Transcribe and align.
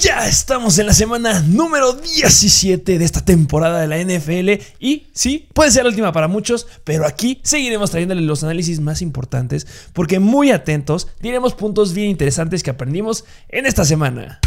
Ya 0.00 0.26
estamos 0.26 0.78
en 0.78 0.86
la 0.86 0.94
semana 0.94 1.40
número 1.40 1.92
17 1.92 2.98
de 2.98 3.04
esta 3.04 3.22
temporada 3.22 3.80
de 3.80 3.88
la 3.88 3.98
NFL 3.98 4.62
y 4.80 5.08
sí, 5.12 5.48
puede 5.52 5.70
ser 5.70 5.84
la 5.84 5.90
última 5.90 6.12
para 6.12 6.28
muchos, 6.28 6.66
pero 6.84 7.06
aquí 7.06 7.40
seguiremos 7.42 7.90
trayéndoles 7.90 8.24
los 8.24 8.42
análisis 8.42 8.80
más 8.80 9.02
importantes 9.02 9.66
porque 9.92 10.18
muy 10.18 10.50
atentos 10.50 11.08
diremos 11.20 11.54
puntos 11.54 11.92
bien 11.92 12.08
interesantes 12.08 12.62
que 12.62 12.70
aprendimos 12.70 13.24
en 13.48 13.66
esta 13.66 13.84
semana. 13.84 14.40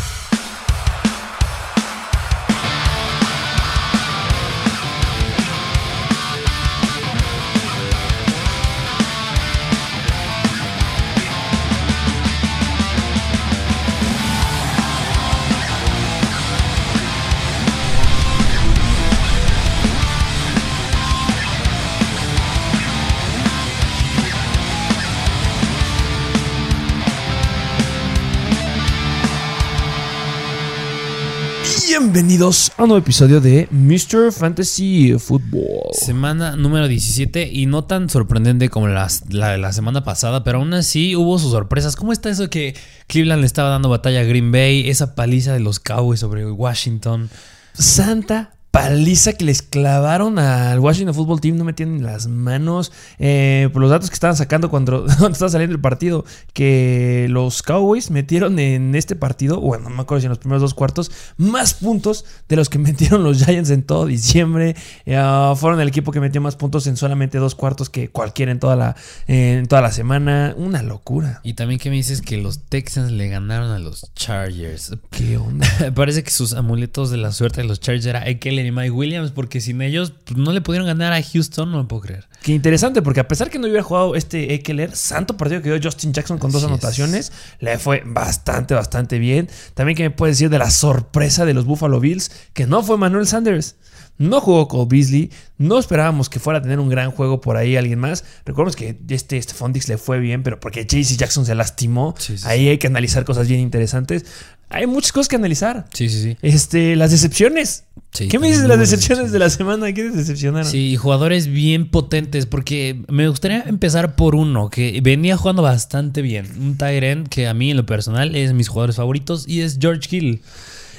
Bienvenidos 32.15 32.71
a 32.77 32.83
un 32.83 32.87
nuevo 32.91 33.03
episodio 33.03 33.41
de 33.41 33.67
Mr. 33.71 34.31
Fantasy 34.31 35.19
Football. 35.19 35.91
Semana 35.91 36.55
número 36.55 36.87
17 36.87 37.49
y 37.51 37.65
no 37.65 37.83
tan 37.83 38.09
sorprendente 38.09 38.69
como 38.69 38.87
las- 38.87 39.25
la 39.33 39.49
de 39.51 39.57
la 39.57 39.73
semana 39.73 40.05
pasada, 40.05 40.41
pero 40.45 40.59
aún 40.59 40.73
así 40.73 41.17
hubo 41.17 41.37
sus 41.39 41.51
sorpresas. 41.51 41.97
¿Cómo 41.97 42.13
está 42.13 42.29
eso 42.29 42.49
que 42.49 42.73
Cleveland 43.07 43.41
le 43.41 43.45
estaba 43.47 43.67
dando 43.67 43.89
batalla 43.89 44.21
a 44.21 44.23
Green 44.23 44.49
Bay? 44.53 44.89
Esa 44.89 45.13
paliza 45.13 45.51
de 45.51 45.59
los 45.59 45.81
Cowboys 45.81 46.21
sobre 46.21 46.49
Washington. 46.49 47.29
Santa 47.73 48.54
paliza 48.75 49.31
que 49.31 49.45
les 49.45 49.61
clavaron 49.61 50.37
al 50.37 50.81
Washington 50.81 51.15
Football 51.15 51.39
Team, 51.39 51.55
no 51.55 51.63
metían 51.63 52.03
las 52.03 52.27
manos. 52.27 52.91
Eh, 53.19 53.69
por 53.71 53.81
los 53.81 53.89
datos 53.89 54.09
que 54.09 54.15
estaban 54.15 54.35
sacando 54.35 54.69
cuando, 54.69 55.05
cuando 55.17 55.29
estaba 55.29 55.47
saliendo 55.47 55.73
el 55.73 55.81
partido, 55.81 56.25
que 56.51 57.27
los 57.29 57.63
Cowboys 57.63 58.11
metieron 58.11 58.59
en 58.59 58.93
este 58.93 59.15
partido, 59.15 59.61
bueno, 59.61 59.89
no 59.89 59.95
me 59.95 60.01
acuerdo 60.01 60.19
si 60.19 60.25
en 60.25 60.31
los 60.31 60.39
primeros 60.39 60.61
dos 60.61 60.73
cuartos, 60.73 61.09
más 61.37 61.73
puntos 61.73 62.25
de 62.49 62.57
los 62.57 62.67
que 62.67 62.77
metieron 62.79 63.23
los 63.23 63.45
Giants 63.45 63.69
en 63.69 63.83
todo 63.83 64.07
diciembre. 64.07 64.75
Eh, 65.05 65.53
fueron 65.55 65.79
el 65.79 65.87
equipo 65.87 66.11
que 66.11 66.19
metió 66.19 66.41
más 66.41 66.57
puntos 66.57 66.85
en 66.87 66.97
solamente 66.97 67.37
dos 67.37 67.55
cuartos 67.55 67.89
que 67.89 68.09
cualquiera 68.09 68.51
en 68.51 68.59
toda 68.59 68.75
la, 68.75 68.97
en 69.27 69.67
toda 69.67 69.81
la 69.81 69.93
semana. 69.93 70.53
Una 70.57 70.83
locura. 70.83 71.39
Y 71.43 71.53
también 71.53 71.79
que 71.79 71.89
me 71.89 71.95
dices 71.95 72.21
que 72.21 72.35
los 72.35 72.59
Texans 72.65 73.13
le 73.13 73.29
ganaron 73.29 73.71
a 73.71 73.79
los 73.79 74.11
Chargers. 74.15 74.97
¿Qué 75.11 75.37
onda? 75.37 75.65
Parece 75.95 76.23
que 76.23 76.31
sus 76.31 76.51
amuletos 76.51 77.09
de 77.09 77.15
la 77.15 77.31
suerte 77.31 77.61
de 77.61 77.69
los 77.69 77.79
Chargers 77.79 78.05
era 78.05 78.27
Y 78.65 78.71
Mike 78.71 78.91
Williams, 78.91 79.31
porque 79.31 79.61
sin 79.61 79.81
ellos 79.81 80.13
pues, 80.25 80.37
no 80.37 80.51
le 80.51 80.61
pudieron 80.61 80.87
ganar 80.87 81.13
a 81.13 81.21
Houston, 81.21 81.71
no 81.71 81.77
me 81.77 81.83
puedo 81.85 82.01
creer. 82.01 82.27
Qué 82.41 82.53
interesante, 82.53 83.01
porque 83.01 83.19
a 83.19 83.27
pesar 83.27 83.49
que 83.49 83.59
no 83.59 83.65
hubiera 83.65 83.83
jugado 83.83 84.15
este 84.15 84.53
Eckler, 84.53 84.95
santo 84.95 85.37
partido 85.37 85.61
que 85.61 85.69
dio 85.69 85.79
Justin 85.81 86.13
Jackson 86.13 86.37
con 86.37 86.51
dos 86.51 86.61
es. 86.61 86.67
anotaciones, 86.67 87.31
le 87.59 87.77
fue 87.77 88.03
bastante, 88.05 88.73
bastante 88.73 89.19
bien. 89.19 89.49
También 89.73 89.95
que 89.95 90.03
me 90.03 90.11
puedes 90.11 90.37
decir 90.37 90.49
de 90.49 90.59
la 90.59 90.69
sorpresa 90.69 91.45
de 91.45 91.53
los 91.53 91.65
Buffalo 91.65 91.99
Bills, 91.99 92.31
que 92.53 92.67
no 92.67 92.83
fue 92.83 92.97
Manuel 92.97 93.27
Sanders. 93.27 93.75
No 94.17 94.39
jugó 94.39 94.67
Cole 94.67 94.87
Beasley, 94.89 95.29
no 95.57 95.77
esperábamos 95.77 96.29
que 96.29 96.39
fuera 96.39 96.59
a 96.59 96.61
tener 96.61 96.79
un 96.79 96.89
gran 96.89 97.11
juego 97.11 97.41
por 97.41 97.57
ahí 97.57 97.75
alguien 97.75 97.99
más. 97.99 98.23
Recordemos 98.45 98.75
que 98.75 98.97
este 99.09 99.41
Stephon 99.41 99.73
Diggs 99.73 99.89
le 99.89 99.97
fue 99.97 100.19
bien, 100.19 100.41
pero 100.41 100.59
porque 100.59 100.85
JC 100.85 101.17
Jackson 101.17 101.45
se 101.45 101.53
lastimó. 101.53 102.15
Sí, 102.17 102.37
sí, 102.37 102.47
ahí 102.47 102.69
hay 102.69 102.77
que 102.77 102.87
analizar 102.87 103.25
cosas 103.25 103.47
bien 103.47 103.59
interesantes. 103.59 104.25
Hay 104.69 104.87
muchas 104.87 105.11
cosas 105.11 105.27
que 105.27 105.35
analizar. 105.35 105.85
Sí, 105.93 106.09
sí, 106.09 106.21
sí. 106.21 106.37
Este, 106.41 106.95
las 106.95 107.11
decepciones. 107.11 107.83
Sí, 108.11 108.27
¿Qué 108.29 108.39
me 108.39 108.47
dices 108.47 108.63
de 108.63 108.67
las 108.69 108.79
decepciones 108.79 109.31
de 109.31 109.39
la 109.39 109.49
semana? 109.49 109.91
¿Qué 109.93 110.09
decepcionaron? 110.09 110.69
Sí, 110.69 110.95
jugadores 110.95 111.47
bien 111.47 111.89
potentes, 111.89 112.45
porque 112.45 113.03
me 113.09 113.27
gustaría 113.27 113.61
empezar 113.63 114.15
por 114.15 114.35
uno 114.35 114.69
que 114.69 114.99
venía 115.03 115.37
jugando 115.37 115.61
bastante 115.61 116.21
bien. 116.21 116.47
Un 116.57 116.77
Tyrant 116.77 117.27
que 117.27 117.47
a 117.47 117.53
mí 117.53 117.71
en 117.71 117.77
lo 117.77 117.85
personal 117.85 118.35
es 118.35 118.53
mis 118.53 118.69
jugadores 118.69 118.95
favoritos 118.95 119.47
y 119.47 119.61
es 119.61 119.77
George 119.79 120.15
Hill. 120.15 120.41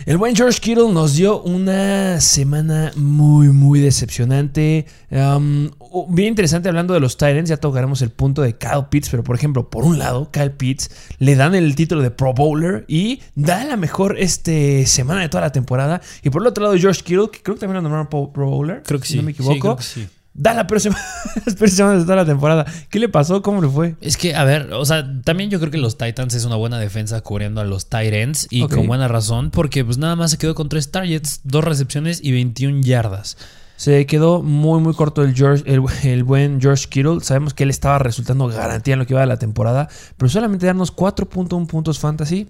El 0.04 0.18
buen 0.18 0.36
George 0.36 0.60
Kittle 0.60 0.92
nos 0.92 1.14
dio 1.16 1.42
una 1.42 2.20
semana 2.20 2.92
muy, 2.96 3.48
muy 3.48 3.80
decepcionante. 3.80 4.86
Um, 5.10 5.70
bien 6.08 6.28
interesante 6.28 6.68
hablando 6.68 6.94
de 6.94 7.00
los 7.00 7.16
Titans. 7.16 7.48
Ya 7.48 7.56
tocaremos 7.56 8.02
el 8.02 8.10
punto 8.10 8.42
de 8.42 8.56
Kyle 8.56 8.86
Pitts. 8.90 9.08
Pero, 9.08 9.24
por 9.24 9.34
ejemplo, 9.36 9.68
por 9.70 9.84
un 9.84 9.98
lado, 9.98 10.30
Kyle 10.30 10.52
Pitts 10.52 10.90
le 11.18 11.34
dan 11.34 11.54
el 11.54 11.74
título 11.74 12.02
de 12.02 12.10
Pro 12.10 12.34
Bowler 12.34 12.84
y 12.88 13.20
da 13.34 13.64
la 13.64 13.76
mejor 13.76 14.16
este, 14.18 14.86
semana 14.86 15.22
de 15.22 15.28
toda 15.28 15.40
la 15.42 15.52
temporada. 15.52 16.00
Y 16.22 16.30
por 16.30 16.42
el 16.42 16.48
otro 16.48 16.64
lado, 16.64 16.76
George 16.76 17.02
Kittle, 17.02 17.30
que 17.32 17.42
creo 17.42 17.54
que 17.56 17.60
también 17.60 17.76
lo 17.76 17.88
nombraron 17.88 18.08
Pro, 18.08 18.46
Bowler. 18.50 18.82
Creo 18.84 19.00
que 19.00 19.06
si 19.06 19.14
sí. 19.14 19.18
no 19.18 19.22
me 19.24 19.32
Sí, 19.32 19.36
equivoco. 19.40 19.60
creo 19.60 19.76
que 19.76 19.82
sí. 19.82 20.06
Da 20.38 20.52
la 20.52 20.66
peor 20.66 20.80
semana, 20.80 21.02
las 21.46 21.54
peores 21.54 21.74
semanas 21.74 22.00
de 22.00 22.04
toda 22.04 22.16
la 22.16 22.26
temporada. 22.26 22.66
¿Qué 22.90 22.98
le 22.98 23.08
pasó? 23.08 23.40
¿Cómo 23.40 23.62
le 23.62 23.68
fue? 23.68 23.96
Es 24.02 24.18
que, 24.18 24.34
a 24.34 24.44
ver, 24.44 24.70
o 24.74 24.84
sea, 24.84 25.06
también 25.24 25.48
yo 25.48 25.58
creo 25.58 25.70
que 25.70 25.78
los 25.78 25.96
Titans 25.96 26.34
es 26.34 26.44
una 26.44 26.56
buena 26.56 26.78
defensa 26.78 27.20
cubriendo 27.22 27.62
a 27.62 27.64
los 27.64 27.88
Tyrants 27.88 28.46
y 28.50 28.62
Ok. 28.62 28.74
con 28.74 28.86
buena 28.86 29.08
razón, 29.08 29.50
porque 29.50 29.82
pues 29.84 29.96
nada 29.96 30.14
más 30.14 30.30
se 30.32 30.38
quedó 30.38 30.54
con 30.54 30.68
tres 30.68 30.90
targets, 30.90 31.40
dos 31.44 31.64
recepciones 31.64 32.20
y 32.22 32.32
21 32.32 32.82
yardas. 32.82 33.38
Se 33.76 34.06
quedó 34.06 34.42
muy, 34.42 34.80
muy 34.80 34.94
corto 34.94 35.22
el, 35.22 35.34
George, 35.34 35.62
el, 35.66 35.82
el 36.04 36.24
buen 36.24 36.60
George 36.60 36.86
Kittle. 36.88 37.20
Sabemos 37.22 37.54
que 37.54 37.64
él 37.64 37.70
estaba 37.70 37.98
resultando 37.98 38.46
garantía 38.48 38.92
en 38.94 39.00
lo 39.00 39.06
que 39.06 39.14
iba 39.14 39.20
de 39.20 39.26
la 39.26 39.38
temporada, 39.38 39.88
pero 40.18 40.28
solamente 40.28 40.66
darnos 40.66 40.94
4.1 40.94 41.66
puntos 41.66 41.98
fantasy. 41.98 42.48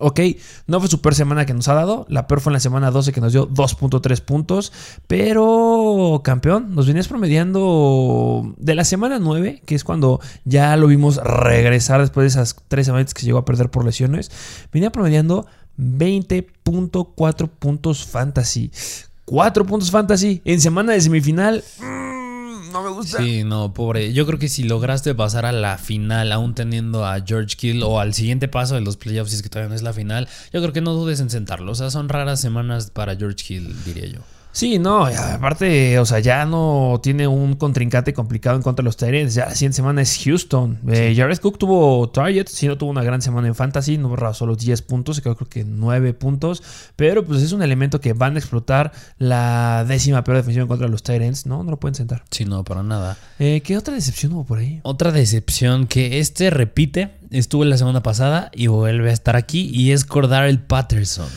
Ok, 0.00 0.20
no 0.68 0.78
fue 0.78 0.88
su 0.88 1.00
peor 1.00 1.16
semana 1.16 1.44
que 1.44 1.54
nos 1.54 1.66
ha 1.66 1.74
dado. 1.74 2.06
La 2.08 2.28
peor 2.28 2.40
fue 2.40 2.50
en 2.50 2.54
la 2.54 2.60
semana 2.60 2.92
12 2.92 3.12
que 3.12 3.20
nos 3.20 3.32
dio 3.32 3.48
2.3 3.48 4.20
puntos. 4.22 4.72
Pero, 5.08 6.20
campeón, 6.22 6.74
nos 6.76 6.86
venías 6.86 7.08
promediando 7.08 8.54
de 8.56 8.76
la 8.76 8.84
semana 8.84 9.18
9, 9.18 9.62
que 9.66 9.74
es 9.74 9.82
cuando 9.82 10.20
ya 10.44 10.76
lo 10.76 10.86
vimos 10.86 11.16
regresar 11.16 12.00
después 12.00 12.24
de 12.24 12.28
esas 12.28 12.56
tres 12.68 12.86
semanas 12.86 13.12
que 13.12 13.26
llegó 13.26 13.38
a 13.38 13.44
perder 13.44 13.70
por 13.70 13.84
lesiones. 13.84 14.30
Venía 14.72 14.90
promediando 14.90 15.46
20.4 15.78 17.48
puntos 17.48 18.06
fantasy. 18.06 18.70
4 19.24 19.66
puntos 19.66 19.90
fantasy 19.90 20.40
en 20.44 20.60
semana 20.60 20.92
de 20.92 21.00
semifinal. 21.00 21.64
Mm, 21.80 22.17
no 22.72 22.82
me 22.82 22.90
gusta. 22.90 23.18
Sí, 23.18 23.44
no, 23.44 23.72
pobre. 23.72 24.12
Yo 24.12 24.26
creo 24.26 24.38
que 24.38 24.48
si 24.48 24.64
lograste 24.64 25.14
pasar 25.14 25.46
a 25.46 25.52
la 25.52 25.78
final 25.78 26.32
aún 26.32 26.54
teniendo 26.54 27.06
a 27.06 27.20
George 27.24 27.56
Kill 27.56 27.82
o 27.82 28.00
al 28.00 28.14
siguiente 28.14 28.48
paso 28.48 28.74
de 28.74 28.80
los 28.80 28.96
playoffs, 28.96 29.30
si 29.30 29.36
es 29.36 29.42
que 29.42 29.48
todavía 29.48 29.70
no 29.70 29.74
es 29.74 29.82
la 29.82 29.92
final, 29.92 30.28
yo 30.52 30.60
creo 30.60 30.72
que 30.72 30.80
no 30.80 30.92
dudes 30.94 31.20
en 31.20 31.30
sentarlo. 31.30 31.72
O 31.72 31.74
sea, 31.74 31.90
son 31.90 32.08
raras 32.08 32.40
semanas 32.40 32.90
para 32.90 33.16
George 33.16 33.36
Kill, 33.36 33.84
diría 33.84 34.06
yo. 34.06 34.20
Sí, 34.52 34.78
no, 34.78 35.10
y 35.10 35.14
aparte, 35.14 35.98
o 35.98 36.06
sea, 36.06 36.18
ya 36.18 36.44
no 36.44 37.00
tiene 37.02 37.28
un 37.28 37.54
contrincante 37.54 38.12
complicado 38.12 38.56
en 38.56 38.62
contra 38.62 38.82
de 38.82 38.86
los 38.86 38.96
Tyrants. 38.96 39.34
Ya 39.34 39.46
la 39.46 39.54
siguiente 39.54 39.76
semana 39.76 40.02
es 40.02 40.20
Houston. 40.24 40.78
Eh, 40.88 41.14
Jared 41.16 41.38
Cook 41.38 41.58
tuvo 41.58 42.08
targets, 42.08 42.52
sí, 42.52 42.66
no 42.66 42.76
tuvo 42.76 42.90
una 42.90 43.04
gran 43.04 43.22
semana 43.22 43.46
en 43.46 43.54
fantasy, 43.54 43.98
no 43.98 44.16
rebasó 44.16 44.46
los 44.46 44.58
10 44.58 44.82
puntos, 44.82 45.20
quedó 45.20 45.36
creo 45.36 45.48
que 45.48 45.64
9 45.64 46.12
puntos. 46.14 46.62
Pero 46.96 47.24
pues 47.24 47.42
es 47.42 47.52
un 47.52 47.62
elemento 47.62 48.00
que 48.00 48.14
van 48.14 48.34
a 48.34 48.38
explotar 48.38 48.92
la 49.18 49.84
décima 49.86 50.24
peor 50.24 50.38
defensiva 50.38 50.62
en 50.62 50.68
contra 50.68 50.86
de 50.86 50.90
los 50.90 51.02
Tyrants. 51.02 51.46
No, 51.46 51.62
no 51.62 51.70
lo 51.70 51.76
pueden 51.76 51.94
sentar. 51.94 52.24
Sí, 52.30 52.44
no, 52.44 52.64
para 52.64 52.82
nada. 52.82 53.16
Eh, 53.38 53.60
¿Qué 53.60 53.76
otra 53.76 53.94
decepción 53.94 54.32
hubo 54.32 54.44
por 54.44 54.58
ahí? 54.58 54.80
Otra 54.82 55.12
decepción 55.12 55.86
que 55.86 56.18
este 56.18 56.50
repite, 56.50 57.12
estuvo 57.30 57.64
la 57.64 57.76
semana 57.76 58.02
pasada 58.02 58.50
y 58.54 58.66
vuelve 58.66 59.10
a 59.10 59.12
estar 59.12 59.36
aquí 59.36 59.70
y 59.72 59.92
es 59.92 60.04
Cordarel 60.04 60.58
Patterson. 60.58 61.28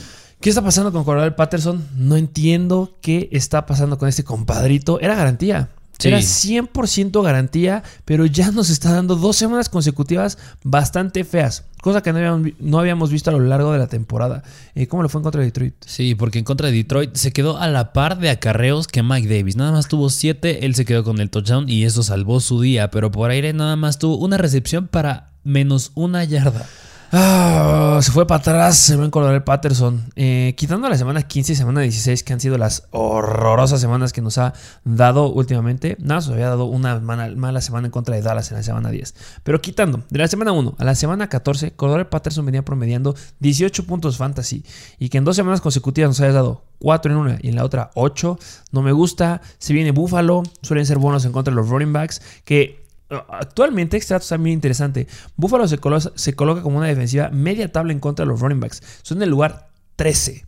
¿Qué 0.41 0.49
está 0.49 0.63
pasando 0.63 0.91
con 0.91 1.03
Cordell 1.03 1.35
Patterson? 1.35 1.87
No 1.95 2.17
entiendo 2.17 2.97
qué 2.99 3.29
está 3.31 3.67
pasando 3.67 3.99
con 3.99 4.09
este 4.09 4.23
compadrito. 4.23 4.99
Era 4.99 5.13
garantía. 5.13 5.69
Sí. 5.99 6.07
Era 6.07 6.17
100% 6.17 7.21
garantía, 7.23 7.83
pero 8.05 8.25
ya 8.25 8.49
nos 8.49 8.71
está 8.71 8.91
dando 8.91 9.15
dos 9.15 9.35
semanas 9.35 9.69
consecutivas 9.69 10.39
bastante 10.63 11.23
feas. 11.25 11.65
Cosa 11.79 12.01
que 12.01 12.11
no 12.11 12.17
habíamos, 12.17 12.53
no 12.59 12.79
habíamos 12.79 13.11
visto 13.11 13.29
a 13.29 13.33
lo 13.33 13.39
largo 13.39 13.71
de 13.71 13.77
la 13.77 13.85
temporada. 13.85 14.41
Eh, 14.73 14.87
¿Cómo 14.87 15.03
le 15.03 15.09
fue 15.09 15.19
en 15.19 15.23
contra 15.23 15.41
de 15.41 15.45
Detroit? 15.45 15.75
Sí, 15.85 16.15
porque 16.15 16.39
en 16.39 16.45
contra 16.45 16.69
de 16.69 16.73
Detroit 16.73 17.15
se 17.15 17.31
quedó 17.31 17.59
a 17.59 17.67
la 17.67 17.93
par 17.93 18.17
de 18.17 18.31
acarreos 18.31 18.87
que 18.87 19.03
Mike 19.03 19.27
Davis. 19.27 19.57
Nada 19.57 19.71
más 19.71 19.89
tuvo 19.89 20.09
siete, 20.09 20.65
él 20.65 20.73
se 20.73 20.85
quedó 20.85 21.03
con 21.03 21.21
el 21.21 21.29
touchdown 21.29 21.69
y 21.69 21.83
eso 21.83 22.01
salvó 22.01 22.39
su 22.39 22.59
día. 22.61 22.89
Pero 22.89 23.11
por 23.11 23.29
aire 23.29 23.53
nada 23.53 23.75
más 23.75 23.99
tuvo 23.99 24.17
una 24.17 24.37
recepción 24.37 24.87
para 24.87 25.29
menos 25.43 25.91
una 25.93 26.23
yarda. 26.23 26.67
Ah, 27.13 27.99
se 28.01 28.09
fue 28.13 28.25
para 28.25 28.39
atrás 28.39 28.89
el 28.89 28.95
buen 28.95 29.11
Cordell 29.11 29.43
Patterson. 29.43 30.01
Eh, 30.15 30.53
quitando 30.55 30.87
la 30.87 30.97
semana 30.97 31.23
15 31.23 31.51
y 31.51 31.55
semana 31.57 31.81
16, 31.81 32.23
que 32.23 32.31
han 32.31 32.39
sido 32.39 32.57
las 32.57 32.87
horrorosas 32.91 33.81
semanas 33.81 34.13
que 34.13 34.21
nos 34.21 34.37
ha 34.37 34.53
dado 34.85 35.27
últimamente. 35.29 35.97
Nada, 35.99 36.21
nos 36.21 36.29
había 36.29 36.47
dado 36.47 36.65
una 36.65 37.01
mala, 37.01 37.59
semana 37.59 37.87
en 37.87 37.91
contra 37.91 38.15
de 38.15 38.21
Dallas 38.21 38.49
en 38.51 38.57
la 38.57 38.63
semana 38.63 38.91
10. 38.91 39.13
Pero 39.43 39.61
quitando, 39.61 40.03
de 40.09 40.19
la 40.19 40.29
semana 40.29 40.53
1 40.53 40.75
a 40.77 40.83
la 40.85 40.95
semana 40.95 41.27
14, 41.27 41.71
Cordell 41.71 42.07
Patterson 42.07 42.45
venía 42.45 42.63
promediando 42.63 43.13
18 43.39 43.85
puntos 43.85 44.15
fantasy. 44.15 44.63
Y 44.97 45.09
que 45.09 45.17
en 45.17 45.25
dos 45.25 45.35
semanas 45.35 45.59
consecutivas 45.59 46.11
nos 46.11 46.21
haya 46.21 46.31
dado 46.31 46.63
4 46.79 47.11
en 47.11 47.17
una 47.17 47.39
y 47.41 47.49
en 47.49 47.55
la 47.55 47.65
otra 47.65 47.91
8. 47.95 48.39
No 48.71 48.81
me 48.81 48.93
gusta. 48.93 49.41
Se 49.57 49.73
viene 49.73 49.91
Buffalo. 49.91 50.43
Suelen 50.61 50.85
ser 50.85 50.97
buenos 50.97 51.25
en 51.25 51.33
contra 51.33 51.51
de 51.51 51.57
los 51.57 51.67
running 51.67 51.91
backs. 51.91 52.21
Que 52.45 52.80
Actualmente, 53.29 53.97
este 53.97 54.13
dato 54.13 54.23
está 54.23 54.37
muy 54.37 54.51
interesante. 54.51 55.07
Buffalo 55.35 55.67
se, 55.67 55.79
colo- 55.79 55.99
se 56.15 56.33
coloca 56.33 56.61
como 56.61 56.77
una 56.77 56.87
defensiva 56.87 57.29
media 57.29 57.71
tabla 57.71 57.91
en 57.91 57.99
contra 57.99 58.25
de 58.25 58.31
los 58.31 58.39
running 58.39 58.59
backs. 58.59 58.81
Son 59.01 59.19
del 59.19 59.29
lugar 59.29 59.69
13. 59.97 60.45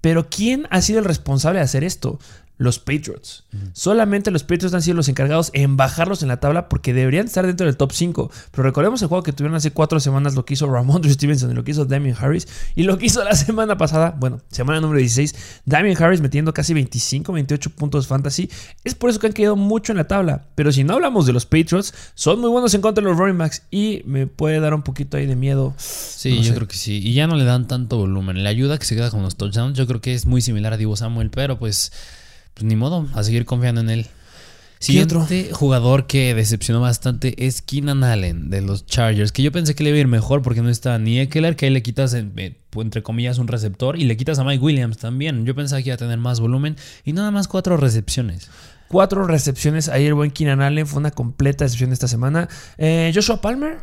Pero 0.00 0.28
¿quién 0.28 0.66
ha 0.70 0.80
sido 0.82 0.98
el 0.98 1.04
responsable 1.04 1.60
de 1.60 1.64
hacer 1.64 1.84
esto? 1.84 2.18
Los 2.62 2.78
Patriots. 2.78 3.44
Solamente 3.72 4.30
los 4.30 4.42
Patriots 4.44 4.72
han 4.74 4.82
sido 4.82 4.96
los 4.96 5.08
encargados 5.08 5.50
en 5.52 5.76
bajarlos 5.76 6.22
en 6.22 6.28
la 6.28 6.38
tabla 6.38 6.68
porque 6.68 6.94
deberían 6.94 7.26
estar 7.26 7.44
dentro 7.46 7.66
del 7.66 7.76
top 7.76 7.92
5. 7.92 8.30
Pero 8.52 8.62
recordemos 8.62 9.02
el 9.02 9.08
juego 9.08 9.24
que 9.24 9.32
tuvieron 9.32 9.56
hace 9.56 9.72
cuatro 9.72 9.98
semanas, 9.98 10.34
lo 10.36 10.44
que 10.44 10.54
hizo 10.54 10.70
Ramondre 10.70 11.10
Stevenson 11.12 11.50
y 11.50 11.54
lo 11.54 11.64
que 11.64 11.72
hizo 11.72 11.84
Damian 11.84 12.16
Harris. 12.18 12.46
Y 12.76 12.84
lo 12.84 12.98
que 12.98 13.06
hizo 13.06 13.24
la 13.24 13.34
semana 13.34 13.76
pasada, 13.76 14.14
bueno, 14.18 14.40
semana 14.50 14.80
número 14.80 14.98
16, 15.00 15.62
Damian 15.64 16.00
Harris 16.00 16.20
metiendo 16.20 16.54
casi 16.54 16.72
25, 16.74 17.32
28 17.32 17.70
puntos 17.70 18.06
fantasy. 18.06 18.48
Es 18.84 18.94
por 18.94 19.10
eso 19.10 19.18
que 19.18 19.26
han 19.26 19.32
quedado 19.32 19.56
mucho 19.56 19.92
en 19.92 19.98
la 19.98 20.06
tabla. 20.06 20.44
Pero 20.54 20.70
si 20.70 20.84
no 20.84 20.94
hablamos 20.94 21.26
de 21.26 21.32
los 21.32 21.44
Patriots, 21.44 21.92
son 22.14 22.40
muy 22.40 22.50
buenos 22.50 22.72
en 22.74 22.80
contra 22.80 23.02
de 23.02 23.10
los 23.10 23.18
running 23.18 23.38
backs 23.38 23.62
y 23.72 24.02
me 24.06 24.26
puede 24.28 24.60
dar 24.60 24.72
un 24.74 24.82
poquito 24.82 25.16
ahí 25.16 25.26
de 25.26 25.34
miedo. 25.36 25.74
Sí, 25.78 26.36
No 26.36 26.42
yo 26.42 26.48
sé. 26.50 26.54
creo 26.54 26.68
que 26.68 26.76
sí. 26.76 27.00
Y 27.02 27.14
ya 27.14 27.26
no 27.26 27.34
le 27.36 27.44
dan 27.44 27.66
tanto 27.66 27.96
volumen. 27.96 28.44
La 28.44 28.50
ayuda 28.50 28.78
que 28.78 28.84
se 28.84 28.94
queda 28.94 29.10
con 29.10 29.22
los 29.22 29.36
touchdowns, 29.36 29.76
yo 29.76 29.86
creo 29.88 30.00
que 30.00 30.14
es 30.14 30.26
muy 30.26 30.40
similar 30.40 30.72
a 30.72 30.76
Divo 30.76 30.96
Samuel, 30.96 31.30
pero 31.30 31.58
pues, 31.58 31.90
pues 32.54 32.64
ni 32.64 32.76
modo, 32.76 33.06
a 33.14 33.22
seguir 33.22 33.44
confiando 33.44 33.80
en 33.80 33.90
él. 33.90 34.06
Siguiente 34.78 35.50
jugador 35.52 36.08
que 36.08 36.34
decepcionó 36.34 36.80
bastante 36.80 37.46
es 37.46 37.62
Keenan 37.62 38.02
Allen 38.02 38.50
de 38.50 38.62
los 38.62 38.84
Chargers, 38.84 39.30
que 39.30 39.44
yo 39.44 39.52
pensé 39.52 39.76
que 39.76 39.84
le 39.84 39.90
iba 39.90 39.96
a 39.98 40.00
ir 40.00 40.08
mejor 40.08 40.42
porque 40.42 40.60
no 40.60 40.70
está 40.70 40.98
ni 40.98 41.20
Eckler, 41.20 41.54
que 41.54 41.66
ahí 41.66 41.72
le 41.72 41.82
quitas, 41.82 42.14
eh, 42.14 42.56
entre 42.74 43.02
comillas, 43.04 43.38
un 43.38 43.46
receptor, 43.46 43.96
y 43.96 44.04
le 44.06 44.16
quitas 44.16 44.40
a 44.40 44.44
Mike 44.44 44.60
Williams 44.60 44.98
también. 44.98 45.46
Yo 45.46 45.54
pensaba 45.54 45.80
que 45.80 45.90
iba 45.90 45.94
a 45.94 45.98
tener 45.98 46.18
más 46.18 46.40
volumen 46.40 46.76
y 47.04 47.12
nada 47.12 47.30
más 47.30 47.46
cuatro 47.46 47.76
recepciones. 47.76 48.50
Cuatro 48.88 49.24
recepciones. 49.24 49.88
Ahí 49.88 50.04
el 50.04 50.14
buen 50.14 50.32
Keenan 50.32 50.60
Allen 50.60 50.86
fue 50.88 50.98
una 50.98 51.12
completa 51.12 51.64
decepción 51.64 51.92
esta 51.92 52.08
semana. 52.08 52.48
Eh, 52.76 53.12
Joshua 53.14 53.40
Palmer. 53.40 53.78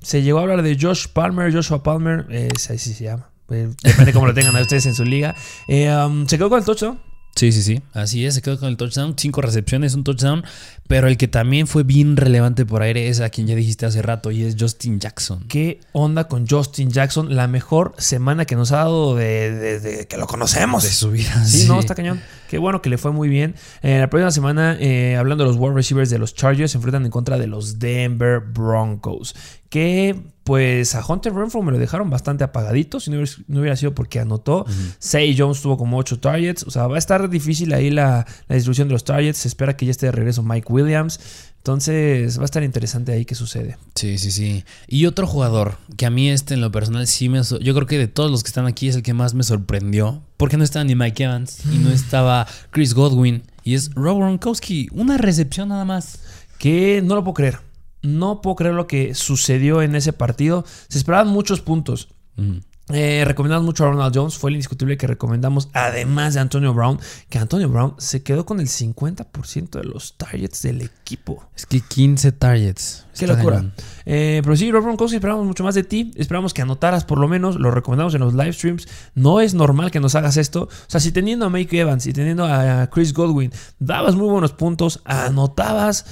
Se 0.00 0.22
llegó 0.22 0.38
a 0.38 0.42
hablar 0.42 0.62
de 0.62 0.78
Josh 0.80 1.08
Palmer. 1.08 1.52
Joshua 1.52 1.82
Palmer. 1.82 2.26
eh, 2.30 2.48
así 2.54 2.94
se 2.94 3.04
llama. 3.04 3.28
Eh, 3.50 3.70
depende 3.82 4.12
cómo 4.12 4.26
lo 4.26 4.34
tengan 4.34 4.56
a 4.56 4.62
ustedes 4.62 4.86
en 4.86 4.94
su 4.94 5.04
liga. 5.04 5.34
Eh, 5.68 5.92
um, 5.92 6.26
se 6.26 6.38
quedó 6.38 6.48
con 6.48 6.60
el 6.60 6.64
touchdown. 6.64 6.98
Sí, 7.34 7.50
sí, 7.50 7.62
sí. 7.62 7.82
Así 7.92 8.24
es, 8.24 8.34
se 8.34 8.42
quedó 8.42 8.58
con 8.58 8.68
el 8.68 8.76
touchdown. 8.76 9.14
Cinco 9.16 9.40
recepciones, 9.40 9.94
un 9.94 10.04
touchdown. 10.04 10.44
Pero 10.86 11.08
el 11.08 11.16
que 11.16 11.26
también 11.26 11.66
fue 11.66 11.82
bien 11.82 12.16
relevante 12.16 12.64
por 12.64 12.82
aire 12.82 13.08
es 13.08 13.20
a 13.20 13.30
quien 13.30 13.46
ya 13.46 13.56
dijiste 13.56 13.86
hace 13.86 14.02
rato 14.02 14.30
y 14.30 14.42
es 14.42 14.56
Justin 14.58 15.00
Jackson. 15.00 15.44
¿Qué 15.48 15.80
onda 15.92 16.28
con 16.28 16.46
Justin 16.46 16.90
Jackson? 16.90 17.34
La 17.34 17.48
mejor 17.48 17.94
semana 17.98 18.44
que 18.44 18.54
nos 18.54 18.70
ha 18.70 18.76
dado 18.78 19.16
desde 19.16 19.80
de, 19.80 19.96
de 19.96 20.06
que 20.06 20.16
lo 20.16 20.26
conocemos. 20.26 20.84
De 20.84 20.90
su 20.90 21.10
vida. 21.10 21.44
Sí, 21.44 21.66
no, 21.66 21.80
está 21.80 21.94
cañón. 21.94 22.20
Qué 22.48 22.58
bueno 22.58 22.82
que 22.82 22.90
le 22.90 22.98
fue 22.98 23.10
muy 23.10 23.28
bien. 23.28 23.56
Eh, 23.82 23.98
la 23.98 24.08
próxima 24.08 24.30
semana, 24.30 24.76
eh, 24.78 25.16
hablando 25.16 25.44
de 25.44 25.50
los 25.50 25.58
wide 25.58 25.74
receivers 25.74 26.10
de 26.10 26.18
los 26.18 26.34
Chargers, 26.34 26.70
se 26.72 26.78
enfrentan 26.78 27.04
en 27.04 27.10
contra 27.10 27.38
de 27.38 27.46
los 27.46 27.78
Denver 27.78 28.40
Broncos. 28.40 29.34
Que, 29.70 30.14
pues, 30.44 30.94
a 30.94 31.04
Hunter 31.04 31.32
Renfro 31.32 31.62
me 31.62 31.72
lo 31.72 31.78
dejaron 31.78 32.10
bastante 32.10 32.44
apagadito. 32.44 33.00
Si 33.00 33.10
no 33.10 33.16
hubiera, 33.16 33.32
no 33.48 33.60
hubiera 33.60 33.76
sido 33.76 33.94
porque 33.94 34.20
anotó. 34.20 34.66
Say 34.98 35.34
Jones 35.36 35.62
tuvo 35.62 35.78
como 35.78 35.96
8 35.96 36.20
targets. 36.20 36.64
O 36.64 36.70
sea, 36.70 36.86
va 36.86 36.96
a 36.96 36.98
estar 36.98 37.28
difícil 37.30 37.72
ahí 37.72 37.90
la, 37.90 38.26
la 38.46 38.54
distribución 38.54 38.88
de 38.88 38.92
los 38.92 39.04
targets. 39.04 39.38
Se 39.38 39.48
espera 39.48 39.76
que 39.76 39.86
ya 39.86 39.90
esté 39.90 40.06
de 40.06 40.12
regreso 40.12 40.42
Mike 40.42 40.70
Williams. 40.70 41.18
Entonces, 41.56 42.36
va 42.38 42.42
a 42.42 42.44
estar 42.44 42.62
interesante 42.62 43.12
ahí 43.12 43.24
qué 43.24 43.34
sucede. 43.34 43.78
Sí, 43.94 44.18
sí, 44.18 44.30
sí. 44.30 44.64
Y 44.86 45.06
otro 45.06 45.26
jugador 45.26 45.78
que 45.96 46.04
a 46.04 46.10
mí 46.10 46.28
este 46.28 46.52
en 46.52 46.60
lo 46.60 46.70
personal 46.70 47.06
sí 47.06 47.30
me... 47.30 47.40
Yo 47.42 47.74
creo 47.74 47.86
que 47.86 47.96
de 47.96 48.06
todos 48.06 48.30
los 48.30 48.42
que 48.42 48.48
están 48.48 48.66
aquí 48.66 48.88
es 48.88 48.96
el 48.96 49.02
que 49.02 49.14
más 49.14 49.32
me 49.32 49.44
sorprendió. 49.44 50.22
Porque 50.36 50.58
no 50.58 50.64
estaba 50.64 50.84
ni 50.84 50.94
Mike 50.94 51.24
Evans 51.24 51.60
y 51.72 51.78
no 51.78 51.90
estaba 51.92 52.46
Chris 52.70 52.92
Godwin. 52.92 53.44
Y 53.62 53.76
es 53.76 53.94
Rob 53.94 54.18
Gronkowski. 54.18 54.88
Una 54.92 55.16
recepción 55.16 55.70
nada 55.70 55.86
más. 55.86 56.18
que 56.58 57.00
no 57.02 57.14
lo 57.14 57.24
puedo 57.24 57.32
creer. 57.32 57.60
No 58.04 58.42
puedo 58.42 58.56
creer 58.56 58.74
lo 58.74 58.86
que 58.86 59.14
sucedió 59.14 59.80
en 59.80 59.94
ese 59.94 60.12
partido. 60.12 60.64
Se 60.88 60.98
esperaban 60.98 61.28
muchos 61.28 61.62
puntos. 61.62 62.10
Mm. 62.36 62.58
Eh, 62.90 63.24
recomendamos 63.26 63.64
mucho 63.64 63.84
a 63.84 63.88
Ronald 63.88 64.14
Jones. 64.14 64.36
Fue 64.36 64.50
el 64.50 64.56
indiscutible 64.56 64.98
que 64.98 65.06
recomendamos, 65.06 65.70
además 65.72 66.34
de 66.34 66.40
Antonio 66.40 66.74
Brown. 66.74 67.00
Que 67.30 67.38
Antonio 67.38 67.70
Brown 67.70 67.94
se 67.96 68.22
quedó 68.22 68.44
con 68.44 68.60
el 68.60 68.68
50% 68.68 69.70
de 69.70 69.84
los 69.84 70.18
targets 70.18 70.60
del 70.60 70.82
equipo. 70.82 71.48
Es 71.56 71.64
que 71.64 71.80
15 71.80 72.32
targets. 72.32 73.06
Qué 73.18 73.26
locura. 73.26 73.72
Eh, 74.04 74.42
pero 74.44 74.54
sí, 74.54 74.70
Rob 74.70 74.84
Gronkowski, 74.84 75.16
esperamos 75.16 75.46
mucho 75.46 75.64
más 75.64 75.74
de 75.74 75.84
ti. 75.84 76.12
Esperamos 76.16 76.52
que 76.52 76.60
anotaras 76.60 77.06
por 77.06 77.18
lo 77.18 77.26
menos. 77.26 77.56
Lo 77.56 77.70
recomendamos 77.70 78.14
en 78.14 78.20
los 78.20 78.34
live 78.34 78.52
streams. 78.52 78.86
No 79.14 79.40
es 79.40 79.54
normal 79.54 79.90
que 79.90 80.00
nos 80.00 80.14
hagas 80.14 80.36
esto. 80.36 80.64
O 80.64 80.88
sea, 80.88 81.00
si 81.00 81.10
teniendo 81.10 81.46
a 81.46 81.50
Mike 81.50 81.80
Evans 81.80 82.06
y 82.06 82.12
teniendo 82.12 82.44
a 82.44 82.86
Chris 82.90 83.14
Godwin, 83.14 83.50
dabas 83.78 84.14
muy 84.14 84.28
buenos 84.28 84.52
puntos, 84.52 85.00
anotabas. 85.06 86.04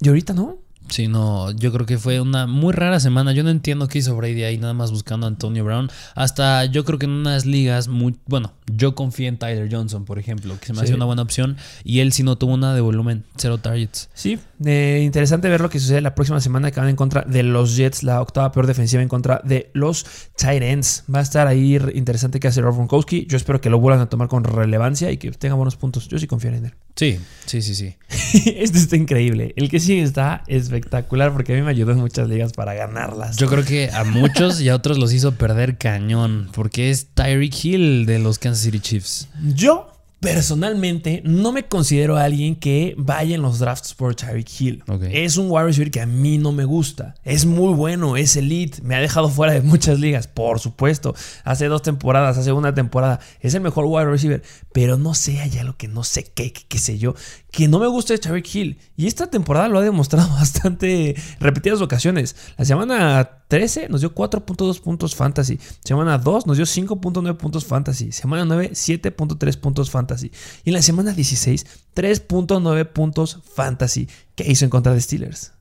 Y 0.00 0.08
ahorita 0.08 0.32
no. 0.32 0.65
Sí, 0.88 1.08
no, 1.08 1.50
yo 1.50 1.72
creo 1.72 1.84
que 1.86 1.98
fue 1.98 2.20
una 2.20 2.46
muy 2.46 2.72
rara 2.72 3.00
semana. 3.00 3.32
Yo 3.32 3.42
no 3.42 3.50
entiendo 3.50 3.88
qué 3.88 3.98
hizo 3.98 4.14
Brady 4.16 4.44
ahí 4.44 4.56
nada 4.58 4.72
más 4.72 4.90
buscando 4.92 5.26
a 5.26 5.28
Antonio 5.28 5.64
Brown. 5.64 5.90
Hasta 6.14 6.64
yo 6.66 6.84
creo 6.84 6.98
que 6.98 7.06
en 7.06 7.12
unas 7.12 7.44
ligas 7.44 7.88
muy... 7.88 8.14
Bueno, 8.26 8.52
yo 8.72 8.94
confié 8.94 9.26
en 9.28 9.36
Tyler 9.38 9.68
Johnson, 9.70 10.04
por 10.04 10.18
ejemplo, 10.18 10.56
que 10.60 10.66
se 10.66 10.72
me 10.72 10.78
Sí. 10.78 10.84
hacía 10.84 10.96
una 10.96 11.04
buena 11.04 11.22
opción. 11.22 11.56
Y 11.84 12.00
él 12.00 12.12
sí 12.12 12.22
no 12.22 12.36
tuvo 12.38 12.56
nada 12.56 12.74
de 12.74 12.80
volumen, 12.80 13.24
cero 13.36 13.58
targets. 13.58 14.08
Sí, 14.14 14.38
eh, 14.64 15.02
interesante 15.04 15.48
ver 15.48 15.60
lo 15.60 15.70
que 15.70 15.80
sucede 15.80 16.00
la 16.00 16.14
próxima 16.14 16.40
semana 16.40 16.70
que 16.70 16.78
van 16.80 16.88
en 16.88 16.96
contra 16.96 17.22
de 17.22 17.42
los 17.42 17.76
Jets, 17.76 18.02
la 18.02 18.20
octava 18.20 18.52
peor 18.52 18.66
defensiva 18.66 19.02
en 19.02 19.08
contra 19.08 19.40
de 19.44 19.70
los 19.74 20.06
Titans. 20.36 21.04
Va 21.12 21.18
a 21.18 21.22
estar 21.22 21.46
ahí 21.46 21.78
re- 21.78 21.92
interesante 21.96 22.40
que 22.40 22.48
hace 22.48 22.60
Rob 22.60 22.74
Gronkowski. 22.76 23.26
Yo 23.28 23.36
espero 23.36 23.60
que 23.60 23.70
lo 23.70 23.80
vuelvan 23.80 24.00
a 24.02 24.08
tomar 24.08 24.28
con 24.28 24.44
relevancia 24.44 25.10
y 25.10 25.16
que 25.16 25.30
tenga 25.32 25.54
buenos 25.56 25.76
puntos. 25.76 26.08
Yo 26.08 26.18
sí 26.18 26.26
confío 26.26 26.50
en 26.50 26.66
él. 26.66 26.74
Sí, 26.94 27.18
sí, 27.44 27.60
sí, 27.62 27.74
sí. 27.74 27.94
este 28.56 28.78
está 28.78 28.96
increíble. 28.96 29.52
El 29.56 29.68
que 29.68 29.80
sigue 29.80 30.02
está 30.02 30.42
espectacular 30.76 31.32
porque 31.32 31.52
a 31.52 31.56
mí 31.56 31.62
me 31.62 31.70
ayudó 31.70 31.92
en 31.92 31.98
muchas 31.98 32.28
ligas 32.28 32.52
para 32.52 32.74
ganarlas. 32.74 33.36
Yo 33.36 33.48
creo 33.48 33.64
que 33.64 33.90
a 33.90 34.04
muchos 34.04 34.60
y 34.60 34.68
a 34.68 34.74
otros 34.74 34.98
los 34.98 35.12
hizo 35.12 35.32
perder 35.32 35.78
cañón. 35.78 36.48
Porque 36.52 36.90
es 36.90 37.08
Tyreek 37.14 37.64
Hill 37.64 38.06
de 38.06 38.18
los 38.18 38.38
Kansas 38.38 38.64
City 38.64 38.80
Chiefs. 38.80 39.28
Yo, 39.54 39.92
personalmente, 40.20 41.22
no 41.24 41.52
me 41.52 41.64
considero 41.64 42.16
alguien 42.16 42.56
que 42.56 42.94
vaya 42.96 43.34
en 43.34 43.42
los 43.42 43.58
drafts 43.58 43.94
por 43.94 44.14
Tyreek 44.14 44.48
Hill. 44.60 44.84
Es 45.10 45.36
un 45.36 45.50
wide 45.50 45.64
receiver 45.64 45.90
que 45.90 46.00
a 46.00 46.06
mí 46.06 46.38
no 46.38 46.52
me 46.52 46.64
gusta. 46.64 47.14
Es 47.24 47.46
muy 47.46 47.74
bueno, 47.74 48.16
es 48.16 48.36
elite. 48.36 48.82
Me 48.82 48.94
ha 48.94 49.00
dejado 49.00 49.28
fuera 49.28 49.52
de 49.52 49.62
muchas 49.62 49.98
ligas, 49.98 50.26
por 50.26 50.60
supuesto. 50.60 51.14
Hace 51.44 51.66
dos 51.66 51.82
temporadas, 51.82 52.38
hace 52.38 52.52
una 52.52 52.74
temporada. 52.74 53.20
Es 53.40 53.54
el 53.54 53.60
mejor 53.60 53.86
wide 53.86 54.06
receiver. 54.06 54.42
Pero 54.72 54.98
no 54.98 55.14
sé 55.14 55.40
allá 55.40 55.64
lo 55.64 55.76
que 55.76 55.88
no 55.88 56.04
sé 56.04 56.24
qué, 56.24 56.52
qué, 56.52 56.64
qué 56.68 56.78
sé 56.78 56.98
yo. 56.98 57.14
Que 57.56 57.68
no 57.68 57.78
me 57.78 57.86
gusta 57.86 58.12
de 58.12 58.18
Tyreek 58.18 58.54
Hill. 58.54 58.78
Y 58.98 59.06
esta 59.06 59.30
temporada 59.30 59.66
lo 59.68 59.78
ha 59.78 59.82
demostrado 59.82 60.28
bastante 60.34 61.16
repetidas 61.40 61.80
ocasiones. 61.80 62.36
La 62.58 62.66
semana 62.66 63.44
13 63.48 63.88
nos 63.88 64.02
dio 64.02 64.14
4.2 64.14 64.78
puntos 64.82 65.14
fantasy. 65.14 65.58
Semana 65.82 66.18
2 66.18 66.46
nos 66.46 66.58
dio 66.58 66.66
5.9 66.66 67.34
puntos 67.38 67.64
fantasy. 67.64 68.12
Semana 68.12 68.44
9, 68.44 68.72
7.3 68.74 69.56
puntos 69.58 69.90
fantasy. 69.90 70.30
Y 70.64 70.68
en 70.68 70.74
la 70.74 70.82
semana 70.82 71.14
16, 71.14 71.66
3.9 71.94 72.92
puntos 72.92 73.38
fantasy. 73.54 74.06
¿Qué 74.34 74.44
hizo 74.46 74.66
en 74.66 74.70
contra 74.70 74.92
de 74.92 75.00
Steelers? 75.00 75.52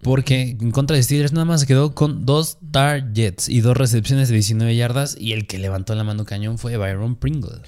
Porque 0.00 0.56
en 0.58 0.70
contra 0.70 0.96
de 0.96 1.02
Steelers 1.02 1.34
nada 1.34 1.44
más 1.44 1.66
quedó 1.66 1.94
con 1.94 2.24
dos 2.24 2.56
targets 2.70 3.50
y 3.50 3.60
dos 3.60 3.76
recepciones 3.76 4.28
de 4.28 4.34
19 4.36 4.74
yardas. 4.76 5.14
Y 5.20 5.34
el 5.34 5.46
que 5.46 5.58
levantó 5.58 5.94
la 5.94 6.04
mano 6.04 6.24
cañón 6.24 6.56
fue 6.56 6.78
Byron 6.78 7.16
Pringle. 7.16 7.60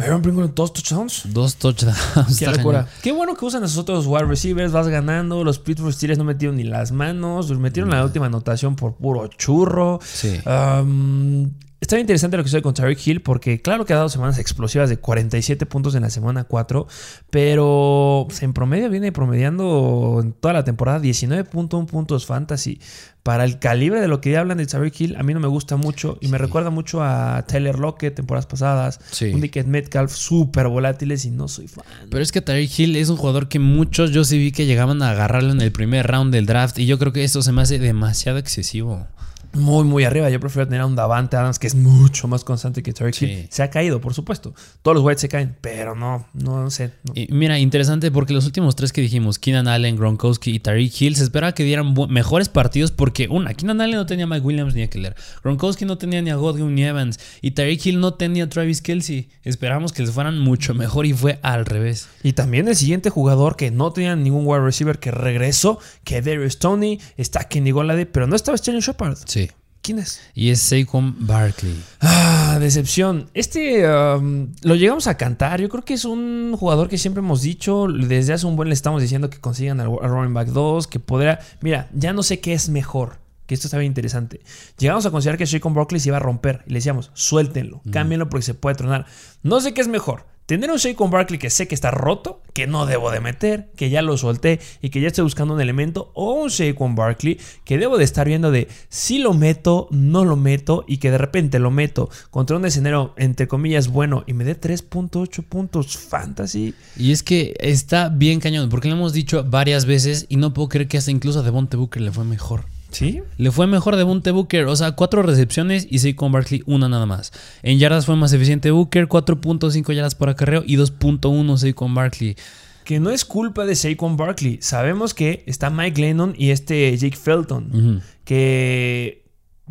Byron 0.00 0.22
Pringle, 0.22 0.48
dos 0.48 0.72
touchdowns. 0.72 1.22
Dos 1.26 1.56
touchdowns. 1.56 1.96
Qué 2.38 2.46
locura. 2.46 2.86
Qué 3.02 3.12
bueno 3.12 3.34
que 3.36 3.44
usan 3.44 3.62
a 3.62 3.66
esos 3.66 3.78
otros 3.78 4.06
wide 4.06 4.24
receivers. 4.24 4.72
Vas 4.72 4.88
ganando. 4.88 5.44
Los 5.44 5.58
Pittsburgh 5.58 5.92
Steelers 5.92 6.18
no 6.18 6.24
metieron 6.24 6.56
ni 6.56 6.64
las 6.64 6.90
manos. 6.90 7.50
Metieron 7.58 7.90
la 7.90 8.02
última 8.02 8.26
anotación 8.26 8.76
por 8.76 8.94
puro 8.94 9.26
churro. 9.26 10.00
Sí. 10.02 10.40
Um, 10.46 11.50
está 11.90 11.96
bien 11.96 12.04
interesante 12.04 12.36
lo 12.36 12.44
que 12.44 12.48
sucede 12.50 12.62
con 12.62 12.72
Tyreek 12.72 13.04
Hill 13.04 13.20
porque 13.20 13.60
claro 13.60 13.84
que 13.84 13.92
ha 13.92 13.96
dado 13.96 14.08
semanas 14.08 14.38
explosivas 14.38 14.88
de 14.88 14.98
47 14.98 15.66
puntos 15.66 15.96
en 15.96 16.02
la 16.02 16.10
semana 16.10 16.44
4, 16.44 16.86
pero 17.30 18.26
pues, 18.28 18.44
en 18.44 18.52
promedio 18.52 18.88
viene 18.90 19.10
promediando 19.10 20.20
en 20.22 20.32
toda 20.32 20.54
la 20.54 20.62
temporada 20.62 21.00
19.1 21.00 21.86
puntos 21.86 22.26
fantasy. 22.26 22.80
Para 23.24 23.44
el 23.44 23.58
calibre 23.58 24.00
de 24.00 24.06
lo 24.06 24.20
que 24.20 24.30
ya 24.30 24.40
hablan 24.40 24.58
de 24.58 24.66
Tyreek 24.66 25.00
Hill, 25.00 25.16
a 25.16 25.24
mí 25.24 25.34
no 25.34 25.40
me 25.40 25.48
gusta 25.48 25.76
mucho 25.76 26.16
y 26.20 26.28
me 26.28 26.38
recuerda 26.38 26.70
mucho 26.70 27.02
a 27.02 27.44
Tyler 27.46 27.78
Lockett 27.78 28.14
temporadas 28.14 28.46
pasadas, 28.46 29.00
Sí. 29.10 29.32
un 29.34 29.40
Dickett 29.40 29.66
Metcalf 29.66 30.12
súper 30.12 30.68
volátiles 30.68 31.24
y 31.24 31.32
no 31.32 31.48
soy 31.48 31.66
fan. 31.66 31.84
Pero 32.08 32.22
es 32.22 32.30
que 32.30 32.40
Tyreek 32.40 32.78
Hill 32.78 32.94
es 32.96 33.08
un 33.08 33.16
jugador 33.16 33.48
que 33.48 33.58
muchos 33.58 34.12
yo 34.12 34.22
sí 34.22 34.38
vi 34.38 34.52
que 34.52 34.64
llegaban 34.64 35.02
a 35.02 35.10
agarrarlo 35.10 35.50
en 35.50 35.60
el 35.60 35.72
primer 35.72 36.06
round 36.06 36.32
del 36.32 36.46
draft. 36.46 36.78
Y 36.78 36.86
yo 36.86 37.00
creo 37.00 37.12
que 37.12 37.24
esto 37.24 37.42
se 37.42 37.50
me 37.50 37.62
hace 37.62 37.80
demasiado 37.80 38.38
excesivo. 38.38 39.08
Muy, 39.52 39.84
muy 39.84 40.04
arriba. 40.04 40.30
Yo 40.30 40.38
prefiero 40.40 40.66
tener 40.66 40.80
a 40.82 40.86
un 40.86 40.96
Davante 40.96 41.36
Adams 41.36 41.58
que 41.58 41.66
es 41.66 41.74
mucho 41.74 42.28
más 42.28 42.44
constante 42.44 42.82
que 42.82 42.92
Tyreek 42.92 43.14
Sí. 43.14 43.26
Hill. 43.26 43.46
Se 43.50 43.62
ha 43.62 43.70
caído, 43.70 44.00
por 44.00 44.14
supuesto. 44.14 44.54
Todos 44.82 44.94
los 44.96 45.04
Whites 45.04 45.20
se 45.20 45.28
caen, 45.28 45.56
pero 45.60 45.94
no, 45.94 46.26
no, 46.34 46.62
no 46.62 46.70
sé. 46.70 46.92
no. 47.04 47.12
Y 47.14 47.26
mira, 47.30 47.58
interesante 47.58 48.10
porque 48.10 48.32
los 48.32 48.46
últimos 48.46 48.76
tres 48.76 48.92
que 48.92 49.00
dijimos, 49.00 49.38
Keenan 49.38 49.68
Allen, 49.68 49.96
Gronkowski 49.96 50.52
y 50.52 50.60
Tariq 50.60 51.00
Hill, 51.00 51.16
se 51.16 51.24
esperaba 51.24 51.52
que 51.52 51.64
dieran 51.64 51.94
mejores 52.08 52.48
partidos 52.48 52.90
porque, 52.92 53.28
una, 53.28 53.54
Keenan 53.54 53.80
Allen 53.80 53.96
no 53.96 54.06
tenía 54.06 54.24
a 54.24 54.28
Mike 54.28 54.46
Williams 54.46 54.74
ni 54.74 54.82
a 54.82 54.88
Keller, 54.90 55.14
Gronkowski 55.42 55.84
no 55.84 55.98
tenía 55.98 56.22
ni 56.22 56.30
a 56.30 56.36
Godwin 56.36 56.74
ni 56.74 56.84
a 56.84 56.88
Evans 56.88 57.18
y 57.42 57.52
Tariq 57.52 57.84
Hill 57.86 58.00
no 58.00 58.14
tenía 58.14 58.44
a 58.44 58.48
Travis 58.48 58.82
Kelsey. 58.82 59.28
Esperamos 59.42 59.92
que 59.92 60.02
les 60.02 60.10
fueran 60.12 60.38
mucho 60.38 60.74
mejor 60.74 61.06
y 61.06 61.12
fue 61.12 61.38
al 61.42 61.66
revés. 61.66 62.08
Y 62.22 62.34
también 62.34 62.68
el 62.68 62.76
siguiente 62.76 63.10
jugador 63.10 63.56
que 63.56 63.70
no 63.70 63.92
tenía 63.92 64.14
ningún 64.16 64.46
wide 64.46 64.60
receiver 64.60 64.98
que 64.98 65.10
regresó, 65.10 65.78
que 66.04 66.20
Darius 66.22 66.58
Tony, 66.58 67.00
está 67.16 67.44
Kenny 67.44 67.70
Golade, 67.70 68.06
pero 68.06 68.26
no 68.26 68.36
estaba 68.36 68.56
Sterling 68.58 68.80
Shepard. 68.80 69.16
Sí. 69.26 69.39
¿Quién 69.82 69.98
es? 69.98 70.20
Y 70.34 70.50
es 70.50 70.60
Saquon 70.60 71.26
Barkley. 71.26 71.82
Ah, 72.00 72.58
decepción. 72.60 73.30
Este 73.32 73.88
um, 73.88 74.52
lo 74.62 74.74
llegamos 74.74 75.06
a 75.06 75.16
cantar. 75.16 75.60
Yo 75.60 75.70
creo 75.70 75.84
que 75.84 75.94
es 75.94 76.04
un 76.04 76.54
jugador 76.58 76.88
que 76.88 76.98
siempre 76.98 77.20
hemos 77.20 77.40
dicho. 77.40 77.86
Desde 77.88 78.34
hace 78.34 78.46
un 78.46 78.56
buen 78.56 78.68
le 78.68 78.74
estamos 78.74 79.00
diciendo 79.00 79.30
que 79.30 79.38
consigan 79.38 79.80
al 79.80 79.88
running 79.88 80.34
back 80.34 80.48
2. 80.48 80.86
Que 80.86 81.00
podrá. 81.00 81.40
Mira, 81.62 81.88
ya 81.94 82.12
no 82.12 82.22
sé 82.22 82.40
qué 82.40 82.52
es 82.52 82.68
mejor. 82.68 83.20
Que 83.46 83.54
esto 83.54 83.68
está 83.68 83.78
bien 83.78 83.90
interesante. 83.90 84.42
Llegamos 84.78 85.06
a 85.06 85.10
considerar 85.10 85.38
que 85.38 85.46
Shaquon 85.46 85.72
Barkley 85.72 85.98
se 85.98 86.10
iba 86.10 86.18
a 86.18 86.20
romper. 86.20 86.62
Y 86.66 86.70
le 86.70 86.76
decíamos, 86.76 87.10
suéltenlo, 87.14 87.80
cámbienlo 87.90 88.28
porque 88.28 88.44
se 88.44 88.54
puede 88.54 88.76
tronar. 88.76 89.06
No 89.42 89.60
sé 89.60 89.72
qué 89.72 89.80
es 89.80 89.88
mejor. 89.88 90.26
Tener 90.50 90.68
un 90.72 90.78
Shaquon 90.78 91.12
Barkley 91.12 91.38
que 91.38 91.48
sé 91.48 91.68
que 91.68 91.76
está 91.76 91.92
roto, 91.92 92.42
que 92.52 92.66
no 92.66 92.84
debo 92.84 93.12
de 93.12 93.20
meter, 93.20 93.70
que 93.76 93.88
ya 93.88 94.02
lo 94.02 94.16
solté 94.16 94.58
y 94.82 94.90
que 94.90 95.00
ya 95.00 95.06
estoy 95.06 95.22
buscando 95.22 95.54
un 95.54 95.60
elemento, 95.60 96.10
o 96.12 96.32
un 96.32 96.48
Shaquon 96.48 96.96
Barkley 96.96 97.38
que 97.62 97.78
debo 97.78 97.98
de 97.98 98.02
estar 98.02 98.26
viendo 98.26 98.50
de 98.50 98.66
si 98.88 99.20
lo 99.20 99.32
meto, 99.32 99.86
no 99.92 100.24
lo 100.24 100.34
meto 100.34 100.84
y 100.88 100.96
que 100.96 101.12
de 101.12 101.18
repente 101.18 101.60
lo 101.60 101.70
meto 101.70 102.10
contra 102.32 102.56
un 102.56 102.64
escenario 102.64 103.14
entre 103.16 103.46
comillas 103.46 103.86
bueno 103.86 104.24
y 104.26 104.32
me 104.32 104.42
dé 104.42 104.60
3.8 104.60 105.44
puntos 105.44 105.96
fantasy. 105.96 106.74
Y 106.96 107.12
es 107.12 107.22
que 107.22 107.54
está 107.60 108.08
bien 108.08 108.40
cañón, 108.40 108.70
porque 108.70 108.88
lo 108.88 108.96
hemos 108.96 109.12
dicho 109.12 109.44
varias 109.44 109.84
veces 109.84 110.26
y 110.28 110.34
no 110.34 110.52
puedo 110.52 110.68
creer 110.68 110.88
que 110.88 110.98
hasta 110.98 111.12
incluso 111.12 111.38
a 111.38 111.42
Devonte 111.44 111.76
Booker 111.76 112.02
le 112.02 112.10
fue 112.10 112.24
mejor. 112.24 112.64
¿Sí? 112.90 113.22
Le 113.36 113.50
fue 113.50 113.66
mejor 113.66 113.96
Devonte 113.96 114.30
Booker, 114.30 114.66
o 114.66 114.76
sea, 114.76 114.92
cuatro 114.92 115.22
recepciones 115.22 115.86
y 115.88 116.00
Saquon 116.00 116.32
Barkley 116.32 116.62
una 116.66 116.88
nada 116.88 117.06
más. 117.06 117.32
En 117.62 117.78
yardas 117.78 118.06
fue 118.06 118.16
más 118.16 118.32
eficiente 118.32 118.70
Booker, 118.70 119.08
4.5 119.08 119.92
yardas 119.92 120.14
por 120.14 120.28
acarreo 120.28 120.62
y 120.66 120.76
2.1 120.76 121.56
Saquon 121.56 121.94
Barkley. 121.94 122.36
Que 122.84 122.98
no 122.98 123.10
es 123.10 123.24
culpa 123.24 123.66
de 123.66 123.76
Saquon 123.76 124.16
Barkley. 124.16 124.58
Sabemos 124.60 125.14
que 125.14 125.44
está 125.46 125.70
Mike 125.70 126.00
Lennon 126.00 126.34
y 126.36 126.50
este 126.50 126.96
Jake 126.96 127.16
Felton. 127.16 128.02
Que 128.24 129.22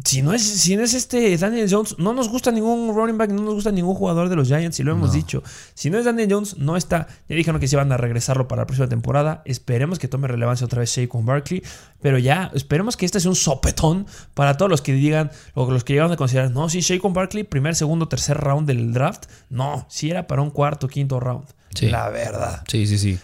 si 0.05 0.21
no 0.21 0.33
es, 0.33 0.41
si 0.43 0.75
no 0.75 0.83
es 0.83 0.93
este 0.93 1.37
Daniel 1.37 1.67
Jones, 1.69 1.95
no 1.97 2.13
nos 2.13 2.29
gusta 2.29 2.51
ningún 2.51 2.95
running 2.95 3.17
back, 3.17 3.31
no 3.31 3.41
nos 3.41 3.53
gusta 3.55 3.71
ningún 3.71 3.95
jugador 3.95 4.29
de 4.29 4.35
los 4.35 4.47
Giants, 4.47 4.79
y 4.79 4.83
lo 4.83 4.91
hemos 4.93 5.09
No. 5.09 5.13
dicho. 5.15 5.43
Si 5.73 5.89
no 5.89 5.97
es 5.97 6.05
Daniel 6.05 6.27
Jones, 6.31 6.57
no 6.57 6.77
está. 6.77 7.07
Ya 7.27 7.35
dijeron 7.35 7.59
que 7.59 7.67
se 7.67 7.75
van 7.75 7.91
a 7.91 7.97
regresarlo 7.97 8.47
para 8.47 8.61
la 8.61 8.65
próxima 8.67 8.87
temporada. 8.87 9.41
Esperemos 9.45 9.99
que 9.99 10.07
tome 10.07 10.27
relevancia 10.27 10.65
otra 10.65 10.79
vez 10.79 10.91
Saquon 10.91 11.25
Barkley. 11.25 11.63
Pero 12.01 12.17
ya, 12.17 12.49
esperemos 12.53 12.95
que 12.97 13.05
este 13.05 13.19
sea 13.19 13.29
un 13.29 13.35
sopetón 13.35 14.07
para 14.33 14.55
todos 14.57 14.69
los 14.71 14.81
que 14.81 14.93
digan, 14.93 15.31
o 15.53 15.69
los 15.69 15.83
que 15.83 15.93
llegaron 15.93 16.11
a 16.13 16.17
considerar, 16.17 16.51
no, 16.51 16.69
sí, 16.69 16.81
Saquon 16.81 17.13
Barkley, 17.13 17.43
primer, 17.43 17.75
segundo, 17.75 18.07
tercer 18.07 18.37
round 18.37 18.67
del 18.67 18.93
draft. 18.93 19.25
No, 19.49 19.85
sí 19.89 20.09
era 20.09 20.27
para 20.27 20.41
un 20.41 20.49
cuarto, 20.51 20.87
quinto 20.87 21.19
round. 21.19 21.45
Sí. 21.75 21.87
La 21.89 22.09
verdad. 22.09 22.63
Sí, 22.67 22.87
sí, 22.87 22.97
sí. 22.97 23.19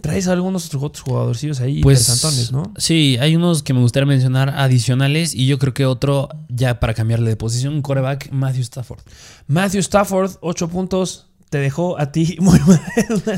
Traes 0.00 0.26
algunos 0.28 0.66
otros 0.74 1.00
jugadorcillos 1.00 1.60
ahí 1.60 1.80
Pues 1.80 2.00
interesantones, 2.00 2.52
¿no? 2.52 2.72
sí, 2.76 3.16
hay 3.20 3.36
unos 3.36 3.62
que 3.62 3.72
me 3.72 3.80
gustaría 3.80 4.06
mencionar 4.06 4.50
adicionales 4.50 5.34
y 5.34 5.46
yo 5.46 5.58
creo 5.58 5.72
que 5.72 5.86
otro 5.86 6.28
ya 6.48 6.80
para 6.80 6.94
cambiarle 6.94 7.30
de 7.30 7.36
posición, 7.36 7.74
un 7.74 7.82
coreback, 7.82 8.30
Matthew 8.32 8.62
Stafford. 8.62 9.00
Matthew 9.46 9.80
Stafford, 9.80 10.32
8 10.40 10.68
puntos. 10.68 11.28
Te 11.50 11.58
dejó 11.58 12.00
a 12.00 12.10
ti 12.10 12.36
muy 12.40 12.58
mal. 12.60 12.80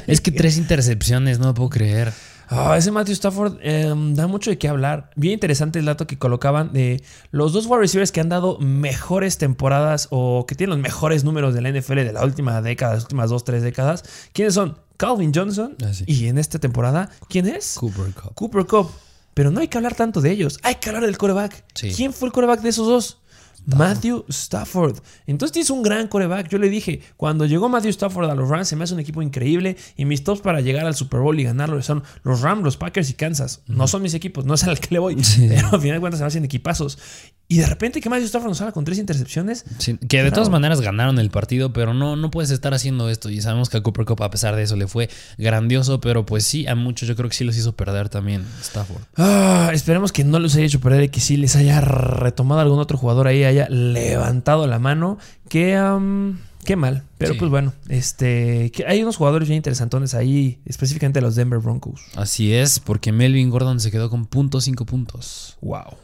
Es 0.06 0.22
que 0.22 0.30
tres 0.30 0.56
intercepciones, 0.56 1.38
no 1.38 1.48
lo 1.48 1.54
puedo 1.54 1.68
creer. 1.68 2.14
Ah, 2.48 2.76
ese 2.78 2.92
Matthew 2.92 3.14
Stafford 3.14 3.58
eh, 3.60 3.92
da 4.12 4.26
mucho 4.28 4.50
de 4.50 4.58
qué 4.58 4.68
hablar. 4.68 5.10
Bien 5.16 5.34
interesante 5.34 5.80
el 5.80 5.84
dato 5.84 6.06
que 6.06 6.16
colocaban 6.16 6.72
de 6.72 7.02
los 7.32 7.52
dos 7.52 7.66
wide 7.66 7.80
receivers 7.80 8.12
que 8.12 8.20
han 8.20 8.28
dado 8.28 8.58
mejores 8.58 9.36
temporadas 9.36 10.06
o 10.10 10.46
que 10.46 10.54
tienen 10.54 10.70
los 10.70 10.82
mejores 10.82 11.24
números 11.24 11.54
de 11.54 11.60
la 11.60 11.70
NFL 11.70 11.96
de 11.96 12.12
la 12.12 12.24
última 12.24 12.62
década, 12.62 12.94
las 12.94 13.02
últimas 13.02 13.30
dos, 13.30 13.44
tres 13.44 13.62
décadas. 13.62 14.04
¿Quiénes 14.32 14.54
son? 14.54 14.78
Calvin 14.96 15.32
Johnson. 15.34 15.76
Ah, 15.84 15.92
sí. 15.92 16.04
Y 16.06 16.26
en 16.26 16.38
esta 16.38 16.58
temporada, 16.58 17.10
¿quién 17.28 17.46
es? 17.46 17.76
Cooper 17.78 18.12
Cup. 18.12 18.34
Cooper 18.34 18.66
Cup. 18.66 18.90
Pero 19.34 19.50
no 19.50 19.60
hay 19.60 19.68
que 19.68 19.76
hablar 19.76 19.94
tanto 19.94 20.20
de 20.20 20.30
ellos. 20.30 20.58
Hay 20.62 20.76
que 20.76 20.88
hablar 20.88 21.04
del 21.04 21.18
coreback. 21.18 21.64
Sí. 21.74 21.92
¿Quién 21.94 22.12
fue 22.12 22.28
el 22.28 22.32
coreback 22.32 22.62
de 22.62 22.70
esos 22.70 22.86
dos? 22.86 23.18
Matthew 23.66 24.24
Stafford. 24.28 24.98
Entonces 25.26 25.52
tienes 25.52 25.70
un 25.70 25.82
gran 25.82 26.08
coreback. 26.08 26.48
Yo 26.48 26.58
le 26.58 26.68
dije, 26.68 27.00
cuando 27.16 27.46
llegó 27.46 27.68
Matthew 27.68 27.90
Stafford 27.90 28.30
a 28.30 28.34
los 28.34 28.48
Rams, 28.48 28.68
se 28.68 28.76
me 28.76 28.84
hace 28.84 28.94
un 28.94 29.00
equipo 29.00 29.22
increíble. 29.22 29.76
Y 29.96 30.04
mis 30.04 30.24
tops 30.24 30.40
para 30.40 30.60
llegar 30.60 30.86
al 30.86 30.94
Super 30.94 31.20
Bowl 31.20 31.38
y 31.38 31.44
ganarlo 31.44 31.82
son 31.82 32.04
los 32.22 32.40
Rams, 32.42 32.62
los 32.62 32.76
Packers 32.76 33.10
y 33.10 33.14
Kansas. 33.14 33.62
No 33.66 33.88
son 33.88 34.02
mis 34.02 34.14
equipos, 34.14 34.44
no 34.44 34.54
es 34.54 34.64
al 34.64 34.78
que 34.78 34.94
le 34.94 35.00
voy. 35.00 35.22
Sí. 35.22 35.46
Pero 35.48 35.68
al 35.72 35.80
final 35.80 35.96
de 35.96 36.00
cuentas 36.00 36.18
se 36.18 36.24
me 36.24 36.28
hacen 36.28 36.44
equipazos. 36.44 36.98
Y 37.48 37.58
de 37.58 37.66
repente 37.66 38.00
que 38.00 38.10
Matthew 38.10 38.26
Stafford 38.26 38.48
nos 38.48 38.60
habla 38.60 38.72
con 38.72 38.84
tres 38.84 38.98
intercepciones. 38.98 39.64
Sí, 39.78 39.96
que 39.98 40.16
de 40.16 40.22
Claro. 40.24 40.32
todas 40.32 40.48
maneras 40.50 40.80
ganaron 40.80 41.20
el 41.20 41.30
partido, 41.30 41.72
pero 41.72 41.94
no, 41.94 42.16
no 42.16 42.30
puedes 42.30 42.50
estar 42.50 42.74
haciendo 42.74 43.08
esto. 43.08 43.30
Y 43.30 43.40
sabemos 43.40 43.68
que 43.68 43.76
a 43.76 43.82
Cooper 43.84 44.04
Cup, 44.04 44.22
a 44.24 44.30
pesar 44.30 44.56
de 44.56 44.64
eso, 44.64 44.74
le 44.74 44.88
fue 44.88 45.08
grandioso, 45.38 46.00
pero 46.00 46.26
pues 46.26 46.44
sí, 46.44 46.66
a 46.66 46.74
muchos 46.74 47.06
yo 47.08 47.14
creo 47.14 47.28
que 47.28 47.36
sí 47.36 47.44
los 47.44 47.56
hizo 47.56 47.76
perder 47.76 48.08
también 48.08 48.44
Stafford. 48.62 49.02
Ah, 49.16 49.70
esperemos 49.72 50.10
que 50.10 50.24
no 50.24 50.40
les 50.40 50.56
haya 50.56 50.64
hecho 50.66 50.80
perder 50.80 51.04
y 51.04 51.08
que 51.08 51.20
sí 51.20 51.36
les 51.36 51.54
haya 51.54 51.80
retomado 51.80 52.60
algún 52.62 52.80
otro 52.80 52.98
jugador 52.98 53.28
ahí, 53.28 53.44
haya 53.44 53.68
levantado 53.68 54.66
la 54.66 54.78
mano. 54.80 55.18
Que, 55.48 55.78
qué 56.64 56.74
mal. 56.74 57.04
Pero 57.18 57.34
Sí. 57.34 57.38
pues 57.38 57.50
bueno, 57.52 57.72
este, 57.88 58.72
que 58.72 58.84
hay 58.86 59.02
unos 59.02 59.16
jugadores 59.16 59.46
bien 59.48 59.58
interesantones 59.58 60.14
ahí, 60.14 60.58
específicamente 60.66 61.20
los 61.20 61.36
Denver 61.36 61.60
Broncos. 61.60 62.00
Así 62.16 62.52
es, 62.52 62.80
porque 62.80 63.12
Melvin 63.12 63.50
Gordon 63.50 63.78
se 63.78 63.92
quedó 63.92 64.10
con 64.10 64.26
punto 64.26 64.60
cinco 64.60 64.84
puntos. 64.84 65.56
Wow. 65.62 65.94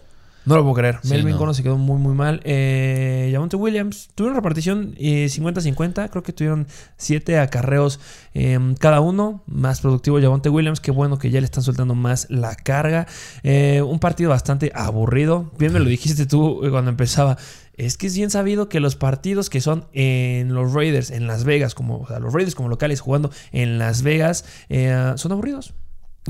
No 0.44 0.56
lo 0.56 0.62
puedo 0.62 0.75
creer. 0.75 0.99
Sí, 1.02 1.11
Melvin 1.11 1.32
no. 1.32 1.38
Gordon 1.38 1.54
se 1.54 1.62
quedó 1.62 1.78
muy, 1.78 1.99
muy 1.99 2.14
mal. 2.14 2.40
Eh, 2.44 3.30
Javonte 3.32 3.56
Williams 3.56 4.11
tuvieron 4.14 4.37
repartición 4.37 4.94
eh, 4.99 5.26
50-50. 5.26 6.11
Creo 6.11 6.22
que 6.22 6.32
tuvieron 6.32 6.66
7 6.96 7.38
acarreos 7.38 8.00
eh, 8.34 8.58
cada 8.80 9.00
uno. 9.00 9.42
Más 9.46 9.80
productivo 9.80 10.20
Javonte 10.20 10.49
Williams. 10.49 10.80
Qué 10.80 10.90
bueno 10.90 11.18
que 11.18 11.30
ya 11.30 11.40
le 11.40 11.44
están 11.44 11.62
soltando 11.62 11.94
más 11.94 12.26
la 12.30 12.54
carga. 12.56 13.06
Eh, 13.42 13.82
un 13.82 13.99
partido 13.99 14.30
bastante 14.30 14.72
aburrido. 14.75 15.52
Bien 15.58 15.72
me 15.72 15.78
lo 15.78 15.88
dijiste 15.88 16.26
tú 16.26 16.64
eh, 16.64 16.70
cuando 16.70 16.90
empezaba. 16.90 17.37
Es 17.75 17.96
que 17.96 18.06
es 18.06 18.14
bien 18.14 18.30
sabido 18.30 18.68
que 18.68 18.80
los 18.80 18.96
partidos 18.96 19.49
que 19.49 19.61
son 19.61 19.87
en 19.92 20.54
los 20.54 20.75
Raiders, 20.75 21.11
en 21.11 21.26
Las 21.26 21.44
Vegas, 21.44 21.75
como 21.75 22.00
o 22.00 22.06
sea, 22.06 22.18
los 22.18 22.32
Raiders 22.32 22.54
como 22.54 22.68
locales 22.68 23.00
jugando 23.00 23.30
en 23.50 23.78
Las 23.78 24.02
Vegas, 24.02 24.44
eh, 24.68 25.12
son 25.16 25.32
aburridos. 25.32 25.75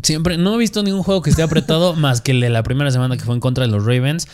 Siempre, 0.03 0.39
no 0.39 0.55
he 0.55 0.59
visto 0.59 0.83
ningún 0.83 1.03
juego 1.03 1.23
que 1.23 1.31
esté 1.31 1.43
apretado 1.43 1.95
más 1.97 2.21
que 2.21 2.33
el 2.33 2.41
de 2.41 2.51
la 2.51 2.63
primera 2.63 2.91
semana 2.91 3.17
que 3.17 3.25
fue 3.25 3.35
en 3.35 3.41
contra 3.41 3.65
de 3.67 3.71
los 3.71 3.85
Ravens. 3.85 4.27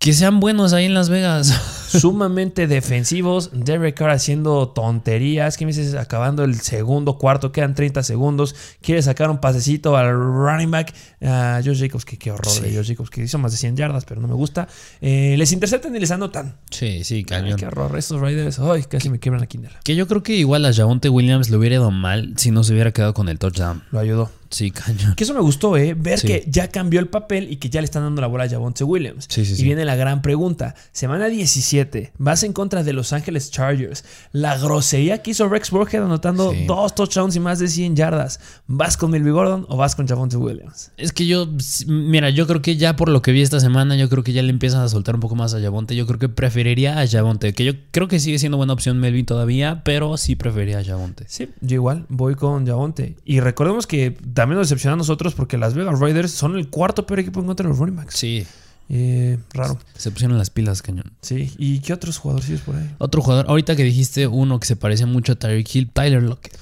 Que 0.00 0.12
sean 0.12 0.38
buenos 0.38 0.74
ahí 0.74 0.84
en 0.84 0.94
Las 0.94 1.08
Vegas. 1.08 1.48
sumamente 1.88 2.68
defensivos. 2.68 3.50
Derek 3.52 3.96
Carr 3.96 4.10
haciendo 4.10 4.68
tonterías. 4.68 5.56
¿Qué 5.56 5.66
me 5.66 5.72
dices? 5.72 5.94
Acabando 5.96 6.44
el 6.44 6.54
segundo 6.60 7.18
cuarto, 7.18 7.50
quedan 7.50 7.74
30 7.74 8.04
segundos. 8.04 8.54
Quiere 8.80 9.02
sacar 9.02 9.28
un 9.28 9.38
pasecito 9.38 9.96
al 9.96 10.12
running 10.14 10.70
back. 10.70 10.94
a 11.20 11.60
Josh 11.64 11.80
Jacobs, 11.80 12.04
que 12.04 12.16
qué 12.16 12.30
horror 12.30 12.46
de 12.60 12.70
Sí. 12.70 12.76
Josh 12.76 12.88
Jacobs, 12.90 13.10
que 13.10 13.22
hizo 13.24 13.38
más 13.38 13.50
de 13.50 13.58
100 13.58 13.76
yardas, 13.76 14.04
pero 14.04 14.20
no 14.20 14.28
me 14.28 14.34
gusta. 14.34 14.68
Eh, 15.00 15.34
les 15.36 15.50
interceptan 15.50 15.96
y 15.96 15.98
les 15.98 16.12
anotan. 16.12 16.58
Sí, 16.70 17.02
sí, 17.02 17.16
Ay, 17.16 17.24
cañón. 17.24 17.56
qué 17.58 17.66
horror. 17.66 17.98
Estos 17.98 18.20
Raiders, 18.20 18.60
ay, 18.60 18.84
casi 18.84 19.10
me 19.10 19.18
quiebran 19.18 19.40
la 19.40 19.48
quinera. 19.48 19.80
Que 19.82 19.96
yo 19.96 20.06
creo 20.06 20.22
que 20.22 20.36
igual 20.36 20.64
a 20.64 20.72
Javonte 20.72 21.08
Williams 21.08 21.50
le 21.50 21.56
hubiera 21.56 21.74
ido 21.74 21.90
mal 21.90 22.34
si 22.36 22.52
no 22.52 22.62
se 22.62 22.72
hubiera 22.72 22.92
quedado 22.92 23.14
con 23.14 23.28
el 23.28 23.40
touchdown. 23.40 23.82
Lo 23.90 23.98
ayudó. 23.98 24.30
Sí, 24.50 24.70
cañón. 24.70 25.14
Que 25.14 25.24
eso 25.24 25.34
me 25.34 25.40
gustó, 25.40 25.76
¿eh? 25.76 25.94
Ver 25.94 26.18
Sí. 26.18 26.26
que 26.26 26.44
ya 26.48 26.68
cambió 26.68 27.00
el 27.00 27.08
papel 27.08 27.50
y 27.52 27.56
que 27.56 27.68
ya 27.70 27.80
le 27.80 27.84
están 27.84 28.02
dando 28.02 28.20
la 28.20 28.26
bola 28.28 28.44
a 28.44 28.48
Javonte 28.48 28.84
Williams. 28.84 29.26
Sí, 29.28 29.44
sí, 29.44 29.60
y 29.60 29.64
viene 29.64 29.84
la 29.84 29.94
gran 29.96 30.22
pregunta. 30.22 30.74
Semana 30.92 31.28
17. 31.28 32.12
Vas 32.18 32.42
en 32.42 32.52
contra 32.52 32.82
de 32.82 32.92
Los 32.92 33.12
Ángeles 33.12 33.50
Chargers. 33.50 34.04
La 34.32 34.56
grosería 34.58 35.22
que 35.22 35.32
hizo 35.32 35.48
Rex 35.48 35.70
Burkhead 35.70 36.02
anotando 36.02 36.54
dos 36.66 36.94
touchdowns 36.94 37.36
y 37.36 37.40
más 37.40 37.58
de 37.58 37.68
100 37.68 37.96
yardas. 37.96 38.40
¿Vas 38.66 38.96
con 38.96 39.10
Melvin 39.10 39.32
Gordon 39.32 39.66
o 39.68 39.76
vas 39.76 39.94
con 39.94 40.06
Javonte 40.06 40.36
Williams? 40.36 40.92
Es 40.96 41.12
que 41.12 41.26
yo, 41.26 41.48
mira, 41.86 42.30
yo 42.30 42.46
creo 42.46 42.62
que 42.62 42.76
ya 42.76 42.96
por 42.96 43.08
lo 43.08 43.22
que 43.22 43.32
vi 43.32 43.42
esta 43.42 43.60
semana, 43.60 43.96
yo 43.96 44.08
creo 44.08 44.22
que 44.22 44.32
ya 44.32 44.42
le 44.42 44.50
empiezan 44.50 44.80
a 44.82 44.88
soltar 44.88 45.14
un 45.14 45.20
poco 45.20 45.34
más 45.34 45.54
a 45.54 45.60
Javonte. 45.60 45.94
Yo 45.96 46.06
creo 46.06 46.18
que 46.18 46.28
preferiría 46.28 47.00
a 47.00 47.06
Javonte, 47.06 47.52
que 47.52 47.64
yo 47.64 47.72
creo 47.90 48.08
que 48.08 48.18
sigue 48.20 48.38
siendo 48.38 48.56
buena 48.56 48.72
opción 48.72 48.98
Melvin 48.98 49.26
todavía, 49.26 49.82
pero 49.84 50.16
sí 50.16 50.36
preferiría 50.36 50.78
a 50.78 50.84
Javonte. 50.84 51.24
Sí, 51.28 51.48
yo 51.60 51.74
igual 51.74 52.06
voy 52.08 52.34
con 52.34 52.66
Javonte. 52.66 53.16
Y 53.24 53.40
recordemos 53.40 53.86
que 53.86 54.16
también 54.38 54.58
nos 54.58 54.68
decepciona 54.68 54.94
a 54.94 54.96
nosotros 54.96 55.34
porque 55.34 55.58
las 55.58 55.74
Vegas 55.74 55.98
Raiders 55.98 56.30
son 56.30 56.56
el 56.56 56.68
cuarto 56.68 57.04
peor 57.06 57.18
equipo 57.18 57.40
en 57.40 57.46
contra 57.46 57.64
de 57.64 57.70
los 57.70 57.78
running 57.80 57.96
backs. 57.96 58.14
Sí, 58.16 58.46
Eh, 58.88 59.36
raro. 59.52 59.76
se 59.96 60.12
pusieron 60.12 60.38
las 60.38 60.50
pilas, 60.50 60.80
cañón. 60.80 61.10
Sí. 61.22 61.52
¿Y 61.58 61.80
qué 61.80 61.92
otros 61.92 62.18
jugadores 62.18 62.60
por 62.60 62.76
ahí? 62.76 62.88
Otro 62.98 63.20
jugador, 63.20 63.46
ahorita 63.48 63.74
que 63.74 63.82
dijiste 63.82 64.28
uno 64.28 64.60
que 64.60 64.66
se 64.68 64.76
parece 64.76 65.06
mucho 65.06 65.32
a 65.32 65.34
Tyreek 65.34 65.74
Hill, 65.74 65.90
Tyler 65.92 66.22
Lockett. 66.22 66.56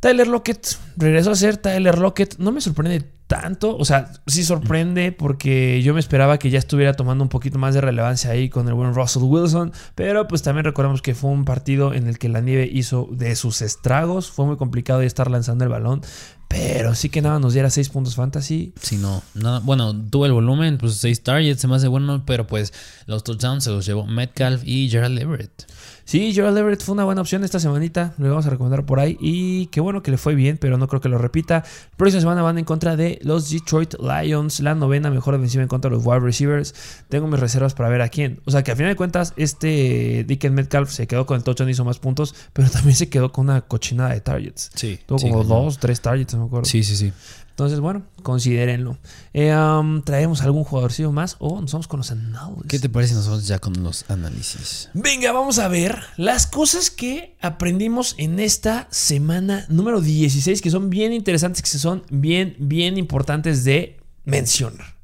Tyler 0.00 0.26
Lockett 0.28 0.78
regresó 0.96 1.30
a 1.32 1.34
ser 1.36 1.58
Tyler 1.58 1.98
Lockett. 1.98 2.38
No 2.38 2.52
me 2.52 2.62
sorprende 2.62 3.06
tanto. 3.34 3.76
O 3.76 3.84
sea, 3.84 4.12
sí 4.26 4.44
sorprende 4.44 5.10
porque 5.10 5.82
yo 5.82 5.92
me 5.92 6.00
esperaba 6.00 6.38
que 6.38 6.50
ya 6.50 6.58
estuviera 6.58 6.94
tomando 6.94 7.24
un 7.24 7.28
poquito 7.28 7.58
más 7.58 7.74
de 7.74 7.80
relevancia 7.80 8.30
ahí 8.30 8.48
con 8.48 8.68
el 8.68 8.74
buen 8.74 8.94
Russell 8.94 9.24
Wilson. 9.24 9.72
Pero 9.96 10.28
pues 10.28 10.42
también 10.42 10.64
recordamos 10.64 11.02
que 11.02 11.14
fue 11.14 11.30
un 11.30 11.44
partido 11.44 11.94
en 11.94 12.06
el 12.06 12.18
que 12.18 12.28
la 12.28 12.40
nieve 12.40 12.70
hizo 12.72 13.08
de 13.10 13.34
sus 13.34 13.60
estragos. 13.60 14.30
Fue 14.30 14.46
muy 14.46 14.56
complicado 14.56 15.00
de 15.00 15.06
estar 15.06 15.30
lanzando 15.30 15.64
el 15.64 15.70
balón. 15.70 16.02
Pero 16.46 16.94
sí 16.94 17.08
que 17.08 17.20
nada 17.22 17.40
nos 17.40 17.54
diera 17.54 17.68
6 17.68 17.88
puntos 17.88 18.14
fantasy. 18.14 18.72
Sí, 18.80 18.96
no, 18.96 19.22
no. 19.34 19.60
Bueno, 19.62 19.92
tuvo 20.08 20.26
el 20.26 20.32
volumen, 20.32 20.78
pues 20.78 20.94
6 20.98 21.22
targets, 21.24 21.60
se 21.60 21.66
me 21.66 21.74
hace 21.74 21.88
bueno, 21.88 22.22
pero 22.24 22.46
pues 22.46 22.72
los 23.06 23.24
touchdowns 23.24 23.64
se 23.64 23.70
los 23.70 23.84
llevó 23.84 24.06
Metcalf 24.06 24.62
y 24.64 24.88
Gerald 24.88 25.18
Everett. 25.18 25.66
Sí, 26.04 26.34
Gerald 26.34 26.56
Everett 26.58 26.82
fue 26.82 26.92
una 26.92 27.04
buena 27.04 27.22
opción 27.22 27.44
esta 27.44 27.58
semanita. 27.58 28.12
Lo 28.18 28.28
vamos 28.28 28.46
a 28.46 28.50
recomendar 28.50 28.84
por 28.84 29.00
ahí. 29.00 29.16
Y 29.20 29.66
qué 29.66 29.80
bueno 29.80 30.02
que 30.02 30.10
le 30.10 30.18
fue 30.18 30.34
bien, 30.34 30.58
pero 30.58 30.76
no 30.76 30.86
creo 30.86 31.00
que 31.00 31.08
lo 31.08 31.16
repita. 31.16 31.64
Próxima 31.96 32.20
semana 32.20 32.42
van 32.42 32.58
en 32.58 32.66
contra 32.66 32.94
de 32.94 33.18
los 33.24 33.50
Detroit 33.50 33.94
Lions. 34.00 34.60
La 34.60 34.74
novena 34.74 35.10
mejor 35.10 35.34
defensiva 35.34 35.62
en 35.62 35.68
contra 35.68 35.90
de 35.90 35.96
los 35.96 36.06
wide 36.06 36.20
receivers. 36.20 36.74
Tengo 37.08 37.26
mis 37.26 37.40
reservas 37.40 37.74
para 37.74 37.88
ver 37.88 38.02
a 38.02 38.08
quién. 38.08 38.40
O 38.44 38.50
sea 38.50 38.62
que 38.62 38.72
a 38.72 38.76
final 38.76 38.92
de 38.92 38.96
cuentas, 38.96 39.32
este 39.36 40.24
Dickens 40.26 40.54
Metcalf 40.54 40.90
se 40.90 41.06
quedó 41.06 41.26
con 41.26 41.36
el 41.36 41.44
touchdown 41.44 41.68
y 41.68 41.72
hizo 41.72 41.84
más 41.84 41.98
puntos. 41.98 42.34
Pero 42.52 42.70
también 42.72 42.96
se 42.96 43.08
quedó 43.08 43.32
con 43.32 43.46
una 43.46 43.62
cochinada 43.62 44.10
de 44.10 44.20
targets. 44.20 44.70
Sí. 44.74 44.98
Tuvo 45.06 45.18
sí, 45.18 45.30
como 45.30 45.44
dos, 45.44 45.78
tres 45.78 46.00
targets, 46.00 46.34
no 46.34 46.40
me 46.40 46.46
acuerdo. 46.46 46.66
Sí, 46.66 46.84
sí, 46.84 46.96
sí. 46.96 47.12
Entonces, 47.54 47.78
bueno, 47.78 48.02
considérenlo. 48.24 48.98
Eh, 49.32 49.54
um, 49.54 50.02
¿Traemos 50.02 50.42
algún 50.42 50.64
jugadorcillo 50.64 51.12
más 51.12 51.36
o 51.38 51.60
nos 51.60 51.70
vamos 51.70 51.86
con 51.86 51.98
los 51.98 52.10
análisis? 52.10 52.64
¿Qué 52.66 52.80
te 52.80 52.88
parece 52.88 53.14
nos 53.14 53.28
vamos 53.28 53.46
ya 53.46 53.60
con 53.60 53.80
los 53.84 54.04
análisis? 54.10 54.90
Venga, 54.92 55.30
vamos 55.30 55.60
a 55.60 55.68
ver 55.68 56.02
las 56.16 56.48
cosas 56.48 56.90
que 56.90 57.36
aprendimos 57.40 58.16
en 58.18 58.40
esta 58.40 58.88
semana 58.90 59.66
número 59.68 60.00
16, 60.00 60.60
que 60.60 60.70
son 60.70 60.90
bien 60.90 61.12
interesantes, 61.12 61.62
que 61.62 61.68
son 61.78 62.02
bien, 62.10 62.56
bien 62.58 62.98
importantes 62.98 63.62
de 63.62 64.00
mencionar. 64.24 64.96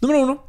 Número 0.00 0.22
uno, 0.22 0.46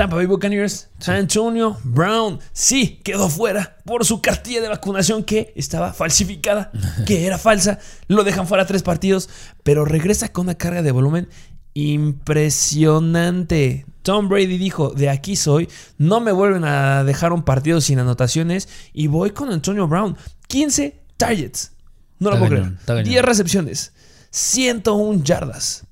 Tampa 0.00 0.16
Bay 0.16 0.24
Buccaneers, 0.24 0.88
Antonio 1.08 1.76
Brown, 1.84 2.38
sí, 2.54 3.02
quedó 3.04 3.28
fuera 3.28 3.76
por 3.84 4.06
su 4.06 4.22
cartilla 4.22 4.62
de 4.62 4.68
vacunación 4.68 5.24
que 5.24 5.52
estaba 5.56 5.92
falsificada, 5.92 6.70
que 7.06 7.26
era 7.26 7.36
falsa. 7.36 7.78
Lo 8.08 8.24
dejan 8.24 8.46
fuera 8.46 8.64
tres 8.64 8.82
partidos, 8.82 9.28
pero 9.62 9.84
regresa 9.84 10.32
con 10.32 10.46
una 10.46 10.54
carga 10.54 10.80
de 10.80 10.90
volumen 10.90 11.28
impresionante. 11.74 13.84
Tom 14.00 14.30
Brady 14.30 14.56
dijo, 14.56 14.88
de 14.88 15.10
aquí 15.10 15.36
soy, 15.36 15.68
no 15.98 16.20
me 16.20 16.32
vuelven 16.32 16.64
a 16.64 17.04
dejar 17.04 17.34
un 17.34 17.42
partido 17.42 17.82
sin 17.82 17.98
anotaciones 17.98 18.70
y 18.94 19.08
voy 19.08 19.32
con 19.32 19.52
Antonio 19.52 19.86
Brown. 19.86 20.16
15 20.48 20.98
targets. 21.18 21.72
No 22.18 22.30
lo 22.30 22.38
puedo 22.38 22.52
creer. 22.52 22.72
cañón. 22.86 23.04
10 23.04 23.22
recepciones. 23.22 23.92
101 24.30 25.24
yardas. 25.24 25.84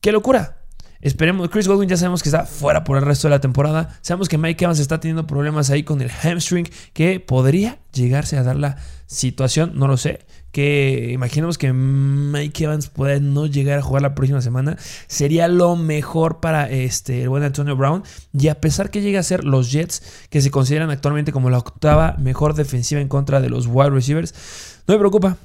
¡Qué 0.00 0.10
locura! 0.10 0.61
Esperemos, 1.02 1.50
Chris 1.50 1.66
Godwin 1.66 1.88
ya 1.88 1.96
sabemos 1.96 2.22
que 2.22 2.28
está 2.28 2.46
fuera 2.46 2.84
por 2.84 2.96
el 2.96 3.04
resto 3.04 3.26
de 3.26 3.30
la 3.30 3.40
temporada. 3.40 3.98
Sabemos 4.02 4.28
que 4.28 4.38
Mike 4.38 4.64
Evans 4.64 4.78
está 4.78 5.00
teniendo 5.00 5.26
problemas 5.26 5.68
ahí 5.70 5.82
con 5.82 6.00
el 6.00 6.10
hamstring 6.10 6.68
que 6.92 7.18
podría 7.18 7.80
llegarse 7.92 8.38
a 8.38 8.44
dar 8.44 8.56
la 8.56 8.76
situación, 9.06 9.72
no 9.74 9.88
lo 9.88 9.96
sé. 9.96 10.24
Que 10.52 11.10
imaginemos 11.12 11.58
que 11.58 11.72
Mike 11.72 12.64
Evans 12.64 12.88
puede 12.88 13.20
no 13.20 13.46
llegar 13.46 13.80
a 13.80 13.82
jugar 13.82 14.02
la 14.02 14.14
próxima 14.14 14.40
semana. 14.42 14.76
Sería 15.08 15.48
lo 15.48 15.74
mejor 15.74 16.38
para 16.38 16.70
este, 16.70 17.22
el 17.22 17.30
buen 17.30 17.42
Antonio 17.42 17.74
Brown. 17.74 18.04
Y 18.32 18.46
a 18.46 18.60
pesar 18.60 18.90
que 18.90 19.00
llegue 19.00 19.18
a 19.18 19.24
ser 19.24 19.42
los 19.42 19.72
Jets, 19.72 20.02
que 20.30 20.40
se 20.40 20.52
consideran 20.52 20.90
actualmente 20.90 21.32
como 21.32 21.50
la 21.50 21.58
octava 21.58 22.14
mejor 22.18 22.54
defensiva 22.54 23.00
en 23.00 23.08
contra 23.08 23.40
de 23.40 23.48
los 23.48 23.66
wide 23.66 23.90
receivers, 23.90 24.34
no 24.86 24.94
me 24.94 24.98
preocupa. 25.00 25.36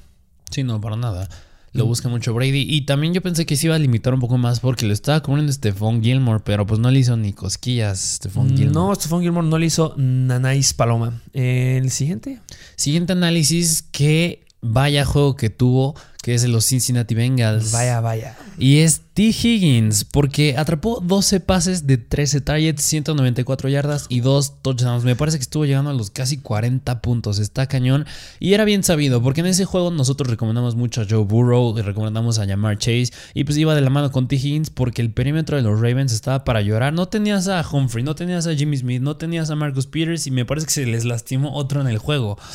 Sí, 0.51 0.63
no, 0.63 0.79
para 0.79 0.97
nada. 0.97 1.27
Lo 1.73 1.85
busca 1.85 2.09
mucho 2.09 2.33
Brady. 2.33 2.65
Y 2.67 2.81
también 2.81 3.13
yo 3.13 3.21
pensé 3.21 3.45
que 3.45 3.55
se 3.55 3.67
iba 3.67 3.75
a 3.75 3.79
limitar 3.79 4.13
un 4.13 4.19
poco 4.19 4.37
más 4.37 4.59
porque 4.59 4.85
lo 4.85 4.93
estaba 4.93 5.21
cubriendo 5.21 5.51
Stephon 5.53 6.01
Gilmore, 6.01 6.41
pero 6.43 6.65
pues 6.65 6.79
no 6.79 6.89
le 6.89 6.99
hizo 6.99 7.15
ni 7.17 7.33
cosquillas 7.33 7.99
Stephon 7.99 8.49
Gilmore. 8.49 8.73
No, 8.73 8.95
Stephon 8.95 9.21
Gilmore 9.21 9.47
no 9.47 9.57
le 9.57 9.67
hizo 9.67 9.93
Nanais 9.97 10.73
Paloma. 10.73 11.21
El 11.33 11.91
siguiente. 11.91 12.39
Siguiente 12.75 13.13
análisis, 13.13 13.83
que 13.83 14.43
vaya 14.61 15.05
juego 15.05 15.35
que 15.35 15.49
tuvo, 15.49 15.95
que 16.27 16.33
es 16.33 16.41
de 16.41 16.49
los 16.49 16.65
Cincinnati 16.65 17.15
Bengals. 17.15 17.71
Vaya, 17.71 18.01
vaya. 18.01 18.35
Y 18.57 18.79
es 18.79 18.99
T. 19.13 19.29
Higgins, 19.29 20.03
porque 20.03 20.57
atrapó 20.57 20.99
12 20.99 21.39
pases 21.39 21.87
de 21.87 21.97
13 21.97 22.41
targets, 22.41 22.83
194 22.83 23.69
yardas 23.69 24.07
y 24.09 24.19
2 24.19 24.61
touchdowns. 24.61 25.05
Me 25.05 25.15
parece 25.15 25.37
que 25.37 25.43
estuvo 25.43 25.63
llegando 25.63 25.89
a 25.89 25.93
los 25.93 26.11
casi 26.11 26.35
40 26.35 27.01
puntos. 27.01 27.39
Está 27.39 27.67
cañón. 27.67 28.05
Y 28.41 28.55
era 28.55 28.65
bien 28.65 28.83
sabido, 28.83 29.23
porque 29.23 29.39
en 29.39 29.47
ese 29.47 29.63
juego 29.63 29.89
nosotros 29.89 30.29
recomendamos 30.29 30.75
mucho 30.75 30.99
a 30.99 31.05
Joe 31.09 31.23
Burrow 31.23 31.79
y 31.79 31.81
recomendamos 31.81 32.39
a 32.39 32.45
Jamar 32.45 32.77
Chase. 32.77 33.13
Y 33.33 33.45
pues 33.45 33.57
iba 33.57 33.73
de 33.73 33.79
la 33.79 33.89
mano 33.89 34.11
con 34.11 34.27
T. 34.27 34.35
Higgins 34.35 34.69
porque 34.69 35.01
el 35.01 35.13
perímetro 35.13 35.55
de 35.55 35.63
los 35.63 35.79
Ravens 35.79 36.11
estaba 36.11 36.43
para 36.43 36.59
llorar. 36.61 36.91
No 36.91 37.07
tenías 37.07 37.47
a 37.47 37.65
Humphrey, 37.65 38.03
no 38.03 38.15
tenías 38.15 38.47
a 38.47 38.53
Jimmy 38.53 38.75
Smith, 38.75 39.01
no 39.01 39.15
tenías 39.15 39.49
a 39.49 39.55
Marcus 39.55 39.87
Peters 39.87 40.27
y 40.27 40.31
me 40.31 40.43
parece 40.43 40.67
que 40.67 40.73
se 40.73 40.85
les 40.85 41.05
lastimó 41.05 41.53
otro 41.55 41.79
en 41.79 41.87
el 41.87 41.99
juego. 41.99 42.37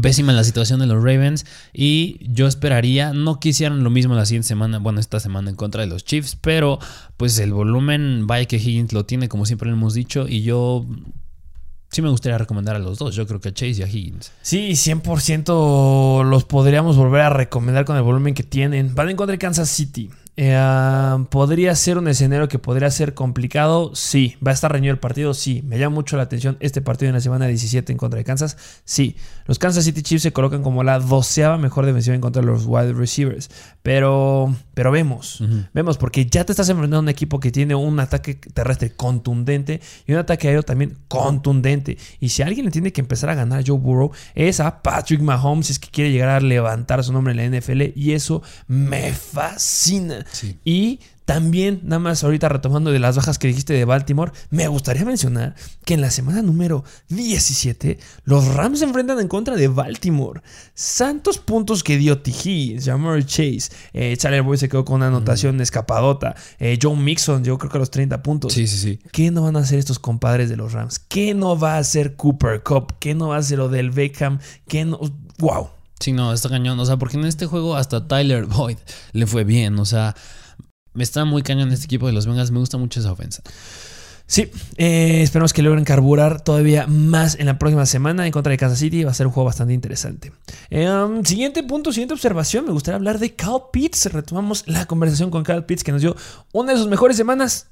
Pésima 0.00 0.32
la 0.32 0.44
situación 0.44 0.80
de 0.80 0.86
los 0.86 1.02
Ravens 1.02 1.44
y 1.74 2.18
yo 2.20 2.46
esperaría 2.52 3.12
no 3.12 3.40
que 3.40 3.50
hicieran 3.50 3.82
lo 3.82 3.90
mismo 3.90 4.14
la 4.14 4.26
siguiente 4.26 4.48
semana, 4.48 4.78
bueno, 4.78 5.00
esta 5.00 5.20
semana 5.20 5.50
en 5.50 5.56
contra 5.56 5.82
de 5.82 5.88
los 5.88 6.04
Chiefs, 6.04 6.36
pero 6.40 6.78
pues 7.16 7.38
el 7.38 7.52
volumen, 7.52 8.26
vaya 8.26 8.46
que 8.46 8.56
Higgins 8.56 8.92
lo 8.92 9.04
tiene 9.04 9.28
como 9.28 9.46
siempre 9.46 9.68
lo 9.68 9.76
hemos 9.76 9.94
dicho 9.94 10.26
y 10.28 10.42
yo 10.42 10.86
sí 11.92 12.00
me 12.00 12.08
gustaría 12.08 12.38
recomendar 12.38 12.74
a 12.76 12.78
los 12.78 12.98
dos, 12.98 13.14
yo 13.14 13.26
creo 13.26 13.40
que 13.40 13.50
a 13.50 13.54
Chase 13.54 13.80
y 13.80 13.82
a 13.82 13.86
Higgins. 13.86 14.32
Sí, 14.40 14.70
100% 14.72 16.24
los 16.24 16.44
podríamos 16.44 16.96
volver 16.96 17.20
a 17.20 17.30
recomendar 17.30 17.84
con 17.84 17.96
el 17.96 18.02
volumen 18.02 18.34
que 18.34 18.42
tienen. 18.42 18.94
Van 18.94 19.10
en 19.10 19.16
contra 19.16 19.32
de 19.32 19.38
Kansas 19.38 19.68
City. 19.68 20.10
Eh, 20.36 21.26
¿Podría 21.30 21.74
ser 21.74 21.98
un 21.98 22.08
escenario 22.08 22.48
que 22.48 22.58
podría 22.58 22.90
ser 22.90 23.14
complicado? 23.14 23.94
Sí. 23.94 24.36
¿Va 24.44 24.50
a 24.50 24.54
estar 24.54 24.72
reñido 24.72 24.92
el 24.92 24.98
partido? 24.98 25.34
Sí. 25.34 25.62
Me 25.66 25.78
llama 25.78 25.94
mucho 25.94 26.16
la 26.16 26.22
atención 26.22 26.56
este 26.60 26.80
partido 26.80 27.08
en 27.10 27.14
la 27.14 27.20
semana 27.20 27.46
17 27.46 27.92
en 27.92 27.98
contra 27.98 28.18
de 28.18 28.24
Kansas. 28.24 28.56
Sí. 28.84 29.16
Los 29.46 29.58
Kansas 29.58 29.84
City 29.84 30.02
Chiefs 30.02 30.22
se 30.22 30.32
colocan 30.32 30.62
como 30.62 30.84
la 30.84 30.98
doceava 30.98 31.58
mejor 31.58 31.84
defensiva 31.84 32.14
en 32.14 32.22
contra 32.22 32.40
de 32.40 32.46
los 32.46 32.64
wide 32.66 32.94
receivers. 32.94 33.50
Pero, 33.82 34.54
pero 34.74 34.90
vemos. 34.90 35.42
Vemos 35.72 35.98
porque 35.98 36.26
ya 36.26 36.44
te 36.44 36.52
estás 36.52 36.68
enfrentando 36.68 36.98
a 36.98 37.00
un 37.00 37.08
equipo 37.08 37.40
que 37.40 37.50
tiene 37.50 37.74
un 37.74 38.00
ataque 38.00 38.34
terrestre 38.34 38.92
contundente 38.92 39.80
y 40.06 40.12
un 40.12 40.18
ataque 40.18 40.48
aéreo 40.48 40.62
también 40.62 40.96
contundente. 41.08 41.98
Y 42.20 42.30
si 42.30 42.42
alguien 42.42 42.66
le 42.66 42.70
tiene 42.70 42.92
que 42.92 43.00
empezar 43.00 43.30
a 43.30 43.34
ganar 43.34 43.60
a 43.60 43.62
Joe 43.66 43.78
Burrow 43.78 44.12
es 44.34 44.60
a 44.60 44.82
Patrick 44.82 45.20
Mahomes 45.20 45.66
si 45.66 45.72
es 45.72 45.78
que 45.78 45.88
quiere 45.88 46.10
llegar 46.10 46.30
a 46.30 46.40
levantar 46.40 47.02
su 47.04 47.12
nombre 47.12 47.32
en 47.32 47.52
la 47.52 47.58
NFL 47.58 47.82
y 47.94 48.12
eso 48.12 48.42
me 48.66 49.12
fascina. 49.12 50.24
Sí. 50.32 50.58
Y 50.64 51.00
también, 51.32 51.80
nada 51.82 51.98
más 51.98 52.22
ahorita 52.24 52.50
retomando 52.50 52.92
de 52.92 52.98
las 52.98 53.16
bajas 53.16 53.38
que 53.38 53.48
dijiste 53.48 53.72
de 53.72 53.86
Baltimore, 53.86 54.32
me 54.50 54.68
gustaría 54.68 55.06
mencionar 55.06 55.54
que 55.86 55.94
en 55.94 56.02
la 56.02 56.10
semana 56.10 56.42
número 56.42 56.84
17 57.08 57.98
los 58.24 58.48
Rams 58.48 58.80
se 58.80 58.84
enfrentan 58.84 59.18
en 59.18 59.28
contra 59.28 59.56
de 59.56 59.66
Baltimore. 59.66 60.42
Santos 60.74 61.38
puntos 61.38 61.82
que 61.82 61.96
dio 61.96 62.18
T. 62.18 62.78
Jamar 62.84 63.24
Chase, 63.24 63.70
eh, 63.94 64.14
Charlie 64.18 64.40
Boy 64.40 64.58
se 64.58 64.68
quedó 64.68 64.84
con 64.84 64.96
una 64.96 65.06
anotación 65.06 65.58
escapadota, 65.62 66.34
eh, 66.58 66.78
Joe 66.80 66.96
Mixon 66.96 67.42
yo 67.44 67.56
creo 67.56 67.70
que 67.70 67.78
a 67.78 67.80
los 67.80 67.90
30 67.90 68.22
puntos. 68.22 68.52
Sí, 68.52 68.66
sí, 68.66 68.76
sí. 68.76 68.98
¿Qué 69.10 69.30
no 69.30 69.44
van 69.44 69.56
a 69.56 69.60
hacer 69.60 69.78
estos 69.78 69.98
compadres 69.98 70.50
de 70.50 70.58
los 70.58 70.72
Rams? 70.72 70.98
¿Qué 70.98 71.32
no 71.32 71.58
va 71.58 71.76
a 71.76 71.78
hacer 71.78 72.14
Cooper 72.14 72.62
Cup? 72.62 72.96
¿Qué 72.98 73.14
no 73.14 73.28
va 73.28 73.36
a 73.36 73.38
hacer 73.38 73.56
lo 73.56 73.70
del 73.70 73.90
Beckham? 73.90 74.38
¿Qué 74.68 74.84
no? 74.84 75.00
¡Wow! 75.38 75.70
Sí, 75.98 76.12
no, 76.12 76.32
está 76.34 76.50
cañón. 76.50 76.78
O 76.78 76.84
sea, 76.84 76.98
porque 76.98 77.16
en 77.16 77.24
este 77.24 77.46
juego 77.46 77.74
hasta 77.74 78.06
Tyler 78.06 78.44
Boyd 78.44 78.76
le 79.12 79.26
fue 79.26 79.44
bien. 79.44 79.78
O 79.78 79.86
sea, 79.86 80.14
me 80.94 81.02
está 81.02 81.24
muy 81.24 81.42
cañón 81.42 81.72
este 81.72 81.86
equipo 81.86 82.06
de 82.06 82.12
los 82.12 82.26
Bengals. 82.26 82.50
Me 82.50 82.58
gusta 82.58 82.78
mucho 82.78 83.00
esa 83.00 83.12
ofensa. 83.12 83.42
Sí, 84.26 84.50
eh, 84.76 85.22
esperemos 85.22 85.52
que 85.52 85.62
logren 85.62 85.84
carburar 85.84 86.40
todavía 86.40 86.86
más 86.86 87.34
en 87.38 87.46
la 87.46 87.58
próxima 87.58 87.84
semana 87.84 88.24
en 88.24 88.32
contra 88.32 88.50
de 88.50 88.56
Kansas 88.56 88.78
City. 88.78 89.04
Va 89.04 89.10
a 89.10 89.14
ser 89.14 89.26
un 89.26 89.32
juego 89.32 89.46
bastante 89.46 89.74
interesante. 89.74 90.32
Eh, 90.70 90.88
um, 90.88 91.24
siguiente 91.24 91.62
punto, 91.62 91.92
siguiente 91.92 92.14
observación. 92.14 92.64
Me 92.64 92.72
gustaría 92.72 92.96
hablar 92.96 93.18
de 93.18 93.34
Cal 93.34 93.64
Pitts. 93.72 94.12
Retomamos 94.12 94.64
la 94.66 94.86
conversación 94.86 95.30
con 95.30 95.42
Cal 95.42 95.66
Pitts 95.66 95.84
que 95.84 95.92
nos 95.92 96.00
dio 96.00 96.16
una 96.52 96.72
de 96.72 96.78
sus 96.78 96.88
mejores 96.88 97.16
semanas. 97.16 97.68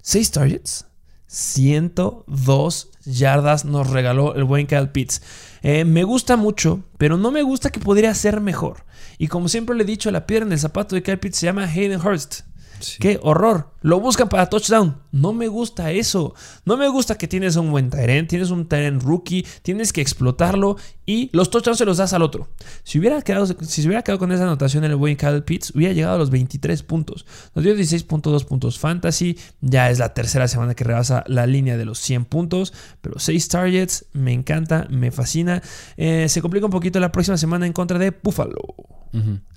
Seis 0.00 0.30
targets, 0.30 0.86
102 1.26 2.88
yardas 3.04 3.66
nos 3.66 3.90
regaló 3.90 4.34
el 4.34 4.44
buen 4.44 4.64
Cal 4.64 4.92
Pitts. 4.92 5.20
Eh, 5.62 5.84
me 5.84 6.04
gusta 6.04 6.36
mucho, 6.36 6.84
pero 6.98 7.16
no 7.16 7.30
me 7.30 7.42
gusta 7.42 7.70
que 7.70 7.80
podría 7.80 8.14
ser 8.14 8.40
mejor. 8.40 8.84
Y 9.18 9.28
como 9.28 9.48
siempre 9.48 9.76
le 9.76 9.84
he 9.84 9.86
dicho, 9.86 10.10
la 10.10 10.26
piedra 10.26 10.44
en 10.44 10.52
el 10.52 10.58
zapato 10.58 10.94
de 10.94 11.02
Cal 11.02 11.18
Pitts 11.18 11.38
se 11.38 11.46
llama 11.46 11.64
Hayden 11.64 12.00
Hurst. 12.00 12.40
Sí. 12.80 12.96
¡Qué 12.98 13.20
horror! 13.22 13.70
Lo 13.80 14.00
buscan 14.00 14.28
para 14.28 14.50
touchdown. 14.50 15.00
No 15.12 15.32
me 15.32 15.46
gusta 15.46 15.92
eso. 15.92 16.34
No 16.64 16.76
me 16.76 16.88
gusta 16.88 17.16
que 17.16 17.28
tienes 17.28 17.54
un 17.54 17.70
buen 17.70 17.90
Tyrant, 17.90 18.28
tienes 18.28 18.50
un 18.50 18.68
Tyrant 18.68 19.00
rookie, 19.02 19.46
tienes 19.62 19.92
que 19.92 20.00
explotarlo 20.00 20.76
y 21.04 21.30
los 21.32 21.50
touchdowns 21.50 21.78
se 21.78 21.84
los 21.84 21.96
das 21.96 22.12
al 22.12 22.22
otro. 22.22 22.48
Si 22.84 22.98
hubiera 22.98 23.20
quedado, 23.22 23.46
si 23.46 23.82
se 23.82 23.88
hubiera 23.88 24.02
quedado 24.02 24.18
con 24.18 24.30
esa 24.30 24.44
anotación 24.44 24.84
en 24.84 24.92
el 24.92 24.96
buen 24.96 25.16
Kyle 25.16 25.42
Pitts, 25.42 25.74
hubiera 25.74 25.92
llegado 25.92 26.14
a 26.14 26.18
los 26.18 26.30
23 26.30 26.82
puntos. 26.84 27.26
Nos 27.54 27.64
dio 27.64 27.74
16.2 27.74 28.44
puntos 28.44 28.78
fantasy. 28.78 29.38
Ya 29.60 29.90
es 29.90 29.98
la 29.98 30.14
tercera 30.14 30.46
semana 30.46 30.74
que 30.74 30.84
rebasa 30.84 31.24
la 31.26 31.46
línea 31.46 31.76
de 31.76 31.84
los 31.84 31.98
100 31.98 32.26
puntos, 32.26 32.72
pero 33.00 33.18
6 33.18 33.48
targets. 33.48 34.06
Me 34.12 34.32
encanta, 34.32 34.86
me 34.90 35.10
fascina. 35.10 35.62
Eh, 35.96 36.28
se 36.28 36.40
complica 36.40 36.66
un 36.66 36.72
poquito 36.72 37.00
la 37.00 37.10
próxima 37.10 37.36
semana 37.36 37.66
en 37.66 37.72
contra 37.72 37.98
de 37.98 38.10
Buffalo. 38.22 38.60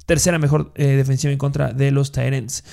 Tercera 0.05 0.38
mejor 0.38 0.71
eh, 0.75 0.88
defensiva 0.88 1.31
en 1.31 1.38
contra 1.38 1.71
de 1.71 1.91
los 1.91 2.12
Tyrants. 2.12 2.63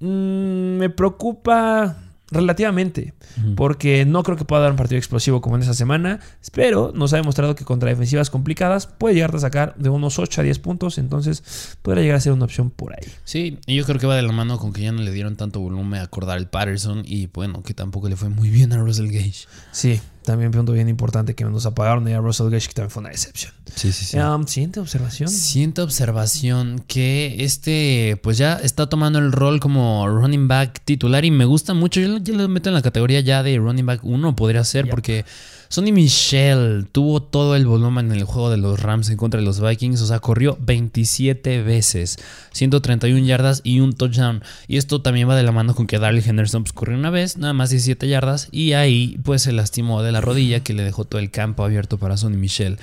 Mm, 0.00 0.76
me 0.76 0.90
preocupa 0.90 2.05
relativamente. 2.30 3.14
Porque 3.56 4.04
no 4.04 4.22
creo 4.22 4.36
que 4.36 4.44
pueda 4.44 4.62
dar 4.62 4.70
un 4.70 4.76
partido 4.76 4.98
explosivo 4.98 5.40
como 5.40 5.56
en 5.56 5.62
esa 5.62 5.74
semana. 5.74 6.20
Pero 6.52 6.92
nos 6.94 7.12
ha 7.12 7.16
demostrado 7.16 7.54
que 7.54 7.64
contra 7.64 7.88
defensivas 7.88 8.30
complicadas 8.30 8.86
puede 8.86 9.14
llegar 9.14 9.34
a 9.34 9.38
sacar 9.38 9.74
de 9.76 9.88
unos 9.88 10.18
8 10.18 10.40
a 10.40 10.44
10 10.44 10.58
puntos. 10.58 10.98
Entonces 10.98 11.76
podría 11.82 12.02
llegar 12.02 12.16
a 12.18 12.20
ser 12.20 12.32
una 12.32 12.44
opción 12.44 12.70
por 12.70 12.92
ahí. 12.92 13.06
Sí, 13.24 13.58
y 13.66 13.76
yo 13.76 13.84
creo 13.84 13.98
que 13.98 14.06
va 14.06 14.16
de 14.16 14.22
la 14.22 14.32
mano 14.32 14.58
con 14.58 14.72
que 14.72 14.82
ya 14.82 14.92
no 14.92 15.02
le 15.02 15.10
dieron 15.12 15.36
tanto 15.36 15.60
volumen 15.60 16.00
a 16.00 16.04
acordar 16.04 16.38
el 16.38 16.46
Patterson 16.46 17.02
y 17.04 17.26
bueno, 17.26 17.62
que 17.62 17.74
tampoco 17.74 18.08
le 18.08 18.16
fue 18.16 18.28
muy 18.28 18.50
bien 18.50 18.72
a 18.72 18.78
Russell 18.78 19.08
Gage. 19.08 19.46
Sí, 19.72 20.00
también 20.24 20.50
punto 20.50 20.72
bien 20.72 20.88
importante 20.88 21.34
que 21.34 21.44
nos 21.44 21.66
apagaron 21.66 22.06
ahí 22.06 22.12
a 22.12 22.20
Russell 22.20 22.50
Gage, 22.50 22.68
que 22.68 22.74
también 22.74 22.90
fue 22.90 23.00
una 23.00 23.10
decepción. 23.10 23.52
Sí, 23.76 23.92
sí, 23.92 24.16
Um, 24.18 24.46
siguiente 24.46 24.80
observación. 24.80 25.28
Siguiente 25.28 25.82
observación 25.82 26.82
que 26.88 27.36
este 27.40 28.18
pues 28.22 28.38
ya 28.38 28.54
está 28.54 28.88
tomando 28.88 29.18
el 29.18 29.32
rol 29.32 29.60
como 29.60 30.08
running 30.08 30.48
back 30.48 30.80
titular 30.84 31.26
y 31.26 31.30
me 31.30 31.44
gusta 31.44 31.74
mucho. 31.74 32.00
Yo, 32.00 32.16
yo 32.16 32.34
lo 32.34 32.48
meto 32.48 32.70
en 32.70 32.74
la 32.74 32.80
categoría 32.80 33.20
ya 33.20 33.42
de 33.42 33.58
running 33.58 33.84
back 33.84 34.00
1 34.02 34.34
podría 34.34 34.64
ser 34.64 34.88
porque 34.88 35.26
Sonny 35.68 35.92
Michel 35.92 36.86
tuvo 36.90 37.22
todo 37.22 37.54
el 37.54 37.66
volumen 37.66 38.10
en 38.12 38.18
el 38.18 38.24
juego 38.24 38.50
de 38.50 38.56
los 38.56 38.80
Rams 38.80 39.10
en 39.10 39.18
contra 39.18 39.40
de 39.40 39.46
los 39.46 39.60
Vikings, 39.60 40.00
o 40.00 40.06
sea, 40.06 40.20
corrió 40.20 40.56
27 40.60 41.62
veces, 41.62 42.18
131 42.52 43.26
yardas 43.26 43.60
y 43.62 43.80
un 43.80 43.92
touchdown. 43.92 44.42
Y 44.68 44.78
esto 44.78 45.02
también 45.02 45.28
va 45.28 45.36
de 45.36 45.42
la 45.42 45.52
mano 45.52 45.74
con 45.74 45.86
que 45.86 45.98
Darrell 45.98 46.24
Henderson 46.26 46.62
pues, 46.62 46.72
corrió 46.72 46.96
una 46.96 47.10
vez, 47.10 47.36
nada 47.36 47.52
más 47.52 47.70
17 47.70 48.08
yardas 48.08 48.48
y 48.52 48.72
ahí 48.72 49.18
pues 49.22 49.42
se 49.42 49.52
lastimó 49.52 50.02
de 50.02 50.12
la 50.12 50.20
rodilla 50.22 50.60
que 50.60 50.72
le 50.72 50.82
dejó 50.82 51.04
todo 51.04 51.20
el 51.20 51.30
campo 51.30 51.64
abierto 51.64 51.98
para 51.98 52.16
Sonny 52.16 52.36
Michel. 52.36 52.78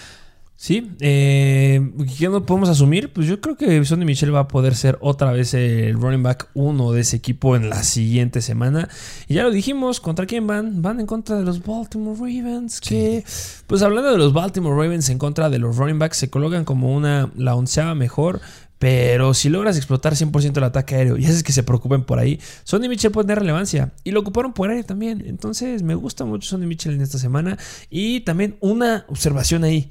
Sí, 0.56 0.92
eh, 1.02 1.92
¿qué 2.18 2.30
no 2.30 2.46
podemos 2.46 2.70
asumir? 2.70 3.12
Pues 3.12 3.28
yo 3.28 3.42
creo 3.42 3.58
que 3.58 3.84
Sonny 3.84 4.06
Michel 4.06 4.34
va 4.34 4.42
a 4.42 4.48
poder 4.48 4.76
ser 4.76 4.98
otra 5.02 5.32
vez 5.34 5.54
el 5.54 5.94
running 6.00 6.24
back 6.24 6.50
uno 6.54 6.94
de 6.94 7.02
ese 7.02 7.18
equipo 7.18 7.56
en 7.56 7.70
la 7.70 7.84
siguiente 7.84 8.42
semana. 8.42 8.88
Y 9.28 9.34
ya 9.34 9.44
lo 9.44 9.52
dijimos, 9.52 10.00
¿contra 10.00 10.26
quién 10.26 10.48
van? 10.48 10.82
Van 10.82 11.02
en 11.02 11.06
contra 11.06 11.38
de 11.38 11.44
los 11.44 11.66
Baltimore 11.66 12.18
Ravens. 12.18 12.80
Que, 12.80 13.26
pues 13.68 13.82
hablando 13.82 14.12
de 14.12 14.18
los 14.18 14.32
Baltimore 14.32 14.76
Ravens 14.76 15.10
en 15.10 15.18
contra 15.18 15.50
de 15.50 15.60
los 15.60 15.76
running 15.76 16.00
backs, 16.00 16.18
se 16.18 16.30
colocan 16.30 16.63
como 16.63 16.96
una, 16.96 17.30
la 17.36 17.56
onceava 17.56 17.94
mejor. 17.94 18.39
Pero 18.80 19.34
si 19.34 19.50
logras 19.50 19.78
explotar 19.78 20.13
100% 20.13 20.58
el 20.58 20.63
ataque 20.63 20.96
aéreo 20.96 21.18
y 21.18 21.26
haces 21.26 21.42
que 21.42 21.54
se 21.54 21.63
preocupen 21.63 22.04
por 22.04 22.20
ahí, 22.20 22.39
Sonny 22.63 22.89
Mitchell 22.89 23.12
puede 23.12 23.28
tener 23.28 23.39
relevancia. 23.39 23.94
Y 24.04 24.12
lo 24.12 24.20
ocuparon 24.20 24.54
por 24.54 24.70
aire 24.70 24.84
también. 24.84 25.24
Entonces 25.26 25.84
me 25.84 25.96
gusta 25.96 26.26
mucho 26.26 26.50
Sonny 26.50 26.68
Mitchell 26.68 26.94
en 26.94 27.02
esta 27.02 27.18
semana. 27.18 27.58
Y 27.89 28.22
también 28.22 28.56
una 28.60 29.06
observación 29.08 29.63
ahí. 29.63 29.89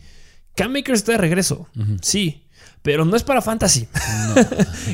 Cam 0.55 0.75
Akers 0.77 1.01
está 1.01 1.12
de 1.12 1.19
regreso. 1.19 1.69
Sí. 2.01 2.38
Pero 2.83 3.05
no 3.05 3.17
es 3.17 3.23
para 3.23 3.41
fantasy. 3.43 3.87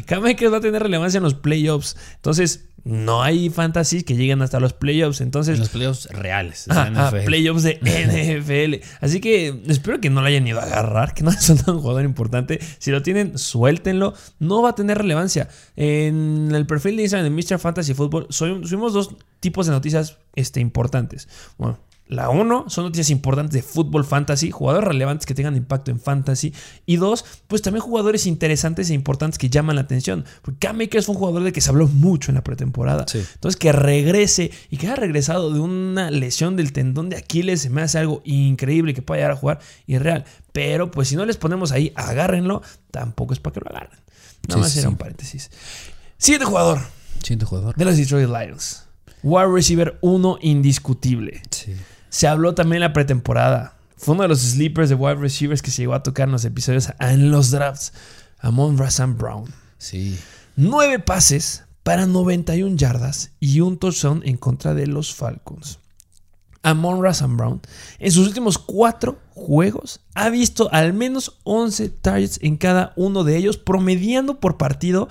Cam 0.06 0.24
Akers 0.26 0.52
va 0.52 0.58
a 0.58 0.60
tener 0.60 0.82
relevancia 0.82 1.18
en 1.18 1.24
los 1.24 1.34
playoffs. 1.34 1.96
Entonces, 2.16 2.66
no 2.84 3.22
hay 3.22 3.48
fantasy 3.48 4.02
que 4.02 4.14
lleguen 4.14 4.42
hasta 4.42 4.60
los 4.60 4.74
playoffs. 4.74 5.22
Entonces, 5.22 5.54
En 5.54 5.60
los 5.60 5.70
playoffs 5.70 6.06
reales. 6.10 6.66
de 6.66 6.74
Ah, 6.74 6.92
ah, 6.94 7.10
NFL. 7.10 7.24
playoffs 7.24 7.62
de 7.62 7.78
NFL. 7.82 8.86
Así 9.00 9.20
que 9.20 9.62
espero 9.68 10.00
que 10.00 10.10
no 10.10 10.20
lo 10.20 10.26
hayan 10.26 10.46
ido 10.46 10.60
a 10.60 10.64
agarrar, 10.64 11.14
que 11.14 11.22
no 11.22 11.32
soltado 11.40 11.74
un 11.74 11.80
jugador 11.80 12.04
importante. 12.04 12.60
Si 12.78 12.90
lo 12.90 13.02
tienen, 13.02 13.38
suéltenlo. 13.38 14.12
No 14.38 14.60
va 14.60 14.70
a 14.70 14.74
tener 14.74 14.98
relevancia. 14.98 15.48
En 15.74 16.50
el 16.54 16.66
perfil 16.66 16.96
de 16.96 17.04
Instagram 17.04 17.34
de 17.34 17.42
Mr. 17.42 17.58
Fantasy 17.58 17.94
Football 17.94 18.26
subimos 18.30 18.92
dos 18.92 19.16
tipos 19.40 19.66
de 19.66 19.72
noticias 19.72 20.18
este, 20.34 20.60
importantes. 20.60 21.26
Bueno, 21.56 21.78
la 22.08 22.30
uno 22.30 22.64
son 22.68 22.84
noticias 22.84 23.10
importantes 23.10 23.52
de 23.52 23.62
fútbol 23.62 24.04
fantasy, 24.04 24.50
jugadores 24.50 24.88
relevantes 24.88 25.26
que 25.26 25.34
tengan 25.34 25.56
impacto 25.56 25.90
en 25.90 26.00
fantasy. 26.00 26.54
Y 26.86 26.96
dos, 26.96 27.24
pues 27.46 27.60
también 27.62 27.82
jugadores 27.82 28.26
interesantes 28.26 28.88
e 28.90 28.94
importantes 28.94 29.38
que 29.38 29.50
llaman 29.50 29.76
la 29.76 29.82
atención. 29.82 30.24
Porque 30.42 30.58
Cam 30.66 30.80
Akers 30.80 31.06
fue 31.06 31.14
un 31.14 31.18
jugador 31.18 31.42
de 31.42 31.52
que 31.52 31.60
se 31.60 31.68
habló 31.70 31.86
mucho 31.86 32.30
en 32.30 32.36
la 32.36 32.42
pretemporada. 32.44 33.04
Sí. 33.06 33.22
Entonces, 33.34 33.58
que 33.58 33.72
regrese 33.72 34.50
y 34.70 34.78
que 34.78 34.86
haya 34.86 34.96
regresado 34.96 35.52
de 35.52 35.60
una 35.60 36.10
lesión 36.10 36.56
del 36.56 36.72
tendón 36.72 37.08
de 37.10 37.16
Aquiles 37.16 37.60
se 37.62 37.70
me 37.70 37.82
hace 37.82 37.98
algo 37.98 38.22
increíble 38.24 38.94
que 38.94 39.02
pueda 39.02 39.18
llegar 39.18 39.32
a 39.32 39.36
jugar 39.36 39.58
y 39.86 39.98
real. 39.98 40.24
Pero, 40.52 40.90
pues, 40.90 41.08
si 41.08 41.16
no 41.16 41.26
les 41.26 41.36
ponemos 41.36 41.72
ahí, 41.72 41.92
agárrenlo, 41.94 42.62
tampoco 42.90 43.34
es 43.34 43.40
para 43.40 43.54
que 43.54 43.60
lo 43.60 43.70
agarren. 43.70 44.00
Nada 44.48 44.54
Sí, 44.54 44.60
más 44.60 44.72
sí, 44.72 44.78
era 44.78 44.88
sí. 44.88 44.92
un 44.92 44.96
paréntesis. 44.98 45.50
Siguiente 46.16 46.46
jugador 46.46 46.80
Siguiente 47.22 47.44
jugador. 47.44 47.74
de 47.76 47.84
los 47.84 47.96
Detroit 47.96 48.28
Lions. 48.28 48.84
Wide 49.22 49.48
receiver 49.52 49.98
1 50.00 50.38
indiscutible. 50.42 51.42
Sí. 51.50 51.74
Se 52.08 52.26
habló 52.26 52.54
también 52.54 52.82
en 52.82 52.88
la 52.88 52.92
pretemporada. 52.92 53.74
Fue 53.96 54.14
uno 54.14 54.22
de 54.22 54.28
los 54.28 54.40
sleepers 54.40 54.88
de 54.88 54.94
wide 54.94 55.16
receivers 55.16 55.60
que 55.60 55.70
se 55.70 55.82
llegó 55.82 55.94
a 55.94 56.02
tocar 56.02 56.28
en 56.28 56.32
los 56.32 56.44
episodios 56.44 56.92
en 57.00 57.30
los 57.30 57.50
drafts. 57.50 57.92
Amon 58.38 58.78
Razan 58.78 59.18
Brown. 59.18 59.52
Sí. 59.78 60.18
Nueve 60.56 60.98
pases 61.00 61.64
para 61.82 62.06
91 62.06 62.76
yardas 62.76 63.32
y 63.40 63.60
un 63.60 63.78
touchdown 63.78 64.22
en 64.24 64.36
contra 64.36 64.74
de 64.74 64.86
los 64.86 65.14
Falcons. 65.14 65.80
Amon 66.62 67.02
Razan 67.02 67.36
Brown 67.36 67.60
en 67.98 68.12
sus 68.12 68.26
últimos 68.26 68.58
cuatro 68.58 69.18
juegos 69.30 70.00
ha 70.14 70.28
visto 70.28 70.68
al 70.72 70.92
menos 70.92 71.38
11 71.44 71.88
targets 71.88 72.38
en 72.42 72.56
cada 72.56 72.92
uno 72.96 73.24
de 73.24 73.36
ellos, 73.36 73.56
promediando 73.56 74.38
por 74.40 74.56
partido 74.56 75.08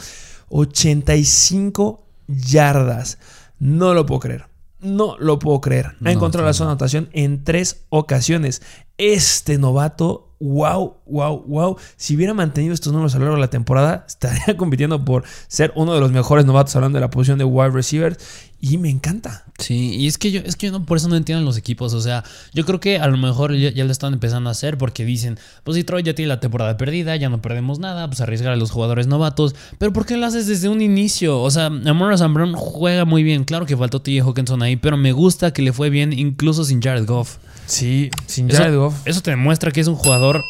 85 0.49 2.05
yardas. 2.27 3.17
No 3.59 3.93
lo 3.93 4.05
puedo 4.05 4.19
creer. 4.19 4.45
No 4.79 5.17
lo 5.17 5.39
puedo 5.39 5.59
creer. 5.61 5.87
Ha 5.87 5.95
No, 5.99 6.09
encontrado 6.09 6.45
la 6.45 6.53
zona 6.53 6.69
de 6.69 6.71
anotación 6.73 7.09
en 7.13 7.43
tres 7.43 7.85
ocasiones. 7.89 8.61
Este 8.97 9.57
novato, 9.57 10.26
wow, 10.39 10.97
wow, 11.05 11.43
wow. 11.47 11.77
Si 11.95 12.15
hubiera 12.15 12.33
mantenido 12.33 12.73
estos 12.73 12.93
números 12.93 13.15
a 13.15 13.19
lo 13.19 13.25
largo 13.25 13.37
de 13.37 13.41
la 13.41 13.49
temporada, 13.49 14.05
estaría 14.07 14.57
compitiendo 14.57 15.03
por 15.03 15.23
ser 15.47 15.71
uno 15.75 15.93
de 15.93 15.99
los 15.99 16.11
mejores 16.11 16.45
novatos 16.45 16.75
hablando 16.75 16.97
de 16.97 17.01
la 17.01 17.09
posición 17.09 17.37
de 17.37 17.45
wide 17.45 17.71
receiver. 17.71 18.17
Y 18.59 18.79
me 18.79 18.89
encanta. 18.89 19.45
Sí, 19.59 19.95
y 19.95 20.07
es 20.07 20.17
que 20.17 20.31
yo, 20.31 20.41
es 20.43 20.55
que 20.55 20.67
yo 20.67 20.71
no, 20.71 20.83
por 20.83 20.97
eso 20.97 21.07
no 21.07 21.15
entiendo 21.15 21.45
los 21.45 21.57
equipos. 21.57 21.93
O 21.93 22.01
sea, 22.01 22.23
yo 22.53 22.65
creo 22.65 22.79
que 22.79 22.97
a 22.97 23.07
lo 23.07 23.15
mejor 23.15 23.53
ya, 23.55 23.83
lo 23.83 23.91
están 23.91 24.13
empezando 24.13 24.49
a 24.49 24.51
hacer 24.51 24.79
porque 24.79 25.05
dicen, 25.05 25.37
pues 25.63 25.75
Detroit 25.75 26.07
ya 26.07 26.15
tiene 26.15 26.29
la 26.29 26.39
temporada 26.39 26.75
perdida, 26.75 27.15
ya 27.15 27.29
no 27.29 27.39
perdemos 27.39 27.77
nada, 27.77 28.07
pues 28.07 28.19
arriesgar 28.19 28.53
a 28.53 28.55
los 28.55 28.71
jugadores 28.71 29.05
novatos. 29.05 29.53
Pero 29.77 29.93
¿por 29.93 30.07
qué 30.07 30.17
lo 30.17 30.25
haces 30.25 30.47
desde 30.47 30.69
un 30.69 30.81
inicio? 30.81 31.39
O 31.39 31.51
sea, 31.51 31.67
Amon 31.67 32.17
Sam 32.17 32.33
Brown 32.33 32.53
juega 32.53 33.05
muy 33.05 33.21
bien. 33.21 33.43
Claro 33.43 33.67
que 33.67 33.77
faltó 33.77 34.01
T.J. 34.01 34.27
Hawkinson 34.27 34.63
ahí, 34.63 34.75
pero 34.75 34.97
me 34.97 35.11
gusta 35.11 35.53
que 35.53 35.61
le 35.61 35.71
fue 35.71 35.91
bien 35.91 36.11
incluso 36.11 36.63
sin 36.63 36.81
Jared 36.81 37.05
Goff. 37.05 37.37
Sí, 37.67 38.09
sin 38.25 38.49
Eso- 38.49 38.57
Jared 38.57 38.75
Goff. 38.77 38.95
Eso 39.05 39.21
te 39.21 39.31
demuestra 39.31 39.71
que 39.71 39.81
es 39.81 39.87
un 39.87 39.95
jugador 39.95 40.43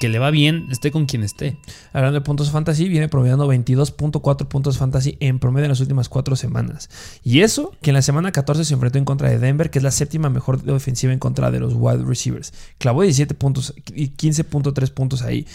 que 0.00 0.08
le 0.08 0.18
va 0.18 0.30
bien, 0.30 0.68
esté 0.70 0.90
con 0.90 1.06
quien 1.06 1.22
esté. 1.22 1.56
Hablando 1.92 2.20
de 2.20 2.24
puntos 2.24 2.50
fantasy, 2.50 2.88
viene 2.88 3.08
promediando 3.08 3.46
22.4 3.48 4.46
puntos 4.46 4.78
fantasy 4.78 5.16
en 5.20 5.38
promedio 5.38 5.64
en 5.64 5.70
las 5.70 5.80
últimas 5.80 6.08
cuatro 6.08 6.36
semanas. 6.36 6.90
Y 7.24 7.40
eso 7.40 7.72
que 7.82 7.90
en 7.90 7.94
la 7.94 8.02
semana 8.02 8.30
14 8.32 8.64
se 8.64 8.74
enfrentó 8.74 8.98
en 8.98 9.04
contra 9.04 9.30
de 9.30 9.38
Denver, 9.38 9.70
que 9.70 9.78
es 9.78 9.82
la 9.82 9.90
séptima 9.90 10.28
mejor 10.30 10.62
defensiva 10.62 11.12
en 11.12 11.18
contra 11.18 11.50
de 11.50 11.60
los 11.60 11.72
wide 11.74 12.04
receivers. 12.04 12.52
Clavó 12.78 13.02
17 13.02 13.34
puntos 13.34 13.74
y 13.94 14.10
15.3 14.10 14.90
puntos 14.90 15.22
ahí. 15.22 15.46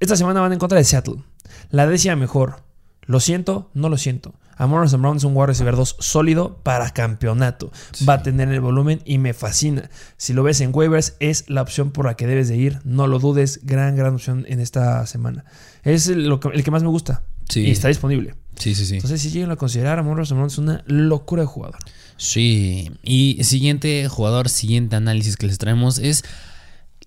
Esta 0.00 0.16
semana 0.16 0.40
van 0.40 0.52
en 0.52 0.58
contra 0.58 0.78
de 0.78 0.84
Seattle. 0.84 1.16
La 1.70 1.86
décima 1.86 2.16
mejor. 2.16 2.62
Lo 3.02 3.20
siento, 3.20 3.70
no 3.74 3.88
lo 3.88 3.98
siento. 3.98 4.34
St. 4.60 4.96
Brown 4.98 5.16
es 5.16 5.24
un 5.24 5.34
wide 5.34 5.46
receiver 5.46 5.76
2 5.76 5.96
sólido 5.98 6.58
para 6.62 6.90
campeonato. 6.90 7.72
Va 8.08 8.14
a 8.14 8.22
tener 8.22 8.48
el 8.48 8.60
volumen 8.60 9.00
y 9.04 9.18
me 9.18 9.32
fascina. 9.32 9.90
Si 10.16 10.32
lo 10.32 10.42
ves 10.42 10.60
en 10.60 10.70
waivers, 10.74 11.14
es 11.20 11.48
la 11.48 11.62
opción 11.62 11.90
por 11.90 12.04
la 12.04 12.14
que 12.14 12.26
debes 12.26 12.48
de 12.48 12.56
ir. 12.56 12.80
No 12.84 13.06
lo 13.06 13.18
dudes. 13.18 13.60
Gran, 13.62 13.96
gran 13.96 14.14
opción 14.14 14.44
en 14.48 14.60
esta 14.60 15.06
semana. 15.06 15.44
Es 15.82 16.08
el 16.08 16.38
que 16.64 16.70
más 16.70 16.82
me 16.82 16.88
gusta. 16.88 17.22
Sí. 17.48 17.60
Y 17.60 17.70
está 17.70 17.88
disponible. 17.88 18.34
Sí, 18.56 18.74
sí, 18.74 18.84
sí. 18.84 18.96
Entonces, 18.96 19.22
si 19.22 19.30
llegan 19.30 19.50
a 19.50 19.56
considerar, 19.56 19.98
Amon 19.98 20.20
St. 20.20 20.34
Brown 20.34 20.48
es 20.48 20.58
una 20.58 20.84
locura 20.86 21.42
de 21.42 21.46
jugador. 21.46 21.78
Sí, 22.18 22.90
y 23.02 23.42
siguiente 23.44 24.06
jugador, 24.08 24.50
siguiente 24.50 24.96
análisis 24.96 25.38
que 25.38 25.46
les 25.46 25.56
traemos 25.56 25.98
es 25.98 26.22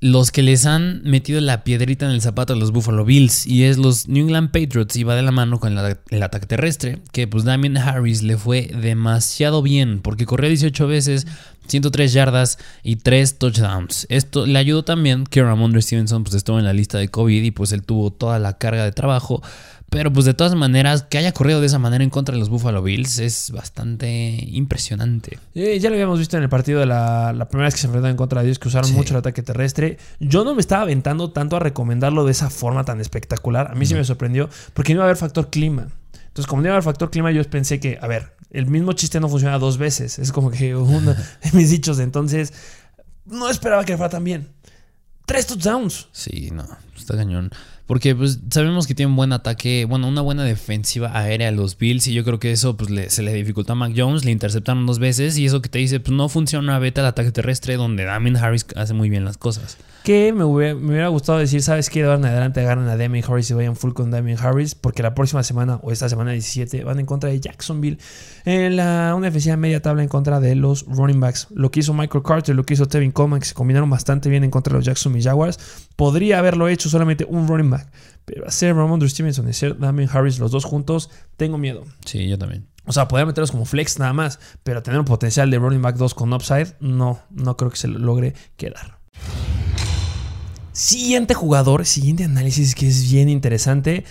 los 0.03 0.31
que 0.31 0.41
les 0.41 0.65
han 0.65 1.01
metido 1.05 1.39
la 1.39 1.63
piedrita 1.63 2.05
en 2.05 2.11
el 2.11 2.21
zapato 2.21 2.51
a 2.51 2.55
los 2.57 2.71
Buffalo 2.73 3.05
Bills 3.05 3.47
y 3.47 3.63
es 3.63 3.77
los 3.77 4.09
New 4.09 4.25
England 4.25 4.51
Patriots 4.51 4.97
y 4.97 5.05
va 5.05 5.15
de 5.15 5.21
la 5.21 5.31
mano 5.31 5.61
con 5.61 5.77
el, 5.77 6.23
ataque 6.23 6.45
terrestre 6.45 6.99
que 7.13 7.25
pues 7.25 7.45
Damien 7.45 7.77
Harris 7.77 8.21
le 8.21 8.35
fue 8.35 8.69
demasiado 8.81 9.61
bien 9.61 10.01
porque 10.01 10.25
corrió 10.25 10.49
18 10.49 10.87
veces, 10.87 11.25
103 11.67 12.11
yardas 12.11 12.57
y 12.83 12.97
3 12.97 13.37
touchdowns. 13.37 14.05
Esto 14.09 14.45
le 14.45 14.59
ayudó 14.59 14.83
también 14.83 15.23
que 15.23 15.41
Ramondre 15.41 15.81
Stevenson 15.81 16.25
pues 16.25 16.35
estuvo 16.35 16.59
en 16.59 16.65
la 16.65 16.73
lista 16.73 16.97
de 16.97 17.07
COVID 17.07 17.41
y 17.41 17.51
pues 17.51 17.71
él 17.71 17.83
tuvo 17.83 18.11
toda 18.11 18.39
la 18.39 18.57
carga 18.57 18.83
de 18.83 18.91
trabajo. 18.91 19.41
Pero 19.93 20.11
pues 20.11 20.25
de 20.25 20.33
todas 20.33 20.55
maneras, 20.55 21.03
que 21.03 21.19
haya 21.19 21.31
corrido 21.33 21.61
de 21.61 21.67
esa 21.67 21.77
manera 21.77 22.03
en 22.03 22.09
contra 22.09 22.33
de 22.33 22.39
los 22.39 22.49
Buffalo 22.49 22.81
Bills 22.81 23.19
es 23.19 23.51
bastante 23.51 24.09
impresionante. 24.47 25.37
Eh, 25.53 25.77
ya 25.79 25.89
lo 25.89 25.95
habíamos 25.95 26.17
visto 26.17 26.35
en 26.35 26.41
el 26.41 26.49
partido 26.49 26.79
de 26.79 26.87
la, 26.87 27.31
la 27.31 27.47
primera 27.47 27.67
vez 27.67 27.75
que 27.75 27.81
se 27.81 27.85
enfrentaron 27.87 28.11
en 28.11 28.17
contra 28.17 28.41
de 28.41 28.47
ellos, 28.47 28.57
que 28.57 28.69
usaron 28.69 28.89
Sí. 28.89 28.95
mucho 28.95 29.13
el 29.13 29.19
ataque 29.19 29.43
terrestre. 29.43 29.99
Yo 30.19 30.43
no 30.43 30.55
me 30.55 30.61
estaba 30.61 30.81
aventando 30.81 31.31
tanto 31.31 31.57
a 31.57 31.59
recomendarlo 31.59 32.25
de 32.25 32.31
esa 32.31 32.49
forma 32.49 32.83
tan 32.85 32.99
espectacular. 33.01 33.69
A 33.71 33.75
mí 33.75 33.85
sí 33.85 33.93
me 33.93 34.03
sorprendió, 34.03 34.49
porque 34.73 34.93
no 34.93 34.97
iba 34.97 35.03
a 35.03 35.07
haber 35.09 35.17
factor 35.17 35.51
clima. 35.51 35.89
Entonces, 36.27 36.47
como 36.47 36.63
no 36.63 36.69
iba 36.69 36.73
a 36.73 36.77
haber 36.77 36.83
factor 36.85 37.11
clima, 37.11 37.31
yo 37.31 37.43
pensé 37.47 37.79
que, 37.79 37.99
a 38.01 38.07
ver, 38.07 38.35
el 38.49 38.65
mismo 38.65 38.93
chiste 38.93 39.19
no 39.19 39.29
funciona 39.29 39.59
dos 39.59 39.77
veces. 39.77 40.17
Es 40.17 40.31
como 40.31 40.49
que 40.49 40.75
uno 40.75 41.13
de 41.13 41.51
mis 41.53 41.69
dichos. 41.69 41.99
Entonces, 41.99 42.51
no 43.25 43.47
esperaba 43.47 43.85
que 43.85 43.95
fuera 43.95 44.09
tan 44.09 44.23
bien. 44.23 44.47
Tres 45.27 45.45
touchdowns. 45.45 46.07
Sí, 46.11 46.49
no. 46.51 46.65
está 46.97 47.15
cañón. 47.15 47.51
Porque 47.85 48.15
pues 48.15 48.39
sabemos 48.49 48.87
que 48.87 48.95
tiene 48.95 49.09
un 49.09 49.15
buen 49.17 49.33
ataque, 49.33 49.85
bueno, 49.85 50.07
una 50.07 50.21
buena 50.21 50.43
defensiva 50.45 51.17
aérea 51.17 51.49
a 51.49 51.51
los 51.51 51.77
Bills 51.77 52.07
y 52.07 52.13
yo 52.13 52.23
creo 52.23 52.39
que 52.39 52.51
eso 52.51 52.77
pues 52.77 52.89
le- 52.89 53.09
se 53.09 53.23
le 53.23 53.33
dificultó 53.33 53.73
a 53.73 53.75
Mac 53.75 53.93
Jones, 53.95 54.23
le 54.23 54.31
interceptaron 54.31 54.85
dos 54.85 54.99
veces 54.99 55.37
y 55.37 55.45
eso 55.45 55.61
que 55.61 55.67
te 55.69 55.79
dice, 55.79 55.99
pues 55.99 56.15
no 56.15 56.29
funciona, 56.29 56.79
vete 56.79 57.01
al 57.01 57.07
ataque 57.07 57.31
terrestre 57.31 57.75
donde 57.75 58.05
Damien 58.05 58.37
Harris 58.37 58.65
hace 58.77 58.93
muy 58.93 59.09
bien 59.09 59.25
las 59.25 59.37
cosas. 59.37 59.77
Que 60.05 60.33
me 60.33 60.43
hubiera, 60.43 61.07
gustado 61.07 61.39
decir, 61.39 61.61
¿sabes 61.61 61.89
qué? 61.89 62.03
De 62.03 62.11
adelante 62.11 62.59
agarran 62.59 62.89
a 62.89 62.97
Damien 62.97 63.23
Harris 63.25 63.49
y 63.51 63.53
vayan 63.53 63.77
full 63.77 63.93
con 63.93 64.11
Damien 64.11 64.37
Harris, 64.37 64.75
porque 64.75 65.01
la 65.01 65.15
próxima 65.15 65.43
semana 65.43 65.79
o 65.81 65.91
esta 65.93 66.09
semana 66.09 66.31
17 66.31 66.83
van 66.83 66.99
en 66.99 67.05
contra 67.05 67.29
de 67.29 67.39
Jacksonville 67.39 67.97
en 68.43 68.75
la, 68.75 69.13
una 69.15 69.27
defensiva 69.27 69.55
media 69.55 69.81
tabla 69.81 70.03
en 70.03 70.09
contra 70.09 70.41
de 70.41 70.55
los 70.55 70.85
running 70.87 71.21
backs. 71.21 71.47
Lo 71.53 71.71
que 71.71 71.79
hizo 71.81 71.93
Michael 71.93 72.21
Carter, 72.23 72.53
lo 72.53 72.65
que 72.65 72.73
hizo 72.73 72.85
Tevin 72.87 73.11
Coleman, 73.11 73.39
que 73.39 73.45
se 73.45 73.53
combinaron 73.53 73.89
bastante 73.89 74.27
bien 74.29 74.43
en 74.43 74.51
contra 74.51 74.73
de 74.73 74.79
los 74.79 74.85
Jacksonville 74.85 75.23
Jaguars. 75.23 75.57
Podría 75.95 76.39
haberlo 76.39 76.67
hecho 76.67 76.89
solamente 76.89 77.25
un 77.27 77.47
running 77.47 77.69
back, 77.69 77.91
pero 78.25 78.47
hacer 78.47 78.75
Ramondre 78.75 79.09
Stevenson 79.09 79.47
y 79.49 79.53
ser 79.53 79.77
Damien 79.77 80.09
Harris 80.11 80.39
los 80.39 80.51
dos 80.51 80.65
juntos, 80.65 81.09
tengo 81.37 81.57
miedo. 81.57 81.83
Sí, 82.05 82.27
yo 82.27 82.37
también. 82.37 82.67
O 82.85 82.91
sea, 82.91 83.07
poder 83.07 83.25
meterlos 83.25 83.51
como 83.51 83.65
flex 83.65 83.97
nada 83.99 84.13
más, 84.13 84.39
pero 84.63 84.83
tener 84.83 84.99
un 84.99 85.05
potencial 85.05 85.49
de 85.49 85.57
running 85.57 85.81
back 85.81 85.95
2 85.95 86.13
con 86.13 86.33
upside, 86.33 86.75
no, 86.79 87.21
no 87.29 87.55
creo 87.55 87.71
que 87.71 87.77
se 87.77 87.87
lo 87.87 87.99
logre 87.99 88.33
quedar. 88.57 88.97
Siguiente 90.73 91.33
jugador, 91.33 91.85
siguiente 91.85 92.23
análisis 92.23 92.75
que 92.75 92.87
es 92.87 93.09
bien 93.09 93.29
interesante. 93.29 94.03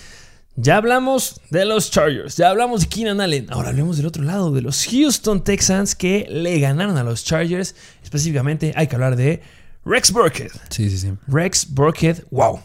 Ya 0.54 0.76
hablamos 0.76 1.40
de 1.50 1.64
los 1.64 1.90
Chargers, 1.90 2.36
ya 2.36 2.50
hablamos 2.50 2.82
de 2.82 2.88
Keenan 2.88 3.20
Allen. 3.20 3.46
Ahora 3.50 3.70
hablemos 3.70 3.96
del 3.96 4.06
otro 4.06 4.22
lado, 4.22 4.52
de 4.52 4.62
los 4.62 4.86
Houston 4.86 5.42
Texans 5.44 5.94
que 5.94 6.26
le 6.30 6.60
ganaron 6.60 6.96
a 6.96 7.04
los 7.04 7.24
Chargers. 7.24 7.74
Específicamente 8.02 8.72
hay 8.76 8.86
que 8.86 8.94
hablar 8.94 9.16
de 9.16 9.42
Rex 9.84 10.12
Burkhead. 10.12 10.50
Sí, 10.70 10.88
sí, 10.90 10.98
sí. 10.98 11.12
Rex 11.26 11.66
Burkhead, 11.72 12.24
wow. 12.30 12.60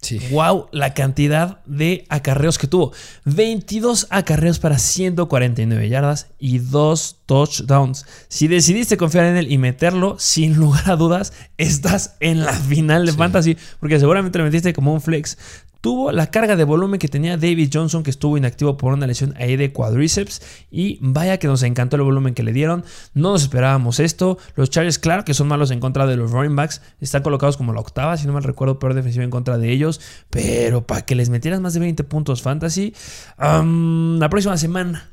Sí. 0.00 0.20
Wow, 0.30 0.68
la 0.72 0.94
cantidad 0.94 1.60
de 1.64 2.04
acarreos 2.08 2.56
que 2.58 2.68
tuvo. 2.68 2.92
22 3.24 4.06
acarreos 4.10 4.58
para 4.60 4.78
149 4.78 5.88
yardas 5.88 6.28
y 6.38 6.58
2 6.58 7.22
touchdowns. 7.26 8.06
Si 8.28 8.46
decidiste 8.48 8.96
confiar 8.96 9.26
en 9.26 9.36
él 9.36 9.50
y 9.50 9.58
meterlo, 9.58 10.16
sin 10.18 10.54
lugar 10.56 10.88
a 10.90 10.96
dudas, 10.96 11.32
estás 11.56 12.16
en 12.20 12.44
la 12.44 12.52
final 12.52 13.06
de 13.06 13.12
Sí. 13.12 13.18
fantasy, 13.18 13.56
porque 13.80 13.98
seguramente 13.98 14.38
lo 14.38 14.44
metiste 14.44 14.72
como 14.72 14.92
un 14.92 15.00
flex. 15.00 15.36
Tuvo 15.82 16.12
la 16.12 16.30
carga 16.30 16.54
de 16.54 16.62
volumen 16.62 17.00
que 17.00 17.08
tenía 17.08 17.36
David 17.36 17.68
Johnson, 17.72 18.04
que 18.04 18.10
estuvo 18.10 18.38
inactivo 18.38 18.76
por 18.76 18.92
una 18.92 19.08
lesión 19.08 19.34
ahí 19.36 19.56
de 19.56 19.72
cuádriceps. 19.72 20.40
Y 20.70 20.98
vaya 21.00 21.38
que 21.38 21.48
nos 21.48 21.64
encantó 21.64 21.96
el 21.96 22.02
volumen 22.02 22.34
que 22.34 22.44
le 22.44 22.52
dieron. 22.52 22.84
No 23.14 23.32
nos 23.32 23.42
esperábamos 23.42 23.98
esto. 23.98 24.38
Los 24.54 24.70
Chargers, 24.70 25.00
claro 25.00 25.24
que 25.24 25.34
son 25.34 25.48
malos 25.48 25.72
en 25.72 25.80
contra 25.80 26.06
de 26.06 26.16
los 26.16 26.30
running 26.30 26.54
backs. 26.54 26.82
Están 27.00 27.24
colocados 27.24 27.56
como 27.56 27.72
la 27.72 27.80
octava, 27.80 28.16
si 28.16 28.28
no 28.28 28.32
mal 28.32 28.44
recuerdo, 28.44 28.78
peor 28.78 28.94
defensiva 28.94 29.24
en 29.24 29.30
contra 29.30 29.58
de 29.58 29.72
ellos. 29.72 30.00
Pero 30.30 30.86
para 30.86 31.02
que 31.02 31.16
les 31.16 31.30
metieras 31.30 31.60
más 31.60 31.74
de 31.74 31.80
20 31.80 32.04
puntos 32.04 32.42
fantasy, 32.42 32.94
la 33.36 34.28
próxima 34.30 34.56
semana 34.56 35.11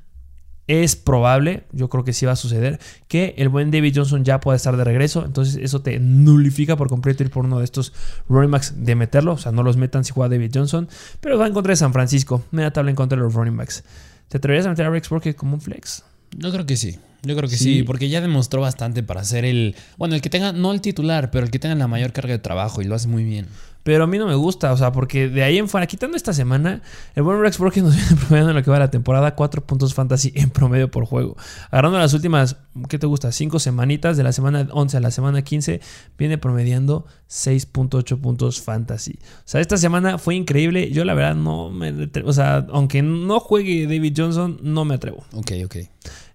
es 0.70 0.96
probable, 0.96 1.64
yo 1.72 1.90
creo 1.90 2.04
que 2.04 2.14
sí 2.14 2.28
va 2.28 2.34
a 2.34 2.36
suceder, 2.36 2.80
que 3.08 3.34
el 3.40 3.50
buen 3.50 3.72
David 3.72 3.94
Johnson 3.96 4.24
ya 4.24 4.40
pueda 4.40 4.56
estar 4.56 4.78
de 4.78 4.84
regreso. 4.84 5.26
Entonces 5.26 5.56
eso 5.56 5.82
te 5.82 6.00
nulifica 6.00 6.78
por 6.78 6.90
completo 6.90 7.24
ir 7.24 7.32
por 7.32 7.44
uno 7.44 7.58
de 7.58 7.66
estos 7.66 7.92
running 8.30 8.52
backs 8.52 8.76
de 8.78 8.94
meterlo. 8.94 9.34
O 9.34 9.38
sea, 9.40 9.52
no 9.52 9.64
los 9.64 9.78
metan 9.78 10.06
si 10.06 10.14
juega 10.14 10.30
David 10.30 10.52
Johnson. 10.54 10.88
Pero 11.22 11.40
va 11.40 11.48
en 11.48 11.54
contra 11.54 11.72
de 11.72 11.78
San 11.78 11.92
Francisco. 11.92 12.44
Media 12.52 12.72
tabla 12.72 12.92
en 12.92 12.96
contra 12.96 13.18
de 13.18 13.24
los 13.24 13.34
running 13.34 13.58
backs. 13.58 13.84
¿Te 14.28 14.38
atreverías 14.38 14.68
a 14.68 14.70
meter 14.70 14.86
a 14.86 14.92
Rex 14.92 15.10
Burkhead 15.10 15.34
como 15.34 15.56
un 15.56 15.62
flex? 15.62 16.04
Yo 16.38 16.52
creo 16.52 16.68
que 16.68 16.78
sí. 16.78 17.00
Yo 17.24 17.36
creo 17.36 17.50
que 17.50 17.58
Sí. 17.58 17.64
sí. 17.80 17.84
porque 17.84 18.10
ya 18.10 18.22
demostró 18.22 18.62
bastante 18.62 19.04
para 19.04 19.24
ser 19.24 19.46
el. 19.46 19.76
Bueno, 19.98 20.16
el 20.16 20.22
que 20.22 20.30
tenga, 20.30 20.54
no 20.54 20.72
el 20.72 20.82
titular, 20.82 21.32
pero 21.32 21.46
el 21.46 21.52
que 21.52 21.60
tenga 21.60 21.76
la 21.76 21.88
mayor 21.88 22.14
carga 22.14 22.32
de 22.34 22.40
trabajo 22.40 22.82
y 22.82 22.86
lo 22.86 22.96
hace 22.96 23.08
muy 23.08 23.24
bien. 23.24 23.48
Pero 23.82 24.04
a 24.04 24.08
mí 24.08 24.18
no 24.18 24.28
me 24.28 24.36
gusta, 24.36 24.74
o 24.74 24.78
sea, 24.78 24.92
porque 24.92 25.30
de 25.30 25.42
ahí 25.42 25.58
en 25.58 25.70
fuera, 25.70 25.88
quitando 25.88 26.18
esta 26.18 26.34
semana, 26.34 26.82
el 27.16 27.24
buen 27.24 27.40
Rex 27.40 27.58
Burkhead 27.58 27.84
nos 27.84 27.96
viene 27.96 28.10
promediando 28.18 28.50
en 28.52 28.58
lo 28.58 28.64
que 28.64 28.70
va 28.70 28.76
de 28.76 28.82
la 28.82 28.92
temporada 28.92 29.36
4 29.36 29.66
puntos 29.66 29.94
fantasy 29.94 30.34
en 30.36 30.50
promedio 30.50 30.92
por 30.92 31.06
juego. 31.06 31.38
Agarrando 31.72 31.98
las 31.98 32.14
últimas, 32.14 32.58
¿qué 32.90 33.00
te 33.00 33.08
gusta? 33.08 33.32
5 33.32 33.58
semanitas, 33.58 34.18
de 34.18 34.24
la 34.24 34.34
semana 34.34 34.68
11 34.72 34.98
a 34.98 35.00
la 35.00 35.12
semana 35.12 35.42
15, 35.44 35.80
viene 36.18 36.38
promediando 36.38 37.06
6.8 37.30 38.20
puntos 38.20 38.62
fantasy. 38.62 39.18
O 39.22 39.42
sea, 39.46 39.62
esta 39.62 39.78
semana 39.78 40.18
fue 40.18 40.36
increíble. 40.36 40.92
Yo 40.92 41.06
la 41.06 41.14
verdad 41.14 41.36
no 41.36 41.70
me... 41.70 42.10
O 42.26 42.34
sea, 42.34 42.68
aunque 42.72 43.02
no 43.02 43.40
juegue 43.40 43.84
David 43.88 44.14
Johnson, 44.16 44.60
no 44.62 44.84
me 44.86 44.96
atrevo. 44.96 45.24
Ok, 45.34 45.52
ok. 45.66 45.76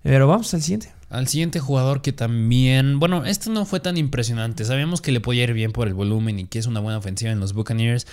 Pero 0.05 0.29
vamos 0.29 0.53
al 0.53 0.61
siguiente. 0.61 0.93
Al 1.09 1.29
siguiente 1.29 1.61
jugador 1.61 2.03
que 2.03 2.13
también. 2.13 3.01
Bueno, 3.01 3.25
este 3.25 3.49
no 3.49 3.65
fue 3.65 3.81
tan 3.81 3.97
impresionante. 3.97 4.67
Sabíamos 4.67 5.01
que 5.01 5.13
le 5.13 5.21
podía 5.21 5.45
ir 5.45 5.55
bien 5.55 5.73
por 5.73 5.89
el 5.89 5.95
volumen 5.95 6.39
y 6.39 6.45
que 6.45 6.59
es 6.59 6.67
una 6.67 6.81
buena 6.81 6.99
ofensiva 6.99 7.33
en 7.33 7.41
los 7.41 7.55
Buccaneers. 7.55 8.07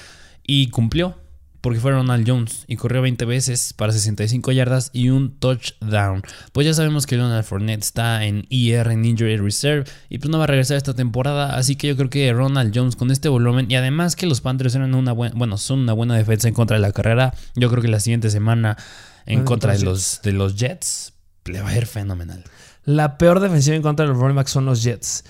Y 0.48 0.70
cumplió. 0.70 1.18
Porque 1.60 1.80
fue 1.80 1.92
Ronald 1.92 2.28
Jones 2.28 2.64
y 2.68 2.76
corrió 2.78 3.04
20 3.04 3.24
veces 3.26 3.74
para 3.74 3.92
65 3.92 4.52
yardas 4.52 4.90
y 4.94 5.10
un 5.10 5.38
touchdown. 5.38 6.24
Pues 6.54 6.66
ya 6.66 6.74
sabemos 6.74 7.06
que 7.06 7.18
Leonard 7.18 7.44
Fournette 7.44 7.84
está 7.84 8.26
en 8.26 8.48
ER, 8.50 8.88
en 8.88 9.06
Injury 9.06 9.38
Reserve, 9.38 9.84
y 10.10 10.18
pues 10.18 10.32
no 10.32 10.40
va 10.40 10.46
a 10.46 10.48
regresar 10.48 10.78
esta 10.78 10.96
temporada. 10.96 11.56
Así 11.56 11.76
que 11.76 11.90
yo 11.90 11.96
creo 11.96 12.10
que 12.10 12.34
Ronald 12.34 12.76
Jones 12.76 12.96
con 12.96 13.12
este 13.12 13.30
volumen 13.30 13.70
y 13.70 13.76
además 13.76 14.16
que 14.16 14.26
los 14.26 14.42
Panthers 14.42 14.74
eran 14.74 14.96
una 14.96 15.12
buena, 15.12 15.36
bueno, 15.38 15.60
son 15.60 15.82
una 15.82 15.94
buena 15.94 16.16
defensa 16.16 16.48
en 16.48 16.56
contra 16.56 16.78
de 16.78 16.82
la 16.82 16.94
carrera. 16.94 17.36
Yo 17.56 17.70
creo 17.70 17.84
que 17.84 17.90
la 17.90 18.00
siguiente 18.00 18.32
semana 18.32 18.76
en 19.28 19.44
contra 19.44 19.74
de 19.74 19.84
los, 19.84 20.22
de 20.24 20.32
los 20.32 20.56
Jets 20.56 21.11
le 21.46 21.62
va 21.62 21.70
a 21.70 21.78
ir 21.78 21.86
fenomenal. 21.86 22.44
La 22.84 23.18
peor 23.18 23.40
defensiva 23.40 23.76
en 23.76 23.82
contra 23.82 24.06
de 24.06 24.12
los 24.12 24.20
running 24.20 24.36
backs 24.36 24.52
son 24.52 24.66
los 24.66 24.84
Jets. 24.84 25.24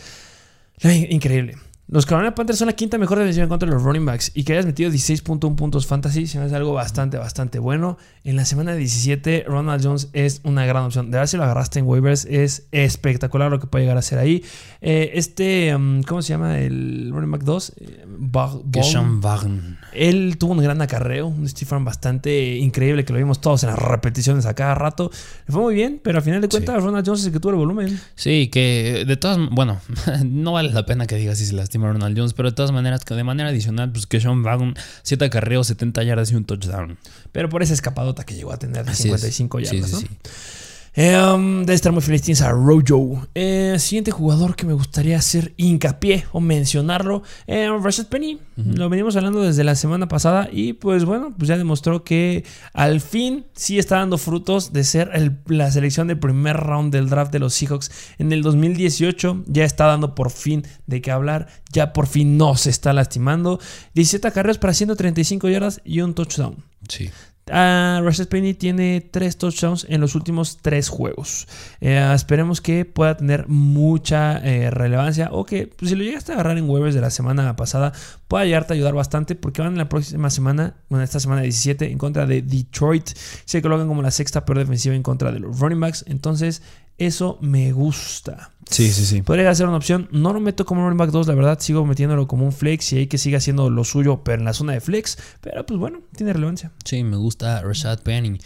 Increíble. 0.83 1.57
Los 1.91 2.05
Carolina 2.05 2.33
Panthers 2.33 2.57
son 2.57 2.67
la 2.67 2.73
quinta 2.73 2.97
mejor 2.97 3.17
defensiva 3.17 3.43
en 3.43 3.49
contra 3.49 3.67
de 3.67 3.75
los 3.75 3.83
running 3.83 4.05
backs. 4.05 4.31
Y 4.33 4.45
que 4.45 4.53
hayas 4.53 4.65
metido 4.65 4.89
16.1 4.89 5.55
puntos 5.55 5.85
fantasy 5.85 6.25
se 6.25 6.39
me 6.39 6.45
hace 6.45 6.55
algo 6.55 6.71
bastante, 6.71 7.17
bastante 7.17 7.59
bueno. 7.59 7.97
En 8.23 8.37
la 8.37 8.45
semana 8.45 8.73
17, 8.75 9.43
Ronald 9.45 9.83
Jones 9.83 10.07
es 10.13 10.39
una 10.45 10.65
gran 10.65 10.85
opción. 10.85 11.07
De 11.07 11.17
verdad, 11.17 11.27
si 11.27 11.35
lo 11.35 11.43
agarraste 11.43 11.79
en 11.79 11.85
waivers, 11.85 12.23
es 12.23 12.67
espectacular 12.71 13.51
lo 13.51 13.59
que 13.59 13.67
puede 13.67 13.83
llegar 13.83 13.97
a 13.97 14.01
ser 14.03 14.19
ahí. 14.19 14.41
Eh, 14.79 15.11
este, 15.15 15.75
um, 15.75 16.01
¿cómo 16.03 16.21
se 16.21 16.29
llama? 16.29 16.59
El 16.59 17.09
running 17.11 17.29
back 17.31 17.43
2. 17.43 17.73
Eh, 17.81 18.05
Vagn. 18.07 19.77
él 19.91 20.37
tuvo 20.37 20.53
un 20.53 20.59
gran 20.59 20.81
acarreo, 20.81 21.27
un 21.27 21.45
Arm 21.71 21.83
bastante 21.83 22.55
increíble 22.55 23.03
que 23.03 23.11
lo 23.11 23.19
vimos 23.19 23.41
todos 23.41 23.63
en 23.63 23.69
las 23.69 23.79
repeticiones 23.79 24.45
a 24.45 24.53
cada 24.53 24.75
rato. 24.75 25.11
Le 25.45 25.51
fue 25.51 25.61
muy 25.61 25.75
bien, 25.75 25.99
pero 26.01 26.19
al 26.19 26.23
final 26.23 26.39
de 26.39 26.47
cuentas, 26.47 26.81
Ronald 26.81 27.05
Jones 27.05 27.19
es 27.19 27.27
el 27.27 27.33
que 27.33 27.41
tuvo 27.41 27.51
el 27.51 27.57
volumen. 27.57 27.99
Sí, 28.15 28.47
que 28.47 29.03
de 29.05 29.17
todas 29.17 29.37
bueno, 29.51 29.81
no 30.25 30.53
vale 30.53 30.71
la 30.71 30.85
pena 30.85 31.05
que 31.05 31.17
digas 31.17 31.37
si 31.37 31.45
se 31.45 31.53
lastima 31.53 31.80
Ronald 31.87 32.17
Jones, 32.17 32.33
pero 32.33 32.49
de 32.49 32.55
todas 32.55 32.71
maneras, 32.71 33.03
que 33.05 33.13
de 33.13 33.23
manera 33.23 33.49
adicional, 33.49 33.91
pues 33.91 34.05
que 34.07 34.19
Sean 34.19 34.43
Vagn, 34.43 34.73
7 35.03 35.25
acarreos, 35.25 35.67
70 35.67 36.03
yardas 36.03 36.31
y 36.31 36.35
un 36.35 36.45
touchdown. 36.45 36.97
Pero 37.31 37.49
por 37.49 37.63
esa 37.63 37.73
escapadota 37.73 38.23
que 38.25 38.35
llegó 38.35 38.51
a 38.51 38.57
tener 38.57 38.85
de 38.85 38.91
Así 38.91 39.03
55 39.03 39.59
es. 39.59 39.71
yardas, 39.71 39.89
Sí, 39.89 39.95
¿no? 39.95 39.99
sí, 40.01 40.07
um, 40.97 41.61
debe 41.61 41.73
estar 41.73 41.91
muy 41.91 42.01
feliz. 42.01 42.21
Tienes 42.21 42.41
a 42.41 42.51
Rojo. 42.51 43.27
Eh, 43.35 43.75
siguiente 43.79 44.11
jugador 44.11 44.55
que 44.55 44.65
me 44.65 44.73
gustaría 44.73 45.17
hacer 45.17 45.53
hincapié 45.57 46.25
o 46.31 46.39
mencionarlo. 46.41 47.23
Eh, 47.47 47.69
Rashad 47.81 48.07
Penny. 48.07 48.39
Lo 48.57 48.89
venimos 48.89 49.15
hablando 49.15 49.41
desde 49.41 49.63
la 49.63 49.75
semana 49.75 50.07
pasada. 50.07 50.49
Y 50.51 50.73
pues 50.73 51.05
bueno, 51.05 51.33
pues 51.37 51.47
ya 51.47 51.57
demostró 51.57 52.03
que 52.03 52.43
al 52.73 53.01
fin 53.01 53.45
sí 53.53 53.79
está 53.79 53.97
dando 53.97 54.17
frutos 54.17 54.73
de 54.73 54.83
ser 54.83 55.09
el- 55.13 55.39
la 55.47 55.71
selección 55.71 56.07
del 56.07 56.19
primer 56.19 56.57
round 56.57 56.91
del 56.93 57.09
draft 57.09 57.31
de 57.31 57.39
los 57.39 57.53
Seahawks 57.53 57.91
en 58.19 58.31
el 58.31 58.41
2018. 58.43 59.43
Ya 59.47 59.63
está 59.65 59.85
dando 59.85 60.13
por 60.13 60.29
fin 60.31 60.63
de 60.87 61.01
qué 61.01 61.11
hablar. 61.11 61.47
Ya 61.71 61.93
por 61.93 62.05
fin 62.07 62.37
no 62.37 62.55
se 62.57 62.69
está 62.69 62.93
lastimando. 62.93 63.59
17 63.95 64.31
carreras 64.31 64.57
para 64.57 64.73
135 64.73 65.47
yardas 65.49 65.81
y 65.85 66.01
un 66.01 66.13
touchdown. 66.13 66.63
Sí. 66.87 67.09
Ah, 67.51 68.01
Rashad 68.03 68.27
Penny 68.27 68.53
tiene 68.53 69.01
tres 69.01 69.37
touchdowns 69.37 69.85
en 69.89 70.01
los 70.01 70.15
últimos 70.15 70.59
tres 70.61 70.89
juegos. 70.89 71.47
Eh, 71.81 72.11
esperemos 72.13 72.61
que 72.61 72.85
pueda 72.85 73.17
tener 73.17 73.47
mucha 73.47 74.37
eh, 74.37 74.71
relevancia 74.71 75.29
o 75.31 75.45
que 75.45 75.67
pues, 75.67 75.89
si 75.89 75.95
lo 75.95 76.03
llegaste 76.03 76.31
a 76.31 76.35
agarrar 76.35 76.57
en 76.57 76.69
waivers 76.69 76.95
de 76.95 77.01
la 77.01 77.09
semana 77.09 77.55
pasada 77.55 77.91
pueda 78.27 78.45
llegarte 78.45 78.73
a 78.73 78.75
ayudar 78.75 78.93
bastante 78.93 79.35
porque 79.35 79.61
van 79.61 79.77
la 79.77 79.89
próxima 79.89 80.29
semana, 80.29 80.75
bueno, 80.89 81.03
esta 81.03 81.19
semana 81.19 81.41
17 81.41 81.91
en 81.91 81.97
contra 81.97 82.25
de 82.25 82.41
Detroit. 82.41 83.09
Se 83.45 83.61
colocan 83.61 83.87
como 83.87 84.01
la 84.01 84.11
sexta 84.11 84.45
peor 84.45 84.59
defensiva 84.59 84.95
en 84.95 85.03
contra 85.03 85.31
de 85.31 85.39
los 85.39 85.59
running 85.59 85.79
backs. 85.79 86.05
Entonces, 86.07 86.61
eso 87.05 87.37
me 87.41 87.71
gusta. 87.71 88.51
Sí, 88.69 88.91
sí, 88.91 89.05
sí. 89.05 89.21
Podría 89.21 89.53
ser 89.53 89.67
una 89.67 89.77
opción. 89.77 90.07
No 90.11 90.33
lo 90.33 90.39
meto 90.39 90.65
como 90.65 90.83
running 90.83 90.97
back 90.97 91.11
2, 91.11 91.27
la 91.27 91.35
verdad. 91.35 91.59
Sigo 91.59 91.85
metiéndolo 91.85 92.27
como 92.27 92.45
un 92.45 92.53
flex 92.53 92.93
y 92.93 92.99
hay 92.99 93.07
que 93.07 93.17
siga 93.17 93.39
haciendo 93.39 93.69
lo 93.69 93.83
suyo, 93.83 94.23
pero 94.23 94.39
en 94.39 94.45
la 94.45 94.53
zona 94.53 94.73
de 94.73 94.81
flex. 94.81 95.17
Pero 95.41 95.65
pues 95.65 95.79
bueno, 95.79 96.01
tiene 96.15 96.31
relevancia. 96.31 96.71
Sí, 96.85 97.03
me 97.03 97.17
gusta 97.17 97.61
Rashad 97.61 97.99
Penny. 97.99 98.39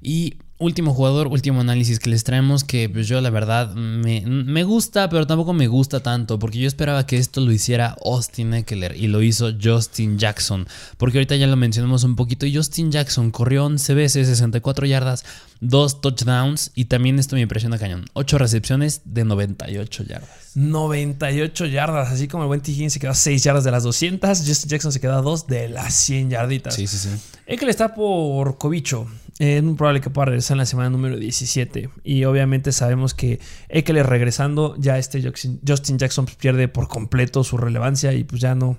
Y 0.00 0.38
último 0.58 0.92
jugador, 0.92 1.28
último 1.28 1.60
análisis 1.60 2.00
que 2.00 2.10
les 2.10 2.24
traemos, 2.24 2.64
que 2.64 2.88
pues 2.88 3.06
yo 3.06 3.20
la 3.20 3.30
verdad 3.30 3.74
me, 3.74 4.22
me, 4.26 4.64
gusta, 4.64 5.08
pero 5.08 5.26
tampoco 5.26 5.52
me 5.52 5.68
gusta 5.68 6.00
tanto, 6.00 6.38
porque 6.38 6.58
yo 6.58 6.66
esperaba 6.66 7.06
que 7.06 7.16
esto 7.16 7.40
lo 7.40 7.52
hiciera 7.52 7.96
Austin 8.04 8.54
Eckler 8.54 8.96
y 8.96 9.06
lo 9.06 9.22
hizo 9.22 9.52
Justin 9.62 10.18
Jackson, 10.18 10.66
porque 10.96 11.18
ahorita 11.18 11.36
ya 11.36 11.46
lo 11.46 11.56
mencionamos 11.56 12.02
un 12.04 12.16
poquito, 12.16 12.44
y 12.44 12.54
Justin 12.54 12.90
Jackson 12.90 13.30
corrió 13.30 13.66
11 13.66 13.94
veces, 13.94 14.26
64 14.26 14.86
yardas, 14.86 15.24
2 15.60 16.00
touchdowns, 16.00 16.72
y 16.74 16.86
también 16.86 17.18
esto 17.18 17.36
me 17.36 17.42
impresiona 17.42 17.78
cañón, 17.78 18.06
8 18.14 18.38
recepciones 18.38 19.02
de 19.04 19.24
98 19.24 20.04
yardas. 20.04 20.28
98 20.56 21.66
yardas, 21.66 22.10
así 22.10 22.26
como 22.26 22.42
el 22.42 22.48
buen 22.48 22.60
T. 22.60 22.90
se 22.90 22.98
quedó 22.98 23.12
a 23.12 23.14
6 23.14 23.44
yardas 23.44 23.62
de 23.62 23.70
las 23.70 23.84
200, 23.84 24.40
Justin 24.40 24.70
Jackson 24.70 24.92
se 24.92 25.00
quedó 25.00 25.14
a 25.14 25.22
2 25.22 25.46
de 25.46 25.68
las 25.68 25.94
100 25.94 26.30
yarditas. 26.30 26.74
Sí, 26.74 26.88
sí, 26.88 26.98
sí. 26.98 27.10
Eckler 27.46 27.70
está 27.70 27.94
por 27.94 28.58
Cobicho 28.58 29.06
es 29.38 29.62
muy 29.62 29.74
probable 29.74 30.00
que 30.00 30.10
pueda 30.10 30.26
regresar 30.26 30.54
en 30.54 30.58
la 30.58 30.66
semana 30.66 30.90
número 30.90 31.16
17. 31.16 31.90
Y 32.02 32.24
obviamente 32.24 32.72
sabemos 32.72 33.14
que 33.14 33.38
Eckler 33.68 34.06
regresando, 34.06 34.74
ya 34.78 34.98
este 34.98 35.22
Justin 35.22 35.98
Jackson 35.98 36.26
pierde 36.26 36.68
por 36.68 36.88
completo 36.88 37.44
su 37.44 37.56
relevancia 37.56 38.12
y 38.12 38.24
pues 38.24 38.40
ya 38.40 38.54
no. 38.54 38.78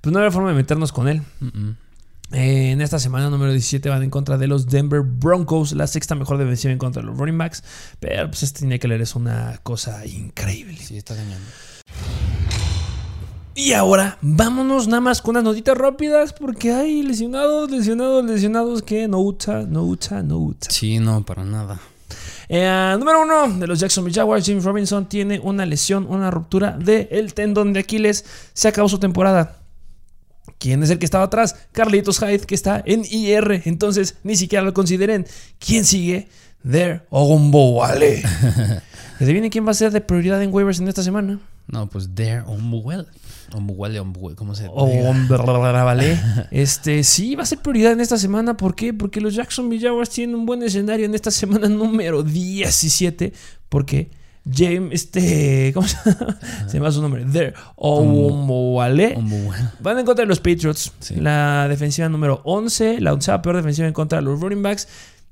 Pues 0.00 0.12
no 0.12 0.18
había 0.18 0.32
forma 0.32 0.48
de 0.48 0.56
meternos 0.56 0.90
con 0.90 1.08
él. 1.08 1.22
Eh, 2.32 2.72
en 2.72 2.80
esta 2.80 2.98
semana 2.98 3.30
número 3.30 3.52
17 3.52 3.88
van 3.88 4.02
en 4.02 4.10
contra 4.10 4.38
de 4.38 4.48
los 4.48 4.66
Denver 4.66 5.02
Broncos, 5.02 5.72
la 5.72 5.86
sexta 5.86 6.14
mejor 6.14 6.38
defensiva 6.38 6.72
en 6.72 6.78
contra 6.78 7.02
de 7.02 7.06
los 7.06 7.16
running 7.16 7.38
backs. 7.38 7.62
Pero 8.00 8.28
pues 8.28 8.42
este 8.42 8.72
Eckler 8.74 9.00
es 9.00 9.14
una 9.14 9.60
cosa 9.62 10.04
increíble. 10.04 10.78
Sí, 10.78 10.96
está 10.96 11.14
cañando. 11.14 11.46
Y 13.54 13.74
ahora 13.74 14.16
vámonos 14.22 14.88
nada 14.88 15.00
más 15.00 15.20
con 15.20 15.32
unas 15.32 15.44
notitas 15.44 15.76
rápidas 15.76 16.32
porque 16.32 16.72
hay 16.72 17.02
lesionados, 17.02 17.70
lesionados, 17.70 18.24
lesionados 18.24 18.82
que 18.82 19.06
no 19.08 19.20
usa, 19.20 19.64
no 19.68 19.84
usa, 19.84 20.22
no 20.22 20.38
usa. 20.38 20.70
Sí, 20.70 20.98
no, 20.98 21.22
para 21.22 21.44
nada. 21.44 21.78
Eh, 22.48 22.96
número 22.98 23.22
uno 23.22 23.48
de 23.58 23.66
los 23.66 23.80
Jacksonville 23.80 24.14
Jaguars, 24.14 24.46
James 24.46 24.64
Robinson 24.64 25.08
tiene 25.08 25.38
una 25.38 25.66
lesión, 25.66 26.06
una 26.08 26.30
ruptura 26.30 26.78
del 26.78 27.34
tendón 27.34 27.72
de 27.72 27.80
Aquiles. 27.80 28.24
Se 28.54 28.68
acabó 28.68 28.88
su 28.88 28.98
temporada. 28.98 29.58
¿Quién 30.58 30.82
es 30.82 30.90
el 30.90 30.98
que 30.98 31.04
estaba 31.04 31.24
atrás? 31.24 31.56
Carlitos 31.72 32.20
Hyde, 32.20 32.46
que 32.46 32.54
está 32.54 32.82
en 32.86 33.04
IR. 33.04 33.62
Entonces, 33.64 34.16
ni 34.22 34.36
siquiera 34.36 34.64
lo 34.64 34.72
consideren. 34.72 35.26
¿Quién 35.58 35.84
sigue? 35.84 36.28
There 36.68 37.02
Ogumbo 37.10 37.76
Wale. 37.76 38.22
viene 39.20 39.50
quién 39.50 39.66
va 39.66 39.72
a 39.72 39.74
ser 39.74 39.92
de 39.92 40.00
prioridad 40.00 40.42
en 40.42 40.52
waivers 40.52 40.80
en 40.80 40.88
esta 40.88 41.02
semana? 41.02 41.40
No, 41.66 41.88
pues 41.88 42.08
There 42.14 42.42
Ogumbo 43.54 44.34
¿cómo 44.36 44.54
se 44.54 44.68
vale. 44.68 46.18
Este, 46.50 47.04
sí, 47.04 47.34
va 47.34 47.42
a 47.42 47.46
ser 47.46 47.58
prioridad 47.58 47.92
en 47.92 48.00
esta 48.00 48.18
semana. 48.18 48.56
¿Por 48.56 48.74
qué? 48.74 48.92
Porque 48.94 49.20
los 49.20 49.34
Jacksonville 49.34 49.82
Jaguars 49.82 50.10
tienen 50.10 50.36
un 50.36 50.46
buen 50.46 50.62
escenario 50.62 51.06
en 51.06 51.14
esta 51.14 51.30
semana 51.30 51.68
número 51.70 52.22
17. 52.22 53.32
Porque 53.68 54.10
James, 54.50 54.92
este, 54.92 55.70
¿cómo 55.74 55.86
se 55.86 55.96
llama? 56.04 56.38
Se 56.66 56.78
llama 56.78 56.90
su 56.90 57.02
nombre. 57.02 57.24
There. 57.24 57.54
Omoale. 57.76 59.16
Van 59.80 59.98
en 59.98 60.04
contra 60.04 60.24
de 60.24 60.28
los 60.28 60.40
Patriots. 60.40 60.92
La 61.16 61.68
defensiva 61.68 62.08
número 62.08 62.40
11. 62.44 63.00
La 63.00 63.12
onceava 63.12 63.42
peor 63.42 63.56
defensiva 63.56 63.86
en 63.86 63.94
contra 63.94 64.18
de 64.18 64.24
los 64.24 64.40
running 64.40 64.62
backs. 64.62 64.88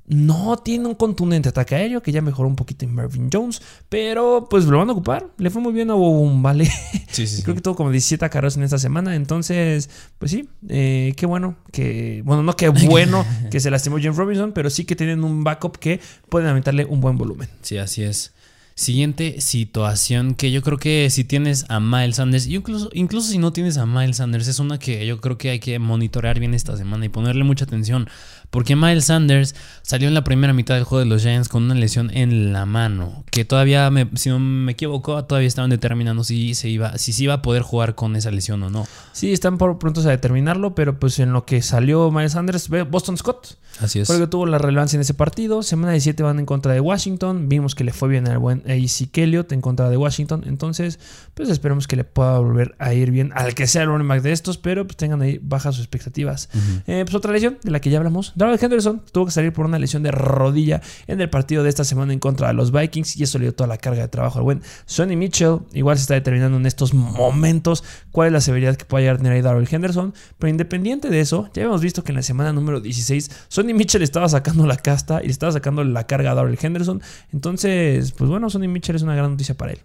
No 0.07 0.57
tiene 0.57 0.87
un 0.87 0.95
contundente 0.95 1.49
ataque 1.49 1.75
aéreo 1.75 2.01
que 2.01 2.11
ya 2.11 2.21
mejoró 2.21 2.49
un 2.49 2.55
poquito 2.55 2.85
en 2.85 2.93
Marvin 2.93 3.29
Jones, 3.31 3.61
pero 3.87 4.47
pues 4.49 4.65
lo 4.65 4.77
van 4.77 4.89
a 4.89 4.91
ocupar. 4.93 5.27
Le 5.37 5.49
fue 5.49 5.61
muy 5.61 5.73
bien 5.73 5.89
a 5.91 5.93
Boom, 5.93 6.43
¿vale? 6.43 6.65
Sí, 7.11 7.27
sí, 7.27 7.43
Creo 7.43 7.55
que 7.55 7.61
tuvo 7.61 7.75
como 7.75 7.91
17 7.91 8.29
carreras 8.29 8.57
en 8.57 8.63
esta 8.63 8.77
semana, 8.77 9.15
entonces, 9.15 9.89
pues 10.17 10.31
sí, 10.31 10.49
eh, 10.67 11.13
qué 11.15 11.25
bueno 11.25 11.55
que, 11.71 12.21
bueno, 12.25 12.43
no 12.43 12.55
qué 12.55 12.69
bueno 12.87 13.25
que 13.49 13.59
se 13.59 13.71
lastimó 13.71 13.97
James 13.97 14.17
Robinson, 14.17 14.51
pero 14.51 14.69
sí 14.69 14.85
que 14.85 14.95
tienen 14.95 15.23
un 15.23 15.43
backup 15.43 15.77
que 15.77 15.99
pueden 16.29 16.49
aumentarle 16.49 16.85
un 16.85 16.99
buen 16.99 17.17
volumen. 17.17 17.47
Sí, 17.61 17.77
así 17.77 18.03
es. 18.03 18.33
Siguiente 18.73 19.41
situación 19.41 20.33
que 20.33 20.49
yo 20.49 20.61
creo 20.61 20.77
que 20.77 21.09
si 21.09 21.23
tienes 21.23 21.65
a 21.67 21.79
Miles 21.79 22.15
Sanders, 22.15 22.47
incluso, 22.47 22.89
incluso 22.93 23.29
si 23.29 23.37
no 23.37 23.51
tienes 23.51 23.77
a 23.77 23.85
Miles 23.85 24.17
Sanders, 24.17 24.47
es 24.47 24.59
una 24.59 24.79
que 24.79 25.05
yo 25.05 25.19
creo 25.19 25.37
que 25.37 25.49
hay 25.49 25.59
que 25.59 25.77
monitorear 25.77 26.39
bien 26.39 26.53
esta 26.53 26.75
semana 26.77 27.05
y 27.05 27.09
ponerle 27.09 27.43
mucha 27.43 27.65
atención. 27.65 28.09
Porque 28.51 28.75
Miles 28.75 29.05
Sanders 29.05 29.55
salió 29.81 30.07
en 30.07 30.13
la 30.13 30.23
primera 30.23 30.53
mitad 30.53 30.75
del 30.75 30.83
juego 30.83 30.99
de 30.99 31.05
los 31.05 31.23
Giants 31.23 31.49
con 31.49 31.63
una 31.63 31.73
lesión 31.73 32.11
en 32.13 32.53
la 32.53 32.65
mano. 32.65 33.23
Que 33.31 33.45
todavía, 33.45 33.89
si 34.15 34.29
no 34.29 34.39
me 34.39 34.73
equivoco, 34.73 35.23
todavía 35.25 35.47
estaban 35.47 35.69
determinando 35.69 36.23
si 36.23 36.53
se 36.53 36.69
iba, 36.69 36.97
si 36.97 37.13
se 37.13 37.23
iba 37.23 37.35
a 37.35 37.41
poder 37.41 37.63
jugar 37.63 37.95
con 37.95 38.15
esa 38.15 38.29
lesión 38.29 38.61
o 38.63 38.69
no. 38.69 38.85
Sí, 39.13 39.31
están 39.31 39.57
por 39.57 39.79
prontos 39.79 40.05
a 40.05 40.09
determinarlo, 40.09 40.75
pero 40.75 40.99
pues 40.99 41.17
en 41.19 41.31
lo 41.31 41.45
que 41.45 41.61
salió 41.61 42.11
Miles 42.11 42.33
Sanders, 42.33 42.69
Boston 42.89 43.17
Scott. 43.17 43.57
Así 43.79 43.99
es. 43.99 44.07
Porque 44.07 44.27
tuvo 44.27 44.45
la 44.45 44.57
relevancia 44.57 44.97
en 44.97 45.01
ese 45.01 45.13
partido. 45.13 45.63
Semana 45.63 45.93
17 45.93 46.21
van 46.21 46.39
en 46.39 46.45
contra 46.45 46.73
de 46.73 46.81
Washington. 46.81 47.47
Vimos 47.47 47.73
que 47.73 47.85
le 47.85 47.93
fue 47.93 48.09
bien 48.09 48.27
al 48.27 48.37
buen 48.37 48.63
AC 48.65 49.17
Elliott 49.17 49.51
en 49.53 49.61
contra 49.61 49.89
de 49.89 49.95
Washington. 49.95 50.43
Entonces, 50.45 50.99
pues 51.33 51.49
esperemos 51.49 51.87
que 51.87 51.95
le 51.95 52.03
pueda 52.03 52.37
volver 52.39 52.75
a 52.79 52.93
ir 52.93 53.11
bien 53.11 53.31
al 53.33 53.55
que 53.55 53.65
sea 53.65 53.83
el 53.83 53.87
running 53.87 54.07
back 54.07 54.21
de 54.21 54.33
estos, 54.33 54.57
pero 54.57 54.85
pues 54.85 54.97
tengan 54.97 55.21
ahí 55.21 55.39
bajas 55.41 55.75
sus 55.75 55.85
expectativas. 55.85 56.49
Eh, 56.85 57.03
pues 57.05 57.15
otra 57.15 57.31
lesión 57.31 57.57
de 57.63 57.71
la 57.71 57.79
que 57.79 57.89
ya 57.89 57.97
hablamos. 57.97 58.33
Darrell 58.41 58.57
Henderson 58.59 59.03
tuvo 59.11 59.25
que 59.25 59.31
salir 59.31 59.53
por 59.53 59.67
una 59.67 59.77
lesión 59.77 60.01
de 60.01 60.09
rodilla 60.09 60.81
en 61.05 61.21
el 61.21 61.29
partido 61.29 61.61
de 61.61 61.69
esta 61.69 61.83
semana 61.83 62.11
en 62.11 62.17
contra 62.17 62.47
de 62.47 62.55
los 62.55 62.71
Vikings 62.71 63.17
y 63.17 63.23
eso 63.23 63.37
le 63.37 63.45
dio 63.45 63.53
toda 63.53 63.67
la 63.67 63.77
carga 63.77 64.01
de 64.01 64.07
trabajo 64.07 64.39
al 64.39 64.43
buen 64.43 64.63
Sonny 64.87 65.15
Mitchell. 65.15 65.59
Igual 65.73 65.97
se 65.97 66.01
está 66.01 66.15
determinando 66.15 66.57
en 66.57 66.65
estos 66.65 66.95
momentos 66.95 67.83
cuál 68.11 68.27
es 68.27 68.33
la 68.33 68.41
severidad 68.41 68.75
que 68.77 68.85
puede 68.85 69.03
llegar 69.03 69.17
a 69.17 69.17
tener 69.19 69.33
ahí 69.33 69.41
Darrell 69.43 69.67
Henderson. 69.69 70.15
Pero 70.39 70.49
independiente 70.49 71.11
de 71.11 71.19
eso, 71.19 71.51
ya 71.53 71.61
hemos 71.61 71.81
visto 71.81 72.03
que 72.03 72.13
en 72.13 72.15
la 72.15 72.23
semana 72.23 72.51
número 72.51 72.81
16 72.81 73.29
Sonny 73.47 73.75
Mitchell 73.75 74.01
estaba 74.01 74.27
sacando 74.27 74.65
la 74.65 74.77
casta 74.77 75.23
y 75.23 75.29
estaba 75.29 75.51
sacando 75.51 75.83
la 75.83 76.07
carga 76.07 76.31
a 76.31 76.33
Darrell 76.33 76.57
Henderson. 76.59 76.99
Entonces, 77.31 78.11
pues 78.13 78.27
bueno, 78.27 78.49
Sonny 78.49 78.67
Mitchell 78.67 78.95
es 78.95 79.03
una 79.03 79.13
gran 79.13 79.29
noticia 79.29 79.55
para 79.55 79.73
él. 79.73 79.81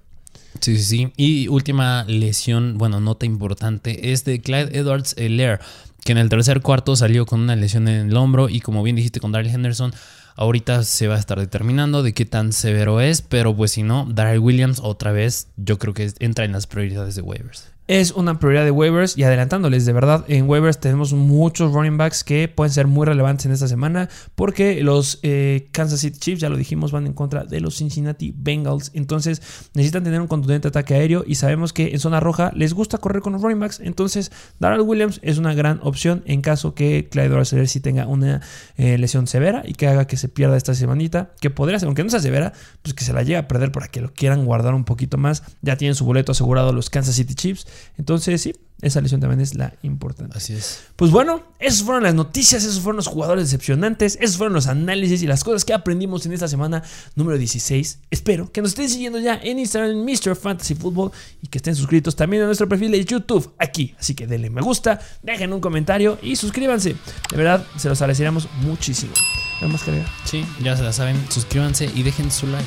Sí, 0.60 0.76
sí, 0.78 0.82
sí. 0.82 1.12
Y 1.16 1.48
última 1.48 2.04
lesión, 2.04 2.78
bueno, 2.78 3.00
nota 3.00 3.26
importante, 3.26 4.12
es 4.12 4.24
de 4.24 4.40
Clyde 4.40 4.78
Edwards 4.78 5.14
Lair 5.18 5.60
que 6.06 6.12
en 6.12 6.18
el 6.18 6.28
tercer 6.28 6.62
cuarto 6.62 6.94
salió 6.94 7.26
con 7.26 7.40
una 7.40 7.56
lesión 7.56 7.88
en 7.88 8.08
el 8.10 8.16
hombro 8.16 8.48
y 8.48 8.60
como 8.60 8.84
bien 8.84 8.94
dijiste 8.94 9.18
con 9.18 9.32
Daryl 9.32 9.52
Henderson, 9.52 9.92
ahorita 10.36 10.84
se 10.84 11.08
va 11.08 11.16
a 11.16 11.18
estar 11.18 11.40
determinando 11.40 12.04
de 12.04 12.14
qué 12.14 12.24
tan 12.24 12.52
severo 12.52 13.00
es, 13.00 13.22
pero 13.22 13.56
pues 13.56 13.72
si 13.72 13.82
no, 13.82 14.06
Daryl 14.08 14.38
Williams 14.38 14.78
otra 14.80 15.10
vez 15.10 15.48
yo 15.56 15.80
creo 15.80 15.94
que 15.94 16.12
entra 16.20 16.44
en 16.44 16.52
las 16.52 16.68
prioridades 16.68 17.16
de 17.16 17.22
waivers 17.22 17.75
es 17.88 18.12
una 18.12 18.38
prioridad 18.40 18.64
de 18.64 18.70
waivers 18.72 19.16
y 19.16 19.22
adelantándoles, 19.22 19.86
de 19.86 19.92
verdad, 19.92 20.24
en 20.28 20.48
waivers 20.48 20.78
tenemos 20.78 21.12
muchos 21.12 21.72
running 21.72 21.96
backs 21.96 22.24
que 22.24 22.48
pueden 22.48 22.72
ser 22.72 22.86
muy 22.88 23.06
relevantes 23.06 23.46
en 23.46 23.52
esta 23.52 23.68
semana 23.68 24.08
porque 24.34 24.82
los 24.82 25.20
eh, 25.22 25.68
Kansas 25.70 26.00
City 26.00 26.18
Chiefs, 26.18 26.40
ya 26.40 26.48
lo 26.48 26.56
dijimos, 26.56 26.90
van 26.90 27.06
en 27.06 27.12
contra 27.12 27.44
de 27.44 27.60
los 27.60 27.76
Cincinnati 27.76 28.34
Bengals. 28.36 28.90
Entonces 28.94 29.40
necesitan 29.74 30.02
tener 30.02 30.20
un 30.20 30.26
contundente 30.26 30.68
ataque 30.68 30.94
aéreo 30.94 31.24
y 31.26 31.36
sabemos 31.36 31.72
que 31.72 31.92
en 31.92 32.00
zona 32.00 32.18
roja 32.18 32.50
les 32.56 32.74
gusta 32.74 32.98
correr 32.98 33.22
con 33.22 33.34
los 33.34 33.42
running 33.42 33.60
backs. 33.60 33.80
Entonces 33.80 34.32
Darrell 34.58 34.80
Williams 34.80 35.20
es 35.22 35.38
una 35.38 35.54
gran 35.54 35.78
opción 35.82 36.24
en 36.26 36.42
caso 36.42 36.74
que 36.74 37.08
Clyde 37.08 37.28
Dorseler 37.28 37.68
sí 37.68 37.80
tenga 37.80 38.06
una 38.06 38.40
eh, 38.76 38.98
lesión 38.98 39.28
severa 39.28 39.62
y 39.64 39.74
que 39.74 39.86
haga 39.86 40.06
que 40.06 40.16
se 40.16 40.28
pierda 40.28 40.56
esta 40.56 40.74
semanita, 40.74 41.30
que 41.40 41.50
podría 41.50 41.78
ser, 41.78 41.86
aunque 41.86 42.02
no 42.02 42.10
sea 42.10 42.20
severa, 42.20 42.52
pues 42.82 42.94
que 42.94 43.04
se 43.04 43.12
la 43.12 43.22
llegue 43.22 43.36
a 43.36 43.46
perder 43.46 43.70
para 43.70 43.86
que 43.88 44.00
lo 44.00 44.12
quieran 44.12 44.44
guardar 44.44 44.74
un 44.74 44.84
poquito 44.84 45.18
más. 45.18 45.44
Ya 45.62 45.76
tienen 45.76 45.94
su 45.94 46.04
boleto 46.04 46.32
asegurado 46.32 46.72
los 46.72 46.90
Kansas 46.90 47.14
City 47.14 47.34
Chiefs. 47.34 47.66
Entonces, 47.96 48.40
sí, 48.42 48.52
esa 48.82 49.00
lesión 49.00 49.20
también 49.20 49.40
es 49.40 49.54
la 49.54 49.72
importante. 49.82 50.36
Así 50.36 50.52
es. 50.52 50.82
Pues 50.96 51.10
bueno, 51.10 51.42
esas 51.58 51.82
fueron 51.82 52.02
las 52.02 52.14
noticias, 52.14 52.62
esos 52.62 52.80
fueron 52.80 52.96
los 52.96 53.06
jugadores 53.06 53.44
decepcionantes, 53.44 54.18
esos 54.20 54.36
fueron 54.36 54.52
los 54.52 54.66
análisis 54.66 55.22
y 55.22 55.26
las 55.26 55.44
cosas 55.44 55.64
que 55.64 55.72
aprendimos 55.72 56.26
en 56.26 56.32
esta 56.32 56.46
semana 56.46 56.82
número 57.14 57.38
16. 57.38 58.00
Espero 58.10 58.52
que 58.52 58.60
nos 58.60 58.72
estén 58.72 58.90
siguiendo 58.90 59.18
ya 59.18 59.40
en 59.42 59.58
Instagram, 59.58 59.92
en 59.92 60.04
Mr. 60.04 60.36
Fantasy 60.36 60.74
Football 60.74 61.10
y 61.40 61.46
que 61.46 61.58
estén 61.58 61.74
suscritos 61.74 62.14
también 62.16 62.42
a 62.42 62.46
nuestro 62.46 62.68
perfil 62.68 62.92
de 62.92 63.04
YouTube 63.04 63.50
aquí. 63.58 63.94
Así 63.98 64.14
que 64.14 64.26
denle 64.26 64.50
me 64.50 64.60
gusta, 64.60 65.00
dejen 65.22 65.52
un 65.54 65.60
comentario 65.60 66.18
y 66.20 66.36
suscríbanse. 66.36 66.96
De 67.30 67.36
verdad, 67.36 67.64
se 67.78 67.88
los 67.88 68.00
agradeceríamos 68.02 68.46
muchísimo. 68.60 69.12
¿Algo 69.60 69.72
más 69.72 69.82
que 69.82 70.02
Sí, 70.24 70.44
ya 70.60 70.76
se 70.76 70.82
la 70.82 70.92
saben. 70.92 71.24
Suscríbanse 71.30 71.90
y 71.94 72.02
dejen 72.02 72.30
su 72.30 72.46
like. 72.46 72.64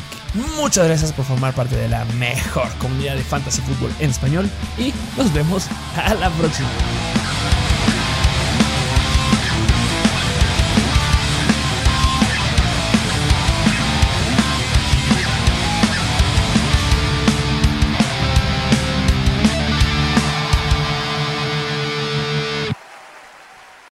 Muchas 0.57 0.87
gracias 0.87 1.13
por 1.13 1.25
formar 1.25 1.53
parte 1.53 1.75
de 1.75 1.87
la 1.87 2.05
mejor 2.17 2.67
comunidad 2.79 3.15
de 3.15 3.23
fantasy 3.23 3.61
fútbol 3.61 3.91
en 3.99 4.09
español 4.09 4.49
y 4.77 4.93
nos 5.17 5.31
vemos 5.33 5.67
a 5.95 6.13
la 6.15 6.29
próxima. 6.31 6.69